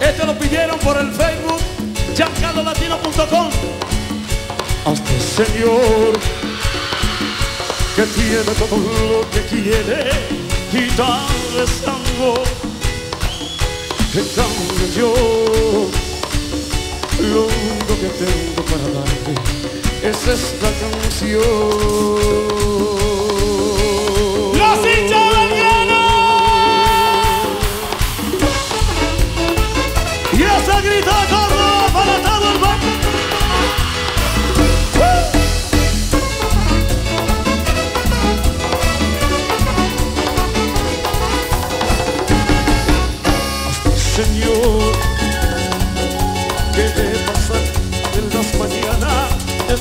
[0.02, 1.60] Este lo pidieron por el Facebook
[2.16, 3.50] giancarlolatino.com.
[4.86, 6.20] Hasta Señor.
[7.96, 10.12] que tiene todo lo que quiere
[10.72, 12.42] y tal es amor.
[14.14, 15.14] En cambio yo,
[17.22, 19.57] lo único que tengo para darte
[20.10, 21.42] es esta canción.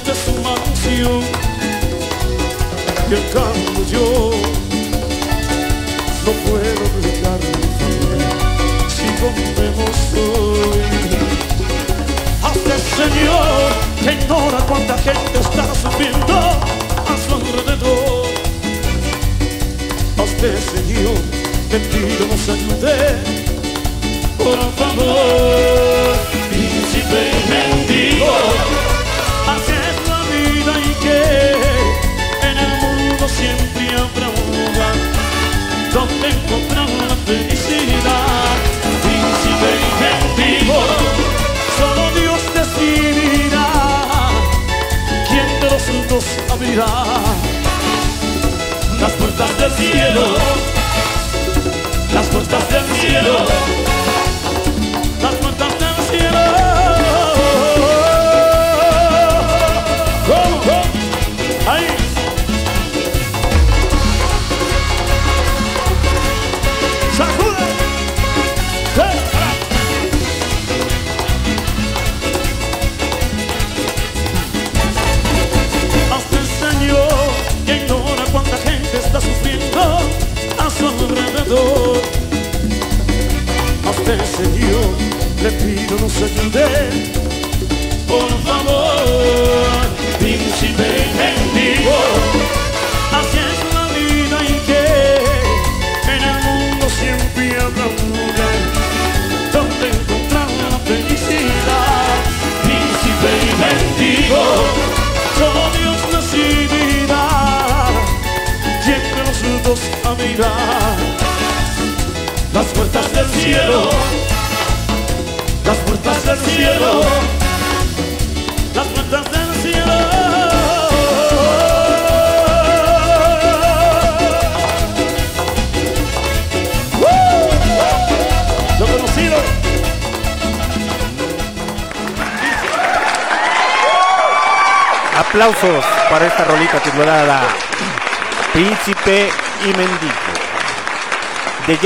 [0.04, 1.22] Desde su mansión
[3.10, 4.30] en cambio yo
[6.24, 7.40] no puedo brillar
[8.88, 10.80] si comemos hoy.
[12.42, 13.68] Hazte Señor
[14.02, 18.26] que ignora cuánta gente está sufriendo a su alrededor.
[20.18, 21.18] Hazte Señor,
[21.70, 23.46] pido nos ayude
[24.46, 26.15] por favor,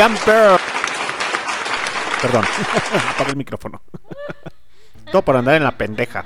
[0.01, 0.59] Jumper.
[2.23, 2.45] Perdón,
[3.11, 3.83] apagué el micrófono.
[5.13, 6.25] Todo por andar en la pendeja.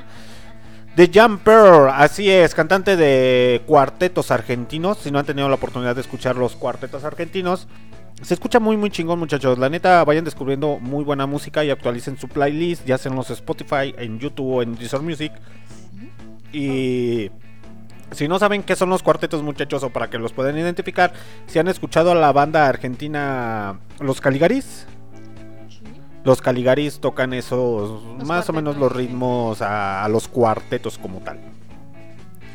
[0.95, 4.99] The Jumper, así es, cantante de cuartetos argentinos.
[4.99, 7.67] Si no han tenido la oportunidad de escuchar los cuartetos argentinos,
[8.23, 9.59] se escucha muy, muy chingón, muchachos.
[9.59, 13.31] La neta, vayan descubriendo muy buena música y actualicen su playlist, ya sea en los
[13.31, 15.33] Spotify, en YouTube o en Deezer Music.
[16.53, 17.29] Y
[18.15, 21.13] si no saben qué son los cuartetos, muchachos, o para que los puedan identificar,
[21.47, 24.87] si han escuchado a la banda argentina Los Caligaris.
[26.25, 31.39] Los Caligaris tocan esos, más o menos los ritmos a, a los cuartetos como tal.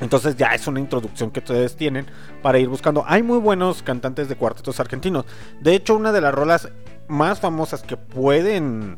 [0.02, 2.06] Entonces ya es una introducción que ustedes tienen
[2.42, 3.04] para ir buscando.
[3.06, 5.26] Hay muy buenos cantantes de cuartetos argentinos.
[5.62, 6.70] De hecho, una de las rolas
[7.08, 8.98] más famosas que pueden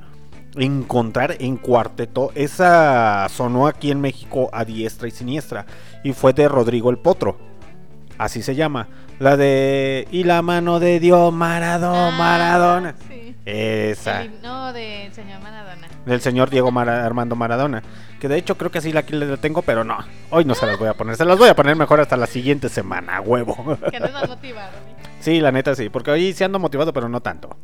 [0.56, 5.66] encontrar en cuarteto, esa sonó aquí en México a diestra y siniestra.
[6.04, 7.38] Y fue de Rodrigo el Potro.
[8.18, 8.88] Así se llama.
[9.20, 10.08] La de...
[10.12, 12.96] Y la mano de Dios, Maradona, Ah, Maradona.
[13.08, 13.36] sí.
[13.46, 14.22] Esa.
[14.22, 15.88] El himno del señor Maradona.
[16.06, 17.82] Del señor Diego Mara- Armando Maradona.
[18.20, 19.98] Que de hecho creo que sí la aquí la tengo, pero no.
[20.30, 21.16] Hoy no se las voy a poner.
[21.16, 23.56] Se las voy a poner mejor hasta la siguiente semana, huevo.
[23.92, 24.72] Que no motivado.
[25.20, 27.56] Sí, la neta sí, porque hoy sí ando motivado, pero no tanto.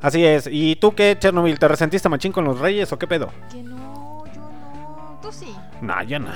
[0.00, 0.48] Así es.
[0.48, 1.58] ¿Y tú qué, Chernobyl?
[1.58, 3.28] ¿Te resentiste machín con los reyes o qué pedo?
[3.50, 5.18] Que no, yo no.
[5.20, 6.30] Tú sí, No, yo no.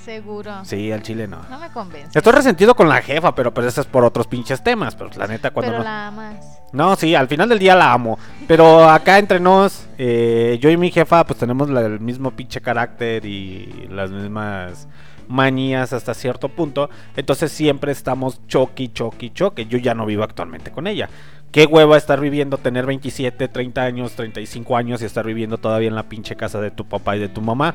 [0.00, 0.64] Seguro.
[0.64, 1.38] Sí, al chile no.
[1.50, 2.18] No me convence.
[2.18, 4.94] Estoy resentido con la jefa, pero, pero eso es por otros pinches temas.
[4.96, 5.84] Pero la neta, cuando Pero no.
[5.84, 6.60] la amas.
[6.72, 8.18] No, sí, al final del día la amo.
[8.46, 12.60] Pero acá entre nos, eh, yo y mi jefa, pues tenemos la- el mismo pinche
[12.60, 14.88] carácter y las mismas
[15.28, 16.90] manías hasta cierto punto.
[17.16, 19.66] Entonces siempre estamos choque, choque, choque.
[19.66, 21.08] Yo ya no vivo actualmente con ella.
[21.52, 25.96] Qué hueva estar viviendo, tener 27, 30 años, 35 años y estar viviendo todavía en
[25.96, 27.74] la pinche casa de tu papá y de tu mamá.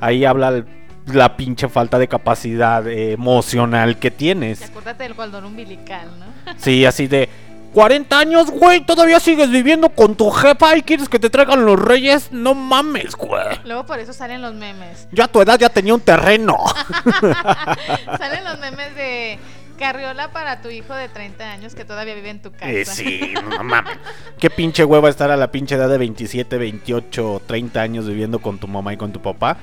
[0.00, 0.64] Ahí habla el
[1.06, 4.62] la pinche falta de capacidad eh, emocional que Y tienes.
[4.62, 6.52] acuérdate del cordón umbilical, ¿no?
[6.58, 7.28] Sí, así de
[7.72, 11.80] 40 años, güey, todavía sigues viviendo con tu jefa y quieres que te traigan los
[11.80, 12.30] reyes.
[12.30, 13.58] No mames, güey.
[13.64, 15.08] Luego por eso salen los memes.
[15.10, 16.58] Yo a tu edad ya tenía un terreno.
[18.18, 19.38] Salen los memes de
[19.78, 22.68] carriola para tu hijo de 30 años que todavía vive en tu casa.
[22.70, 23.96] Eh, sí, no mames.
[24.38, 28.58] Qué pinche hueva estar a la pinche edad de 27, 28, 30 años viviendo con
[28.58, 29.56] tu mamá y con tu papá.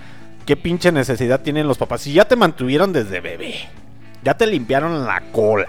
[0.49, 2.01] Qué pinche necesidad tienen los papás.
[2.01, 3.69] Si ya te mantuvieron desde bebé,
[4.23, 5.67] ya te limpiaron la cola,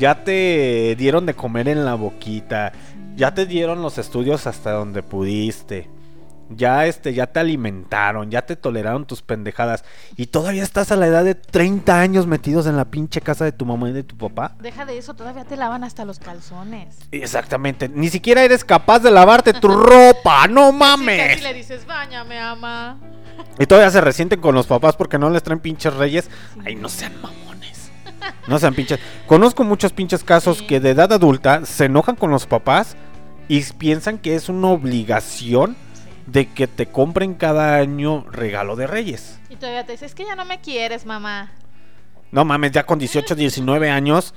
[0.00, 2.72] ya te dieron de comer en la boquita,
[3.14, 5.88] ya te dieron los estudios hasta donde pudiste.
[6.50, 9.84] Ya este, ya te alimentaron, ya te toleraron tus pendejadas
[10.16, 13.52] y todavía estás a la edad de 30 años metidos en la pinche casa de
[13.52, 14.56] tu mamá y de tu papá.
[14.60, 16.96] Deja de eso, todavía te lavan hasta los calzones.
[17.12, 21.28] Exactamente, ni siquiera eres capaz de lavarte tu ropa, no mames.
[21.28, 22.98] casi le dices, bañame, ama.
[23.58, 26.30] Y todavía se resienten con los papás porque no les traen pinches reyes.
[26.64, 27.90] Ay, no sean mamones.
[28.46, 29.00] No sean pinches.
[29.26, 32.96] Conozco muchos pinches casos que de edad adulta se enojan con los papás
[33.48, 35.76] y piensan que es una obligación
[36.26, 39.40] de que te compren cada año regalo de reyes.
[39.48, 41.52] Y todavía te dices, es que ya no me quieres, mamá.
[42.30, 44.34] No mames, ya con 18, 19 años.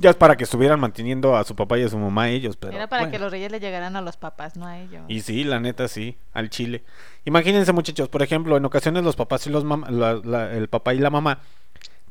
[0.00, 2.56] Ya es para que estuvieran manteniendo a su papá y a su mamá ellos.
[2.56, 3.12] Pero, Era para bueno.
[3.12, 5.02] que los reyes le llegaran a los papás, no a ellos.
[5.08, 6.84] Y sí, la neta sí, al chile.
[7.26, 10.94] Imagínense muchachos, por ejemplo, en ocasiones los papás y los mam- la- la- el papá
[10.94, 11.40] y la mamá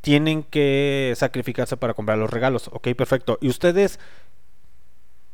[0.02, 2.70] tienen que sacrificarse para comprar los regalos.
[2.72, 3.38] Ok, perfecto.
[3.42, 4.00] Y ustedes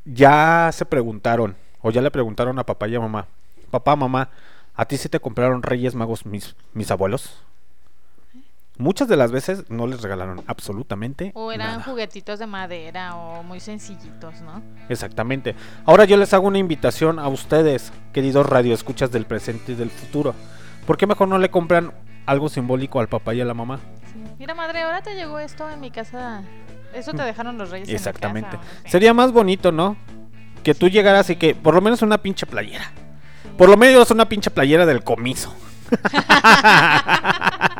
[0.05, 3.27] ya se preguntaron, o ya le preguntaron a papá y a mamá,
[3.71, 4.29] papá, mamá,
[4.75, 7.41] ¿a ti sí te compraron Reyes Magos mis, mis abuelos?
[8.77, 11.83] Muchas de las veces no les regalaron absolutamente O eran nada.
[11.83, 14.61] juguetitos de madera o muy sencillitos, ¿no?
[14.89, 15.55] Exactamente.
[15.85, 20.35] Ahora yo les hago una invitación a ustedes, queridos radioescuchas del presente y del futuro.
[20.85, 21.93] ¿Por qué mejor no le compran
[22.25, 23.79] algo simbólico al papá y a la mamá?
[24.11, 24.21] Sí.
[24.39, 26.43] Mira, madre, ahora te llegó esto en mi casa.
[26.93, 27.87] Eso te dejaron los reyes.
[27.87, 28.57] en mi Exactamente.
[28.57, 28.63] casa.
[28.87, 29.95] Sería más bonito, ¿no?
[30.63, 32.91] Que tú llegaras y que por lo menos una pinche playera.
[33.57, 35.53] Por lo menos una pinche playera del comiso.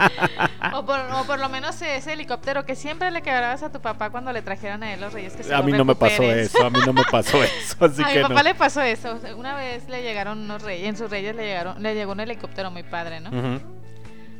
[0.74, 4.10] O por, o por lo menos ese helicóptero que siempre le quebrabas a tu papá
[4.10, 5.34] cuando le trajeron a él los reyes.
[5.36, 8.02] Que se A mí no me pasó eso, a mí no me pasó eso, así
[8.04, 8.44] a mi papá no.
[8.44, 9.18] le pasó eso.
[9.38, 12.72] Una vez le llegaron unos reyes, en sus reyes le llegaron, le llegó un helicóptero
[12.72, 13.32] muy padre, ¿no?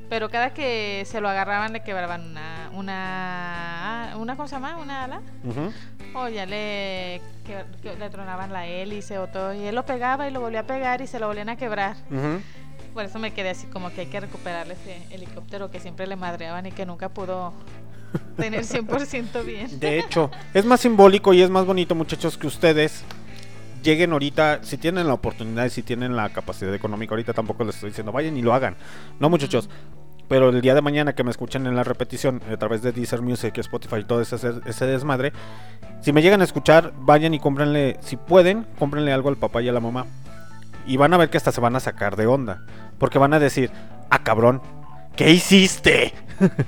[0.08, 4.78] Pero cada que se lo agarraban le quebraban una, una, una ¿cómo se llama?
[4.78, 5.22] Una ala.
[5.44, 5.74] Ujú.
[6.14, 9.54] O ya le, que- le tronaban la hélice o todo.
[9.56, 11.96] Y él lo pegaba y lo volvía a pegar y se lo volvían a quebrar.
[12.12, 12.40] Ujú.
[12.96, 16.16] Por eso me quedé así como que hay que recuperarle ese helicóptero que siempre le
[16.16, 17.52] madreaban y que nunca pudo
[18.38, 19.82] tener 100% bien.
[19.82, 23.04] De hecho, es más simbólico y es más bonito, muchachos, que ustedes
[23.84, 27.76] lleguen ahorita, si tienen la oportunidad y si tienen la capacidad económica, ahorita tampoco les
[27.76, 28.78] estoy diciendo vayan y lo hagan.
[29.20, 29.70] No, muchachos.
[30.30, 33.22] Pero el día de mañana que me escuchen en la repetición a través de Deezer
[33.22, 35.34] Music, Spotify y todo ese, ese desmadre,
[36.00, 39.68] si me llegan a escuchar, vayan y cómprenle, si pueden, cómprenle algo al papá y
[39.68, 40.06] a la mamá.
[40.88, 42.62] Y van a ver que hasta se van a sacar de onda.
[42.98, 43.72] Porque van a decir,
[44.10, 44.62] ah cabrón,
[45.16, 46.14] ¿qué hiciste?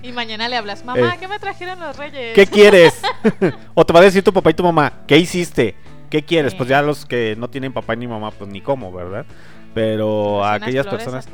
[0.02, 1.18] Y mañana le hablas, mamá, Eh.
[1.20, 2.34] ¿qué me trajeron los reyes?
[2.36, 3.02] ¿Qué quieres?
[3.74, 5.76] o te va a decir tu papá y tu mamá, ¿qué hiciste?
[6.10, 6.54] ¿Qué quieres?
[6.54, 6.58] Sí.
[6.58, 9.26] Pues ya los que no tienen papá ni mamá, pues ni cómo, ¿verdad?
[9.74, 11.28] Pero a Unas aquellas personas,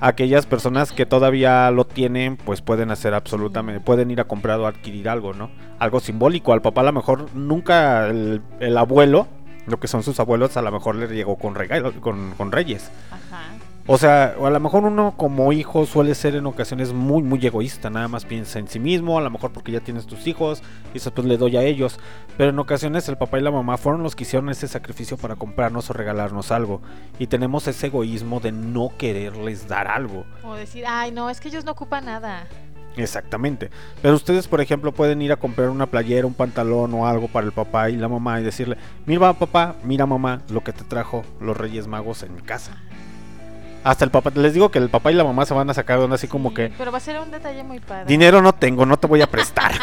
[0.00, 4.66] aquellas personas que todavía lo tienen, pues pueden hacer absolutamente, pueden ir a comprar o
[4.66, 5.50] adquirir algo, ¿no?
[5.78, 6.52] Algo simbólico.
[6.54, 9.28] Al papá a lo mejor nunca el, el abuelo,
[9.66, 12.90] lo que son sus abuelos, a lo mejor le llegó con regalos, con, con reyes.
[13.10, 13.42] Ajá.
[13.86, 17.90] O sea, a lo mejor uno como hijo suele ser en ocasiones muy, muy egoísta,
[17.90, 20.94] nada más piensa en sí mismo, a lo mejor porque ya tienes tus hijos, y
[20.94, 22.00] dices, pues le doy a ellos.
[22.38, 25.36] Pero en ocasiones el papá y la mamá fueron los que hicieron ese sacrificio para
[25.36, 26.80] comprarnos o regalarnos algo.
[27.18, 30.24] Y tenemos ese egoísmo de no quererles dar algo.
[30.42, 32.46] O decir, ay, no, es que ellos no ocupan nada.
[32.96, 33.70] Exactamente.
[34.00, 37.44] Pero ustedes, por ejemplo, pueden ir a comprar una playera, un pantalón o algo para
[37.44, 41.22] el papá y la mamá y decirle, mira papá, mira mamá, lo que te trajo
[41.38, 42.80] los Reyes Magos en mi casa.
[43.84, 45.98] Hasta el papá, les digo que el papá y la mamá se van a sacar
[45.98, 48.06] de onda así como Sí, que, Pero va a ser un detalle muy padre.
[48.06, 49.72] dinero no tengo, no te voy a prestar.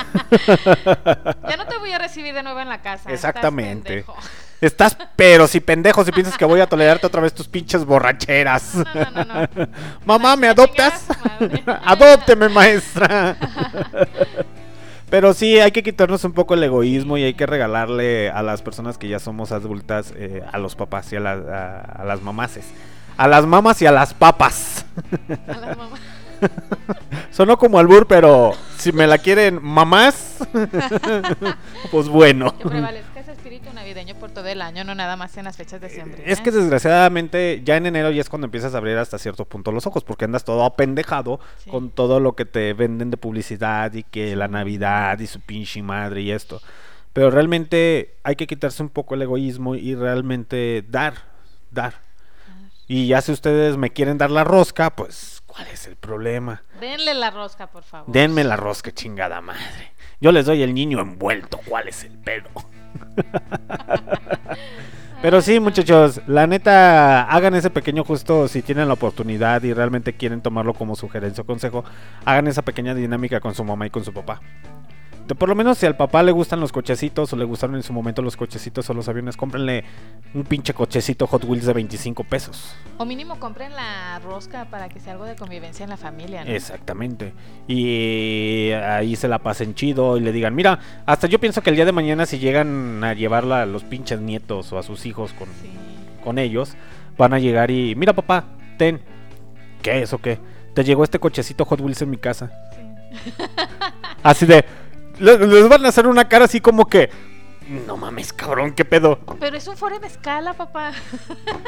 [1.48, 3.10] Ya no te voy a recibir de nuevo en la casa.
[3.12, 3.88] estás Exactamente.
[3.90, 4.16] pendejo.
[4.60, 8.76] Estás, pero si pendejo, si piensas que voy a tolerarte otra vez tus pinches borracheras.
[8.76, 9.68] No, no, no, no.
[10.06, 11.08] Mamá, ¿me adoptas?
[11.86, 13.36] Adópteme, maestra.
[15.10, 18.62] Pero sí, hay que quitarnos un poco el egoísmo y hay que regalarle a las
[18.62, 22.22] personas que ya somos adultas, eh, a los papás y a, la- a- a las
[22.22, 22.66] mamases.
[23.18, 24.86] A las mamas y a las papas.
[25.48, 26.00] A las mamás.
[27.32, 30.38] Sonó como albur, pero si me la quieren mamás,
[31.92, 32.58] pues bueno.
[32.58, 35.80] Que prevalezca ese espíritu navideño por todo el año, no nada más en las fechas
[35.82, 36.24] de diciembre.
[36.26, 39.72] Es que desgraciadamente ya en enero ya es cuando empiezas a abrir hasta cierto punto
[39.72, 41.70] los ojos, porque andas todo apendejado Sí.
[41.70, 45.82] con todo lo que te venden de publicidad y que la Navidad y su pinche
[45.84, 46.60] madre y esto.
[47.14, 51.14] Pero realmente hay que quitarse un poco el egoísmo y realmente dar,
[51.70, 51.96] dar.
[52.94, 56.64] Y ya si ustedes me quieren dar la rosca, pues ¿cuál es el problema?
[56.82, 58.12] Denle la rosca, por favor.
[58.12, 59.94] Denme la rosca, chingada madre.
[60.20, 62.50] Yo les doy el niño envuelto, ¿cuál es el pedo?
[65.22, 70.12] Pero sí, muchachos, la neta, hagan ese pequeño justo si tienen la oportunidad y realmente
[70.12, 71.86] quieren tomarlo como sugerencia o consejo,
[72.26, 74.42] hagan esa pequeña dinámica con su mamá y con su papá.
[75.36, 77.94] Por lo menos si al papá le gustan los cochecitos o le gustaron en su
[77.94, 79.84] momento los cochecitos o los aviones, cómprenle
[80.34, 82.76] un pinche cochecito Hot Wheels de 25 pesos.
[82.98, 86.52] O mínimo compren la rosca para que sea algo de convivencia en la familia, ¿no?
[86.52, 87.34] Exactamente.
[87.68, 91.76] Y ahí se la pasen chido y le digan, mira, hasta yo pienso que el
[91.76, 95.34] día de mañana si llegan a llevarla a los pinches nietos o a sus hijos
[95.34, 95.70] con, Sí.
[96.24, 96.76] con ellos,
[97.18, 98.46] van a llegar y, mira papá,
[98.78, 99.02] ten.
[99.82, 100.40] ¿Qué es o qué?
[100.74, 102.52] Te llegó este cochecito Hot Wheels en mi casa.
[104.24, 104.64] Así de...
[105.22, 107.10] le- Les van a hacer una cara así como que...
[107.88, 109.20] No mames, cabrón, qué pedo.
[109.40, 110.92] Pero es un foro en escala, papá.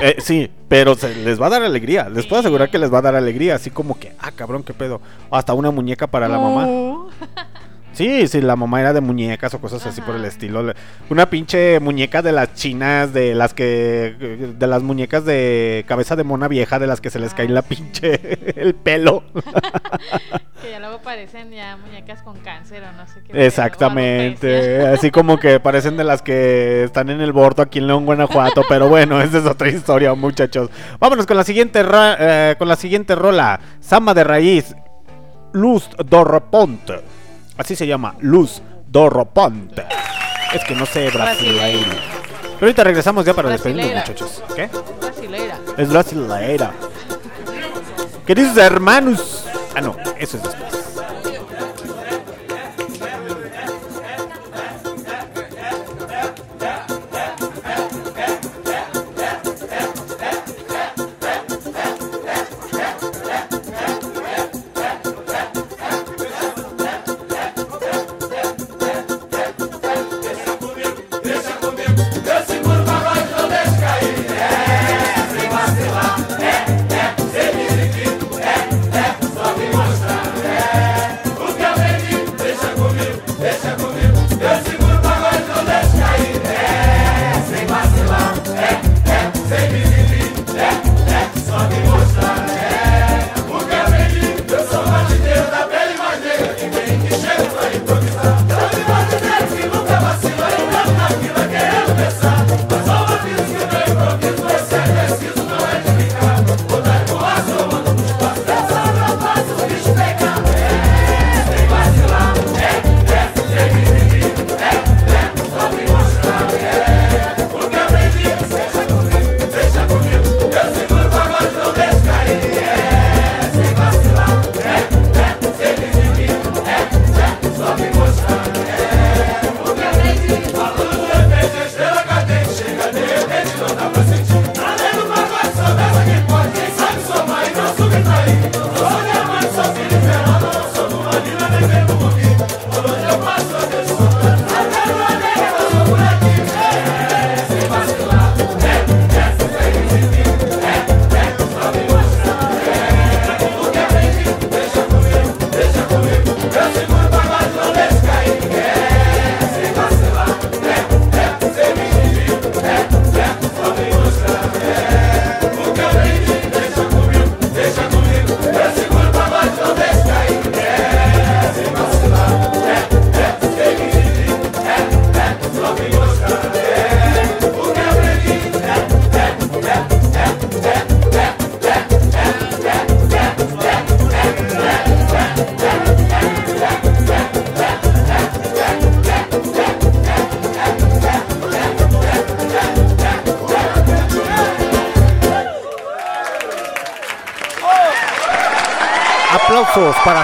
[0.02, 2.10] Eh, sí, pero se les va a dar alegría.
[2.10, 3.56] Les puedo asegurar que les va a dar alegría.
[3.56, 5.00] Así como que, ah, cabrón, qué pedo.
[5.32, 6.68] Hasta una muñeca para la mamá.
[7.94, 10.74] Sí, sí, la mamá era de muñecas o cosas así por el estilo.
[11.10, 14.54] Una pinche muñeca de las chinas, de las que.
[14.58, 17.62] de las muñecas de cabeza de mona vieja, de las que se les cae la
[17.62, 18.20] pinche.
[18.60, 19.24] el pelo.
[20.64, 23.46] Que ya luego parecen ya muñecas con cáncer o no sé qué.
[23.46, 24.86] Exactamente.
[24.88, 28.62] Así como que parecen de las que están en el bordo aquí en León, Guanajuato.
[28.70, 30.70] Pero bueno, esa es otra historia, muchachos.
[31.02, 33.60] Vámonos con la siguiente, ra- eh, con la siguiente rola.
[33.82, 34.74] Samba de raíz.
[35.52, 37.02] Luz Dorroponte.
[37.58, 39.86] Así se llama, Luz Dorroponte.
[40.54, 41.92] Es que no sé brasileiro.
[42.60, 44.24] Pero ahorita regresamos ya para despedirnos, Brasileira.
[44.24, 44.44] muchachos.
[44.56, 44.70] ¿Qué?
[45.02, 45.60] Brasilera.
[45.78, 46.72] Es brasileira.
[48.26, 49.46] Queridos hermanos.
[49.76, 50.83] Ah, no, eso es después.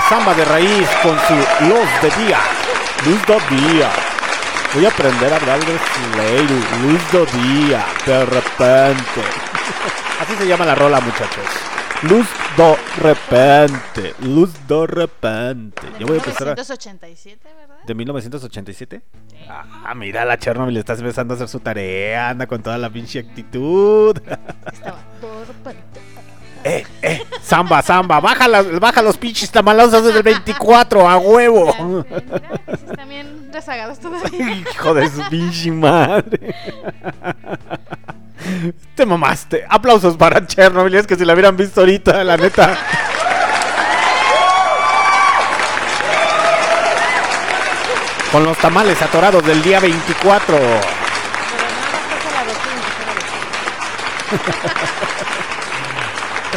[0.10, 1.36] Samba de Raíz con su
[1.70, 2.40] Los de Día.
[3.06, 3.92] Luz do Día.
[4.74, 6.56] Voy a aprender a hablar brasileiro.
[6.82, 7.86] Luz do Día.
[8.08, 9.22] De repente.
[10.20, 11.46] Así se llama la rola, muchachos.
[12.02, 12.28] Luz
[12.58, 14.16] do repente.
[14.22, 15.88] Luz do repente.
[15.92, 16.52] De Yo voy a empezar a...
[16.56, 17.76] 1987, ¿verdad?
[17.86, 19.02] ¿De 1987?
[19.48, 23.20] Ah, mira, la Chernobyl está empezando a hacer su tarea, anda con toda la pinche
[23.20, 24.20] actitud.
[27.50, 32.06] Samba, samba, baja, las- baja los pinches tamalados desde el 24, a huevo.
[32.90, 34.52] Mira, bien rezagados todavía.
[34.72, 36.56] Hijo de su pinche madre.
[38.96, 39.66] Te mamaste.
[39.68, 42.78] Aplausos para Chernobyl, es que si la hubieran visto ahorita, la neta.
[48.32, 50.56] Con los tamales atorados del día 24.
[50.56, 50.62] Pero
[54.38, 55.09] nada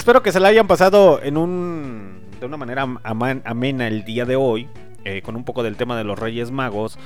[0.02, 4.24] Espero que se la hayan pasado en un de una manera ama- amena el día
[4.24, 4.68] de hoy,
[5.04, 6.98] eh, con un poco del tema de los Reyes Magos.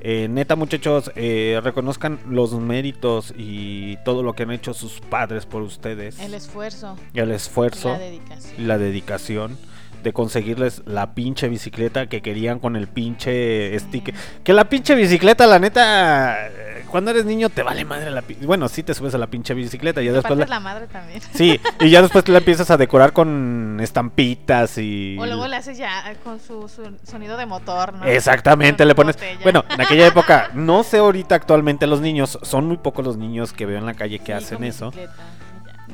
[0.00, 5.46] Eh, neta, muchachos, eh, reconozcan los méritos y todo lo que han hecho sus padres
[5.46, 6.18] por ustedes.
[6.18, 6.96] El esfuerzo.
[7.14, 8.66] el esfuerzo La dedicación.
[8.66, 9.56] la dedicación
[10.02, 14.12] de conseguirles la pinche bicicleta que querían con el pinche sticker.
[14.42, 16.48] Que la pinche bicicleta, la neta,
[16.88, 20.02] cuando eres niño te vale madre la Bueno, sí te subes a la pinche bicicleta
[20.02, 21.20] y ya después la- la madre también.
[21.34, 25.16] Sí, y ya después la empiezas a decorar con estampitas y...
[25.18, 28.04] O luego le haces ya con su, su sonido de motor, ¿no?
[28.04, 29.16] Exactamente, le pones...
[29.16, 29.40] botella.
[29.42, 33.52] Bueno, en aquella época, no sé ahorita actualmente los niños, son muy pocos los niños
[33.52, 34.92] que veo en la calle que Sí, hacen eso.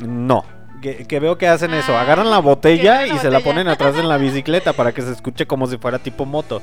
[0.00, 0.44] No,
[0.82, 1.96] que, que veo que hacen eso.
[1.96, 5.02] Ah, Agarran la que botella y se la ponen atrás en la bicicleta para que
[5.02, 6.60] se escuche como si fuera tipo moto.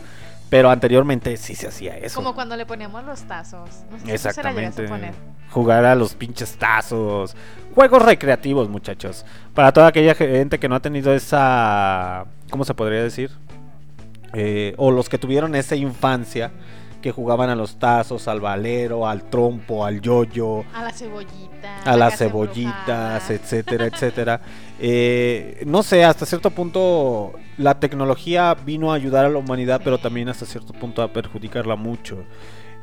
[0.49, 2.15] Pero anteriormente sí se hacía eso.
[2.15, 3.69] Como cuando le poníamos los tazos.
[3.89, 5.17] No sé si tú se la llegaste Exactamente.
[5.17, 5.51] a.
[5.51, 7.35] Jugar a los pinches tazos.
[7.73, 9.25] Juegos recreativos, muchachos.
[9.53, 12.25] Para toda aquella gente que no ha tenido esa...
[12.49, 13.31] ¿Cómo se podría decir?
[14.33, 16.51] Eh, o los que tuvieron esa infancia
[17.03, 20.63] que jugaban a los tazos, al valero, al trompo, al yoyo.
[20.73, 21.83] A la cebollita.
[21.83, 23.33] a la las cebollitas, embrujada.
[23.33, 24.41] etcétera, etcétera.
[24.79, 29.97] Eh, no sé, hasta cierto punto la tecnología vino a ayudar a la humanidad, pero
[29.97, 32.23] también hasta cierto punto a perjudicarla mucho.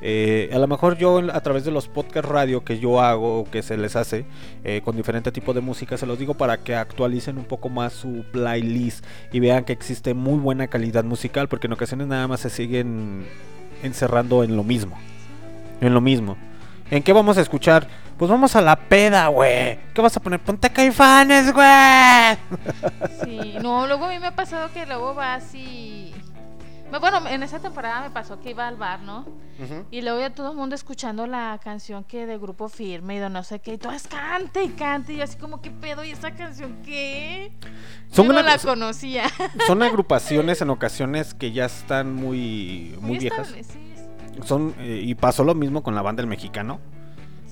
[0.03, 3.51] Eh, a lo mejor yo a través de los podcast radio que yo hago o
[3.51, 4.25] que se les hace
[4.65, 7.93] eh, con diferente tipo de música, se los digo para que actualicen un poco más
[7.93, 12.41] su playlist y vean que existe muy buena calidad musical, porque en ocasiones nada más
[12.41, 13.27] se siguen
[13.83, 14.97] encerrando en lo mismo.
[15.81, 16.37] En lo mismo.
[16.91, 17.87] ¿En qué vamos a escuchar?
[18.19, 19.79] Pues vamos a la peda, güey.
[19.95, 20.41] ¿Qué vas a poner?
[20.41, 22.37] Ponte caifanes, güey.
[23.25, 26.15] Sí, no, luego a mí me ha pasado que luego vas y...
[26.99, 29.25] Bueno, en esa temporada me pasó que iba al bar, ¿no?
[29.91, 33.29] Y luego ya todo el mundo escuchando la canción que de Grupo Firme y de
[33.29, 36.03] no sé qué, y todas cante y cante, y yo así como, ¿qué pedo?
[36.03, 37.53] ¿Y esa canción qué?
[38.11, 39.25] Son yo no la conocía.
[39.67, 43.49] Son agrupaciones en ocasiones que ya están muy, muy viejas.
[43.49, 44.43] estable, sí, sí.
[44.47, 46.81] Son, eh, y pasó lo mismo con la banda El Mexicano.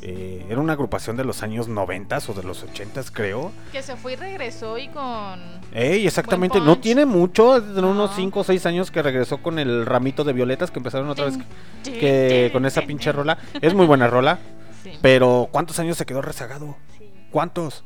[0.00, 3.50] Eh, era una agrupación de los años 90 o de los 80 creo.
[3.72, 5.40] Que se fue y regresó y con...
[5.72, 7.90] Ey, exactamente, no tiene mucho, de No.
[7.90, 11.24] unos 5 o 6 años que regresó con el ramito de violetas que empezaron otra
[11.26, 11.38] vez
[11.82, 13.38] que con esa pinche rola.
[13.60, 14.38] Es muy buena rola,
[14.84, 16.76] Sí, pero ¿cuántos años se quedó rezagado?
[16.96, 17.10] sí.
[17.32, 17.82] ¿Cuántos?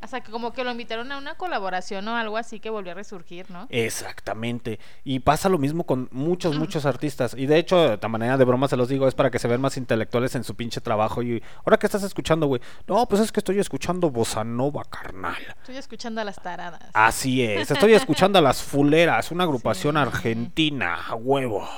[0.00, 2.94] Hasta que como que lo invitaron a una colaboración o algo así que volvió a
[2.94, 3.66] resurgir, ¿no?
[3.68, 4.78] Exactamente.
[5.04, 7.34] Y pasa lo mismo con muchos, muchos artistas.
[7.36, 9.60] Y de hecho, de manera de broma se los digo, es para que se vean
[9.60, 11.22] más intelectuales en su pinche trabajo.
[11.22, 12.60] Y ahora que estás escuchando, güey.
[12.86, 15.36] No, pues es que estoy escuchando Bossa Nova, carnal.
[15.60, 16.80] Estoy escuchando a las taradas.
[16.94, 20.00] Así es, estoy escuchando a las Fuleras, una agrupación Sí.
[20.00, 21.68] argentina, a huevo.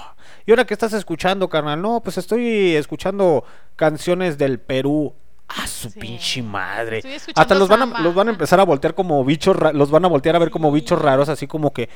[0.46, 1.80] ¿Y ahora qué estás escuchando, carnal?
[1.82, 3.44] No, pues estoy escuchando
[3.76, 5.14] canciones del Perú.
[5.60, 5.98] A su Sí.
[6.00, 7.02] pinche madre.
[7.34, 10.08] Hasta los van, a, los van a empezar a voltear como bichos, los van a
[10.08, 11.88] voltear a ver como bichos raros, así como que,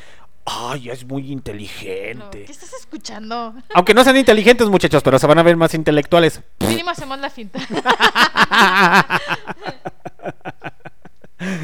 [0.44, 2.44] ay, es muy No, inteligente.
[2.44, 3.54] ¿Qué estás escuchando?
[3.74, 6.40] Aunque no sean inteligentes, muchachos, pero se van a ver más intelectuales.
[6.60, 7.58] Mínimo hacemos la finta.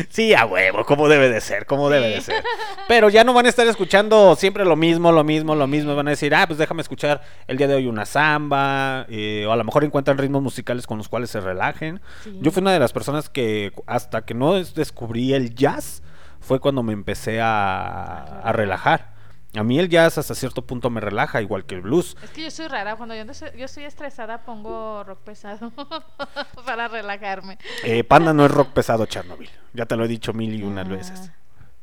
[0.09, 2.43] Sí, a huevo, como debe de ser, como debe de ser.
[2.89, 5.95] Pero ya no van a estar escuchando siempre lo mismo, lo mismo, lo mismo.
[5.97, 9.07] Van a decir, ah, pues déjame escuchar el día de hoy una samba.
[9.09, 12.01] eh, o a lo mejor encuentran ritmos musicales con los cuales se relajen.
[12.25, 12.39] Sí.
[12.43, 16.03] Yo fui una de las personas que hasta que no des- descubrí el jazz,
[16.41, 19.11] fue cuando me empecé a, a relajar.
[19.55, 22.16] A mí el jazz hasta cierto punto me relaja, igual que el blues.
[22.23, 22.97] Es que yo soy rara.
[22.97, 25.73] Cuando yo, yo estoy estresada pongo rock pesado
[26.66, 27.59] para relajarme.
[27.85, 29.51] Eh, Panda no es rock pesado, Chernobyl.
[29.74, 31.31] Ya te lo he dicho mil y unas Ah, veces.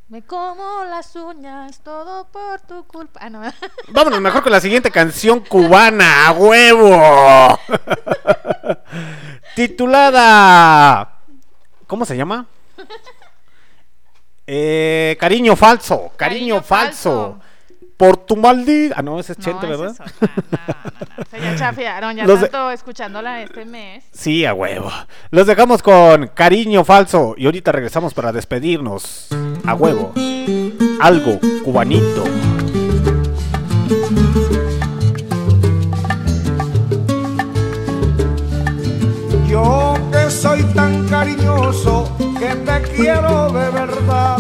[0.07, 3.19] Me como las uñas, todo por tu culpa.
[3.21, 3.41] Ah, no.
[3.89, 7.59] Vámonos mejor con la siguiente canción cubana, a huevo.
[9.55, 11.19] Titulada.
[11.85, 12.47] ¿Cómo se llama?
[14.47, 17.37] Eh, cariño falso, cariño, Cariño falso.
[17.37, 17.48] falso.
[17.99, 18.95] Por tu maldita.
[18.97, 19.87] Ah, no, ese es No, Chente, ¿verdad?
[19.91, 20.13] es otra.
[20.21, 20.27] No,
[20.57, 21.25] no, no.
[21.29, 24.05] Se ya chafiaron, ya Los de- tanto escuchándola este mes.
[24.13, 24.89] Sí, a huevo.
[25.31, 29.27] Los dejamos con cariño falso y ahorita regresamos para despedirnos.
[29.65, 30.13] A huevo.
[31.01, 32.23] Algo cubanito.
[39.47, 42.09] Yo que soy tan cariñoso,
[42.39, 44.37] que te quiero de verdad.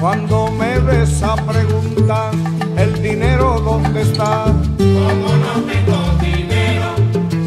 [0.00, 2.32] Cuando me ves a preguntar,
[3.40, 4.44] dinero dónde está.
[4.76, 6.88] Como no tengo dinero,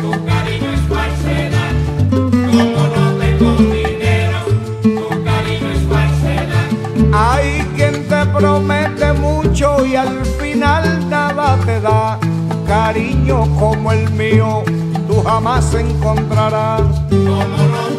[0.02, 1.74] tu cariño es falsedad.
[2.10, 4.40] Como no tengo dinero,
[4.82, 6.68] tu cariño es falsedad.
[7.14, 12.20] Hay quien te promete mucho y al final nada te da.
[12.68, 14.64] Cariño como el mío,
[15.08, 16.82] tú jamás encontrarás.
[17.10, 17.93] Como no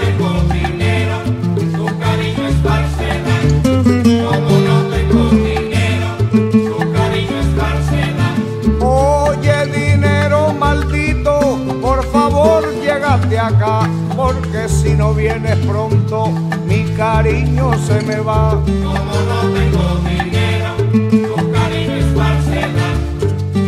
[17.87, 18.51] se me va.
[18.51, 20.71] Como no tengo dinero,
[21.37, 22.97] tu cariño es falsedad.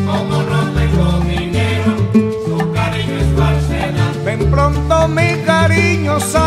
[0.06, 1.90] Como no tengo dinero,
[2.46, 4.12] tu cariño es falsedad.
[4.24, 6.45] Ven pronto mi cariño santo,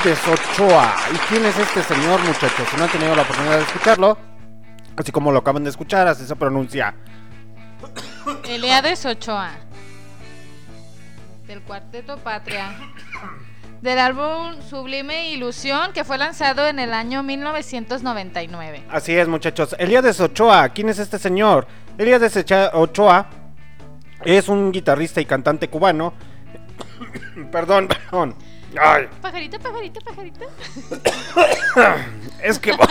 [0.00, 0.94] Elías Ochoa.
[1.12, 2.66] ¿Y quién es este señor, muchachos?
[2.70, 4.16] Si no han tenido la oportunidad de escucharlo,
[4.96, 6.94] así como lo acaban de escuchar, así se pronuncia.
[8.48, 9.50] Eliades Ochoa.
[11.46, 12.70] Del Cuarteto Patria.
[13.82, 18.84] Del álbum Sublime Ilusión que fue lanzado en el año 1999.
[18.90, 19.76] Así es, muchachos.
[19.78, 20.70] Elías Ochoa.
[20.70, 21.66] ¿Quién es este señor?
[21.98, 23.26] Elías Echa- Ochoa
[24.24, 26.14] es un guitarrista y cantante cubano.
[27.52, 28.34] perdón, perdón.
[28.80, 30.46] Ay, Pajarita, pajarita, pajarita.
[32.42, 32.72] es que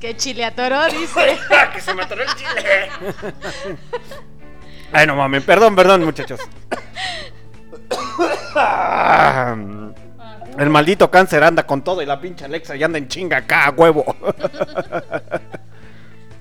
[0.00, 1.38] Que chile a toro, dice.
[1.72, 2.88] que se me atoró el chile.
[4.92, 6.40] Ay, no mames, perdón, perdón, muchachos.
[10.58, 13.72] El maldito cáncer anda con todo y la pinche Alexa ya anda en chinga acá,
[13.76, 14.04] huevo.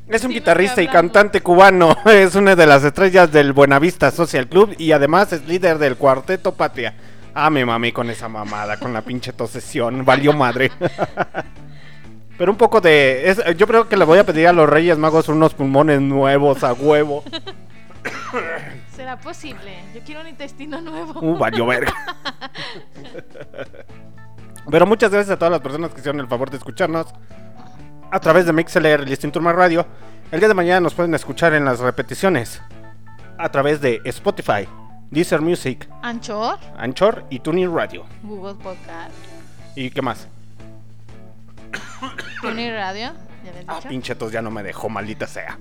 [0.07, 1.97] Es un Sí, guitarrista y cantante cubano.
[2.05, 6.53] Es una de las estrellas del Buenavista Social Club y además es líder del Cuarteto
[6.53, 6.93] Patria.
[7.37, 10.05] Ah, me mamé con esa mamada, con la pinche tosesión.
[10.05, 10.71] Valió madre.
[12.37, 13.29] Pero un poco de.
[13.29, 16.63] es- yo creo que le voy a pedir a los Reyes Magos unos pulmones nuevos
[16.63, 17.23] a huevo.
[18.95, 19.79] ¿Será posible?
[19.93, 21.19] Yo quiero un intestino nuevo.
[21.21, 21.93] Uh, valió verga.
[24.69, 27.07] Pero muchas gracias a todas las personas que hicieron el favor de escucharnos
[28.11, 29.85] a través de MixLR y Listing Turma Radio.
[30.31, 32.61] El día de mañana nos pueden escuchar en las repeticiones
[33.37, 34.67] a través de Spotify,
[35.11, 38.05] Deezer Music, Anchor, Anchor y Tuning Radio.
[38.23, 39.11] Google Podcast,
[39.75, 40.27] ¿Y qué más?
[42.41, 43.11] Tuning Radio.
[43.43, 43.89] ¿Ya habías Ah, dicho?
[43.89, 45.57] pinche tos ya no me dejó, maldita sea.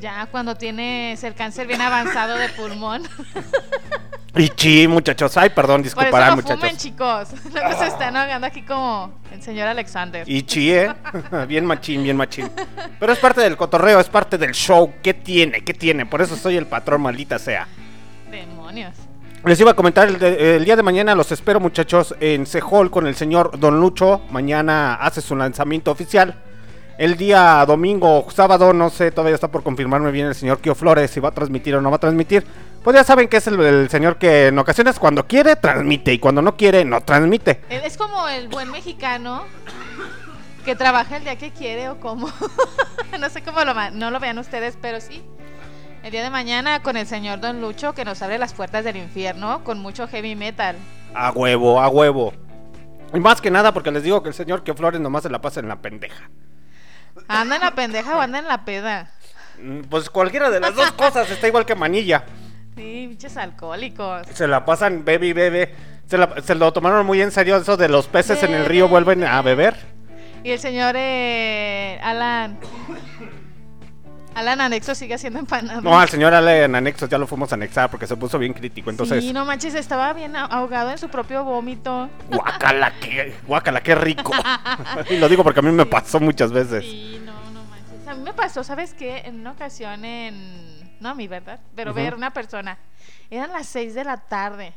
[0.00, 3.02] Ya cuando tienes el cáncer bien avanzado de pulmón.
[4.36, 5.36] Y chi, muchachos.
[5.36, 6.60] Ay, perdón, Por eso disculparán, no muchachos.
[6.60, 7.28] fumen, chicos.
[7.52, 10.24] Luego se están ahogando aquí como el señor Alexander.
[10.28, 10.92] Y chi, ¿eh?
[11.48, 12.48] bien machín, bien machín.
[13.00, 14.92] Pero es parte del cotorreo, es parte del show.
[15.02, 15.62] ¿Qué tiene?
[15.64, 16.06] ¿Qué tiene?
[16.06, 17.66] Por eso soy el patrón, maldita sea.
[18.30, 18.94] Demonios.
[19.44, 22.90] Les iba a comentar, el, de- el día de mañana los espero muchachos en Sehol
[22.90, 24.20] con el señor Don Lucho.
[24.30, 26.34] Mañana hace su lanzamiento oficial.
[26.98, 30.74] El día domingo o sábado, no sé, todavía está por confirmarme bien el señor Kio
[30.74, 32.44] Flores si va a transmitir o no va a transmitir.
[32.82, 36.18] Pues ya saben que es el, el señor que en ocasiones cuando quiere transmite y
[36.18, 37.60] cuando no quiere no transmite.
[37.70, 39.44] Él Es como el buen mexicano
[40.64, 42.28] que trabaja el día que quiere o como.
[43.20, 45.22] no sé cómo lo, no lo vean ustedes, pero sí.
[46.08, 48.96] El día de mañana con el señor Don Lucho que nos abre las puertas del
[48.96, 50.74] infierno con mucho heavy metal.
[51.14, 52.32] A huevo, a huevo.
[53.12, 55.42] Y más que nada porque les digo que el señor Kio Flores nomás se la
[55.42, 56.30] pasa en la pendeja.
[57.28, 59.10] Anda en la pendeja o anda en la peda.
[59.62, 62.24] Mm, Pues cualquiera de las dos cosas está igual que manilla.
[62.74, 64.26] Sí, pinches alcohólicos.
[64.32, 65.74] Se la pasan bebe y bebe.
[66.06, 68.88] Se, la- se lo tomaron muy en serio eso de los peces en el río
[68.88, 69.76] vuelven a beber.
[70.42, 72.58] Y el señor eh, Alan.
[74.34, 75.82] Alan Anexo sigue haciendo empanadas.
[75.82, 78.52] No, al señor Ale en anexos ya lo fuimos a anexar porque se puso bien
[78.52, 78.88] crítico.
[78.90, 82.08] Entonces, Sí, no manches, estaba bien ahogado en su propio vómito.
[82.30, 84.32] guácala, qué, guácala, qué rico.
[85.10, 86.84] y lo digo porque a mí me pasó muchas veces.
[86.84, 88.06] Sí, no, no manches.
[88.06, 89.22] A mí me pasó, ¿sabes qué?
[89.24, 90.78] En una ocasión en...
[91.00, 91.60] No a mí, ¿verdad?
[91.74, 92.78] Pero ver una persona.
[93.30, 94.72] Eran las 6 de la tarde.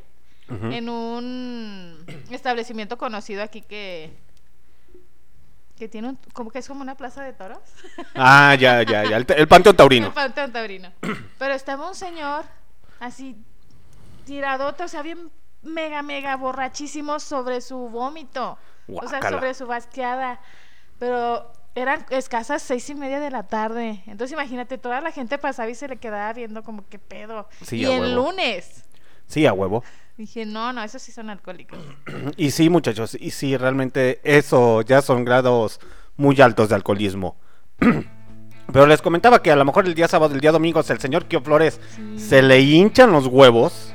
[0.49, 4.11] En un establecimiento conocido aquí que...
[5.81, 6.19] Que tiene un...
[6.33, 7.57] Como que es como una plaza de toros.
[8.13, 9.17] Ah, ya, ya, ya.
[9.17, 10.05] El, el Panteón Taurino.
[10.05, 10.91] El Panteón Taurino.
[11.39, 12.45] Pero estaba un señor
[12.99, 13.35] así
[14.27, 15.31] tiradote, o sea, bien
[15.63, 18.59] mega, mega borrachísimo sobre su vómito.
[18.93, 20.39] O sea, sobre su basqueada.
[20.99, 24.03] Pero eran escasas seis y media de la tarde.
[24.05, 27.49] Entonces imagínate, toda la gente pasaba y se le quedaba viendo como que pedo.
[27.65, 28.27] Sí, y el huevo.
[28.27, 28.85] lunes
[29.25, 29.83] Sí, a huevo.
[30.21, 31.79] Dije, no, no, esos sí son alcohólicos.
[32.37, 35.79] Y sí, muchachos, y sí, realmente eso ya son grados
[36.17, 37.35] muy altos de alcoholismo.
[38.71, 40.99] Pero les comentaba que a lo mejor el día sábado, el día domingo, si el
[40.99, 41.79] señor Kio Flores
[42.15, 43.93] se le hinchan los huevos.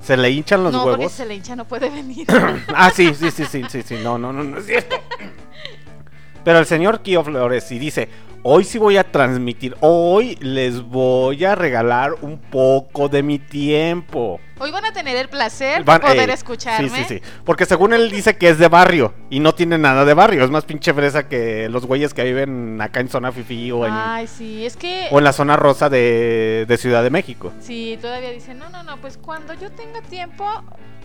[0.00, 1.12] Se le hinchan los no, porque huevos.
[1.12, 2.26] se le hincha, no puede venir.
[2.74, 4.96] ah, sí, sí, sí, sí, sí, sí, no, no, no, no es cierto.
[6.44, 8.08] Pero el señor Kio Flores sí dice,
[8.46, 14.38] hoy sí voy a transmitir, hoy les voy a regalar un poco de mi tiempo.
[14.58, 16.88] Hoy van a tener el placer Van- de poder ey, escucharme.
[16.88, 17.22] Sí, sí, sí.
[17.44, 20.44] Porque según él dice que es de barrio y no tiene nada de barrio.
[20.44, 23.92] Es más pinche fresa que los güeyes que viven acá en zona fifi o en,
[23.92, 25.08] Ay, sí, es que...
[25.10, 27.52] o en la zona rosa de, de Ciudad de México.
[27.60, 30.46] Sí, todavía dicen, no, no, no, pues cuando yo tenga tiempo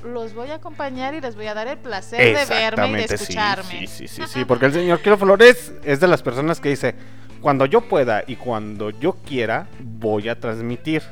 [0.04, 3.08] los voy a acompañar y les voy a dar el placer de verme y de
[3.08, 3.88] sí, escucharme.
[3.88, 6.96] Sí, sí, sí, sí, porque el señor Kio Flores es de las personas que dice,
[7.42, 11.04] cuando yo pueda y cuando yo quiera, voy a transmitir.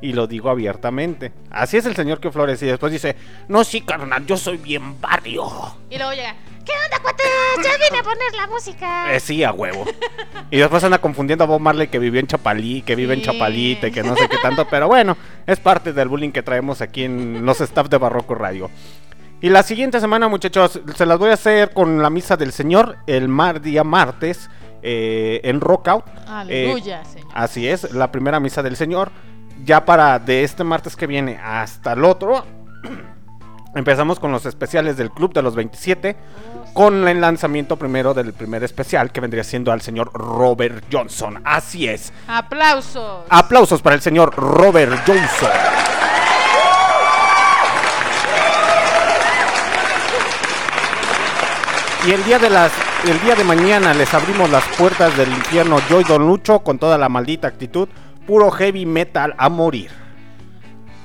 [0.00, 1.32] Y lo digo abiertamente.
[1.50, 2.62] Así es el señor Kio Flores.
[2.62, 3.16] Y después dice,
[3.48, 5.46] no, sí, carnal, yo soy bien barrio.
[5.88, 6.34] Y luego llega,
[6.64, 7.26] ¿qué onda, cuates?
[7.62, 9.14] Ya vine a poner la música.
[9.14, 9.86] Eh, sí, a huevo.
[10.50, 13.22] Y después anda confundiendo a Bob Marley que vivió en Chapalí, que vive en.
[13.22, 14.66] Chapalita y que no sé qué tanto.
[14.68, 15.16] Pero bueno,
[15.46, 18.70] es parte del bullying que traemos aquí en los staff de Barroco Radio.
[19.40, 22.96] Y la siguiente semana, muchachos, se las voy a hacer con la misa del Señor
[23.06, 24.50] el mar, día martes
[24.84, 26.04] eh, en Rockout.
[26.28, 27.28] Aleluya, Eh, Señor.
[27.34, 29.10] Así es, la primera misa del Señor.
[29.64, 32.44] Ya para de este martes que viene hasta el otro,
[33.74, 36.16] empezamos con los especiales del Club de los 27.
[36.74, 41.40] Con el lanzamiento primero del primer especial que vendría siendo al señor Robert Johnson.
[41.44, 42.12] Así es.
[42.26, 43.24] Aplausos.
[43.30, 45.50] Aplausos para el señor Robert Johnson.
[52.06, 52.72] Y el día de las
[53.08, 56.78] el día de mañana les abrimos las puertas del infierno yo y Don Lucho con
[56.78, 57.88] toda la maldita actitud.
[58.26, 59.90] Puro heavy metal a morir.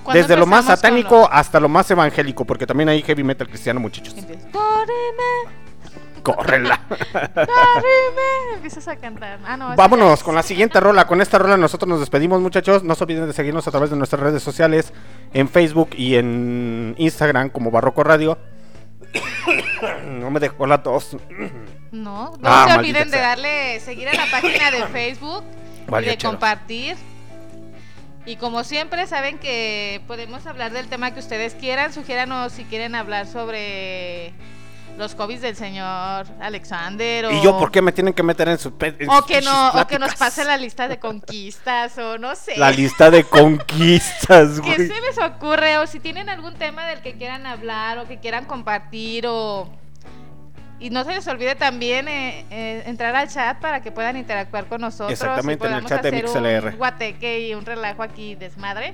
[0.04, 3.48] ¿Cuándo Desde lo más satánico lo- hasta lo más evangélico, porque también hay heavy metal
[3.48, 4.16] cristiano, muchachos.
[4.18, 6.80] Empieza, Córreme, Córrela.
[6.88, 8.56] córreme.
[8.56, 9.40] Empiezas a cantar.
[9.46, 11.06] Ah, no, Vámonos con la siguiente rola.
[11.08, 12.84] Con esta rola nosotros nos despedimos, muchachos.
[12.84, 14.94] No se olviden de seguirnos a través de nuestras redes sociales,
[15.34, 18.38] en Facebook y en Instagram como Barroco Radio.
[20.06, 21.18] no me dejó la tos.
[21.92, 25.44] No, no Ah, se olviden de darle seguir a la página de Facebook
[25.88, 26.32] Vale, y de chero.
[26.32, 26.96] compartir.
[28.26, 31.94] Y como siempre, saben que podemos hablar del tema que ustedes quieran.
[31.94, 34.34] Sugiéranos si quieren hablar sobre
[35.00, 37.26] los hobbies del señor Alexander.
[37.28, 39.70] O, ¿Y yo por qué me tienen que meter en su en O que, no,
[39.72, 42.58] o que nos pase la lista de conquistas o no sé.
[42.58, 44.88] La lista de conquistas, ¿Qué güey.
[44.88, 45.78] se les ocurre?
[45.78, 49.70] O si tienen algún tema del que quieran hablar o que quieran compartir o...
[50.82, 54.66] Y no se les olvide también eh, eh, entrar al chat para que puedan interactuar
[54.66, 55.12] con nosotros.
[55.12, 56.68] Exactamente, y en el chat de MixLR.
[56.68, 58.94] Un guateque y un relajo aquí desmadre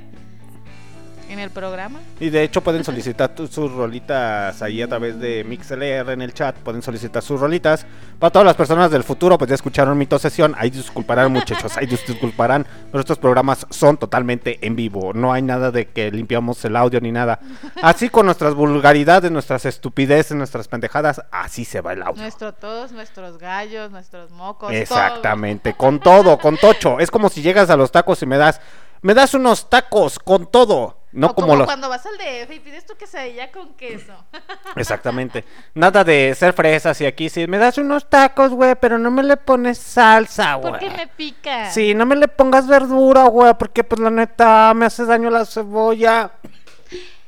[1.30, 2.00] en el programa.
[2.20, 6.56] Y de hecho pueden solicitar sus rolitas ahí a través de MixLR en el chat.
[6.58, 7.86] Pueden solicitar sus rolitas.
[8.20, 10.56] Para todas las personas del futuro, pues ya escucharon mi sesión.
[10.58, 11.76] Ahí disculparán, muchachos.
[11.78, 12.66] Ahí dis- disculparán.
[12.94, 15.12] Estos programas son totalmente en vivo.
[15.14, 17.40] No hay nada de que limpiamos el audio ni nada.
[17.82, 22.22] Así con nuestras vulgaridades, nuestras estupideces, nuestras pendejadas, así se va el audio.
[22.22, 24.72] Nuestro todos, nuestros gallos, nuestros mocos.
[24.72, 27.00] Exactamente, con todo, con tocho.
[27.00, 28.62] Es como si llegas a los tacos y me das,
[29.02, 30.98] me das unos tacos con todo.
[31.16, 31.66] No o como, como los.
[31.66, 34.14] cuando vas al DF y pides tu quesadilla con queso.
[34.76, 35.46] Exactamente.
[35.74, 37.48] Nada de ser fresas y aquí sí.
[37.48, 40.72] Me das unos tacos, güey, pero no me le pones salsa, güey.
[40.74, 41.72] Porque me pica.
[41.72, 45.46] Sí, no me le pongas verdura, güey, porque pues la neta me hace daño la
[45.46, 46.32] cebolla.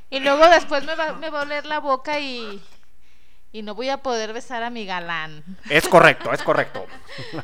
[0.09, 2.61] Y luego después me va, me va a oler la boca y,
[3.53, 5.43] y no voy a poder besar a mi galán.
[5.69, 6.85] Es correcto, es correcto.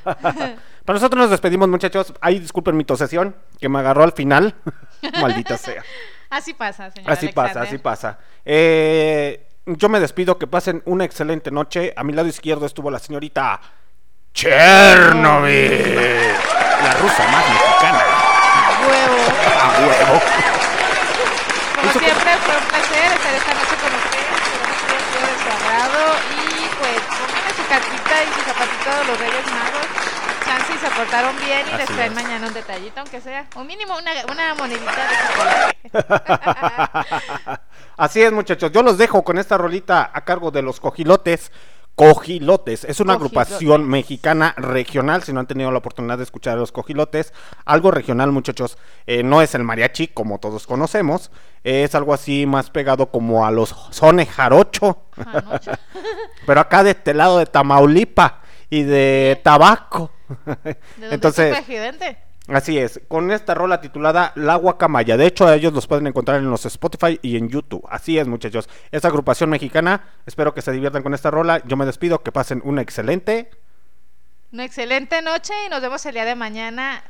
[0.13, 2.13] Para nosotros nos despedimos, muchachos.
[2.19, 4.55] Ahí disculpen mi tosesión, que me agarró al final.
[5.21, 5.83] Maldita sea.
[6.33, 7.11] Así pasa, señor.
[7.11, 8.17] Así pasa, así pasa.
[8.43, 11.93] Eh, yo me despido, que pasen una excelente noche.
[11.95, 13.61] A mi lado izquierdo estuvo la señorita
[14.33, 15.53] Chernobyl,
[16.81, 18.01] la rusa más mexicana.
[18.81, 19.21] Huevo.
[19.61, 20.21] A huevo.
[21.75, 24.33] Como siempre, fue un placer estar esta noche con ustedes.
[24.33, 26.01] Esperamos que haya sido de su agrado.
[26.33, 29.85] Y pues, pónganle su cartita y su zapatito de los Reyes Magos.
[30.43, 32.23] Chance y se portaron bien y les traen es.
[32.23, 33.47] mañana un detallito, aunque sea.
[33.55, 35.77] O mínimo una, una monedita de chocolate.
[37.97, 38.71] Así es, muchachos.
[38.71, 41.51] Yo los dejo con esta rolita a cargo de los cogilotes.
[41.95, 45.23] Cogilotes es una agrupación mexicana regional.
[45.23, 47.33] Si no han tenido la oportunidad de escuchar a los cogilotes,
[47.65, 48.77] algo regional, muchachos.
[49.05, 51.31] Eh, no es el mariachi como todos conocemos.
[51.63, 55.03] es algo así más pegado como a los sones jarocho.
[56.47, 58.42] Pero acá de este lado de Tamaulipa
[58.73, 60.11] y de Tabaco.
[60.27, 62.17] ¿De dónde Entonces, presidente?
[62.47, 65.15] Así es, con esta rola titulada La Guacamaya.
[65.15, 67.85] De hecho, ellos los pueden encontrar en los Spotify y en YouTube.
[67.87, 68.67] Así es, muchachos.
[68.91, 71.61] Esta agrupación mexicana, espero que se diviertan con esta rola.
[71.65, 73.51] Yo me despido, que pasen una excelente.
[74.51, 77.03] Una excelente noche y nos vemos el día de mañana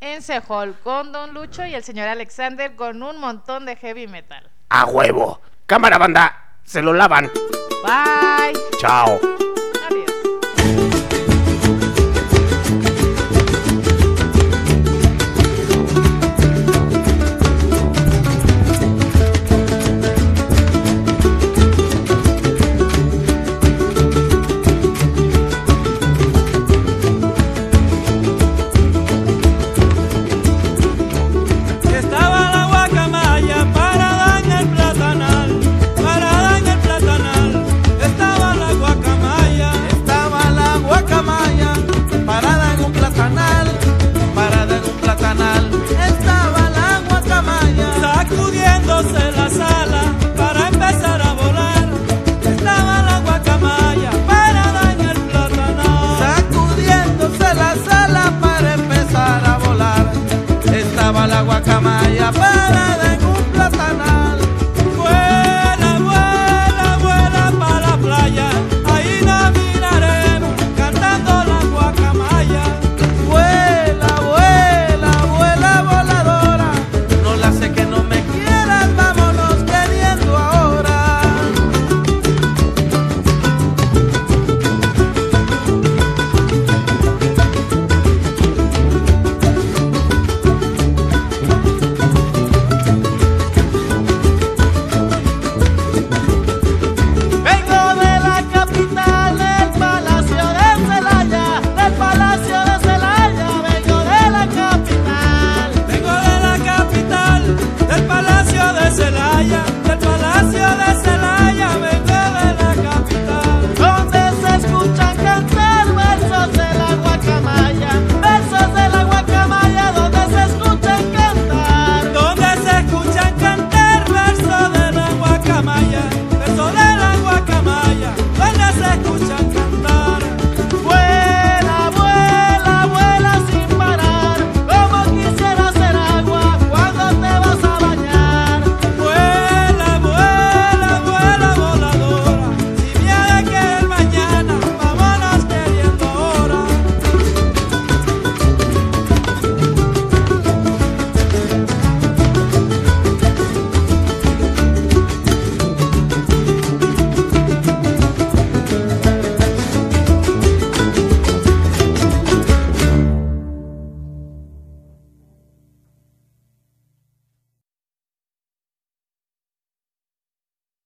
[0.00, 4.50] en Sehol con Don Lucho y el señor Alexander con un montón de heavy metal.
[4.68, 5.40] ¡A huevo!
[5.64, 6.58] ¡Cámara, banda!
[6.62, 7.30] ¡Se lo lavan!
[7.82, 8.60] Bye.
[8.78, 9.18] ¡Chao!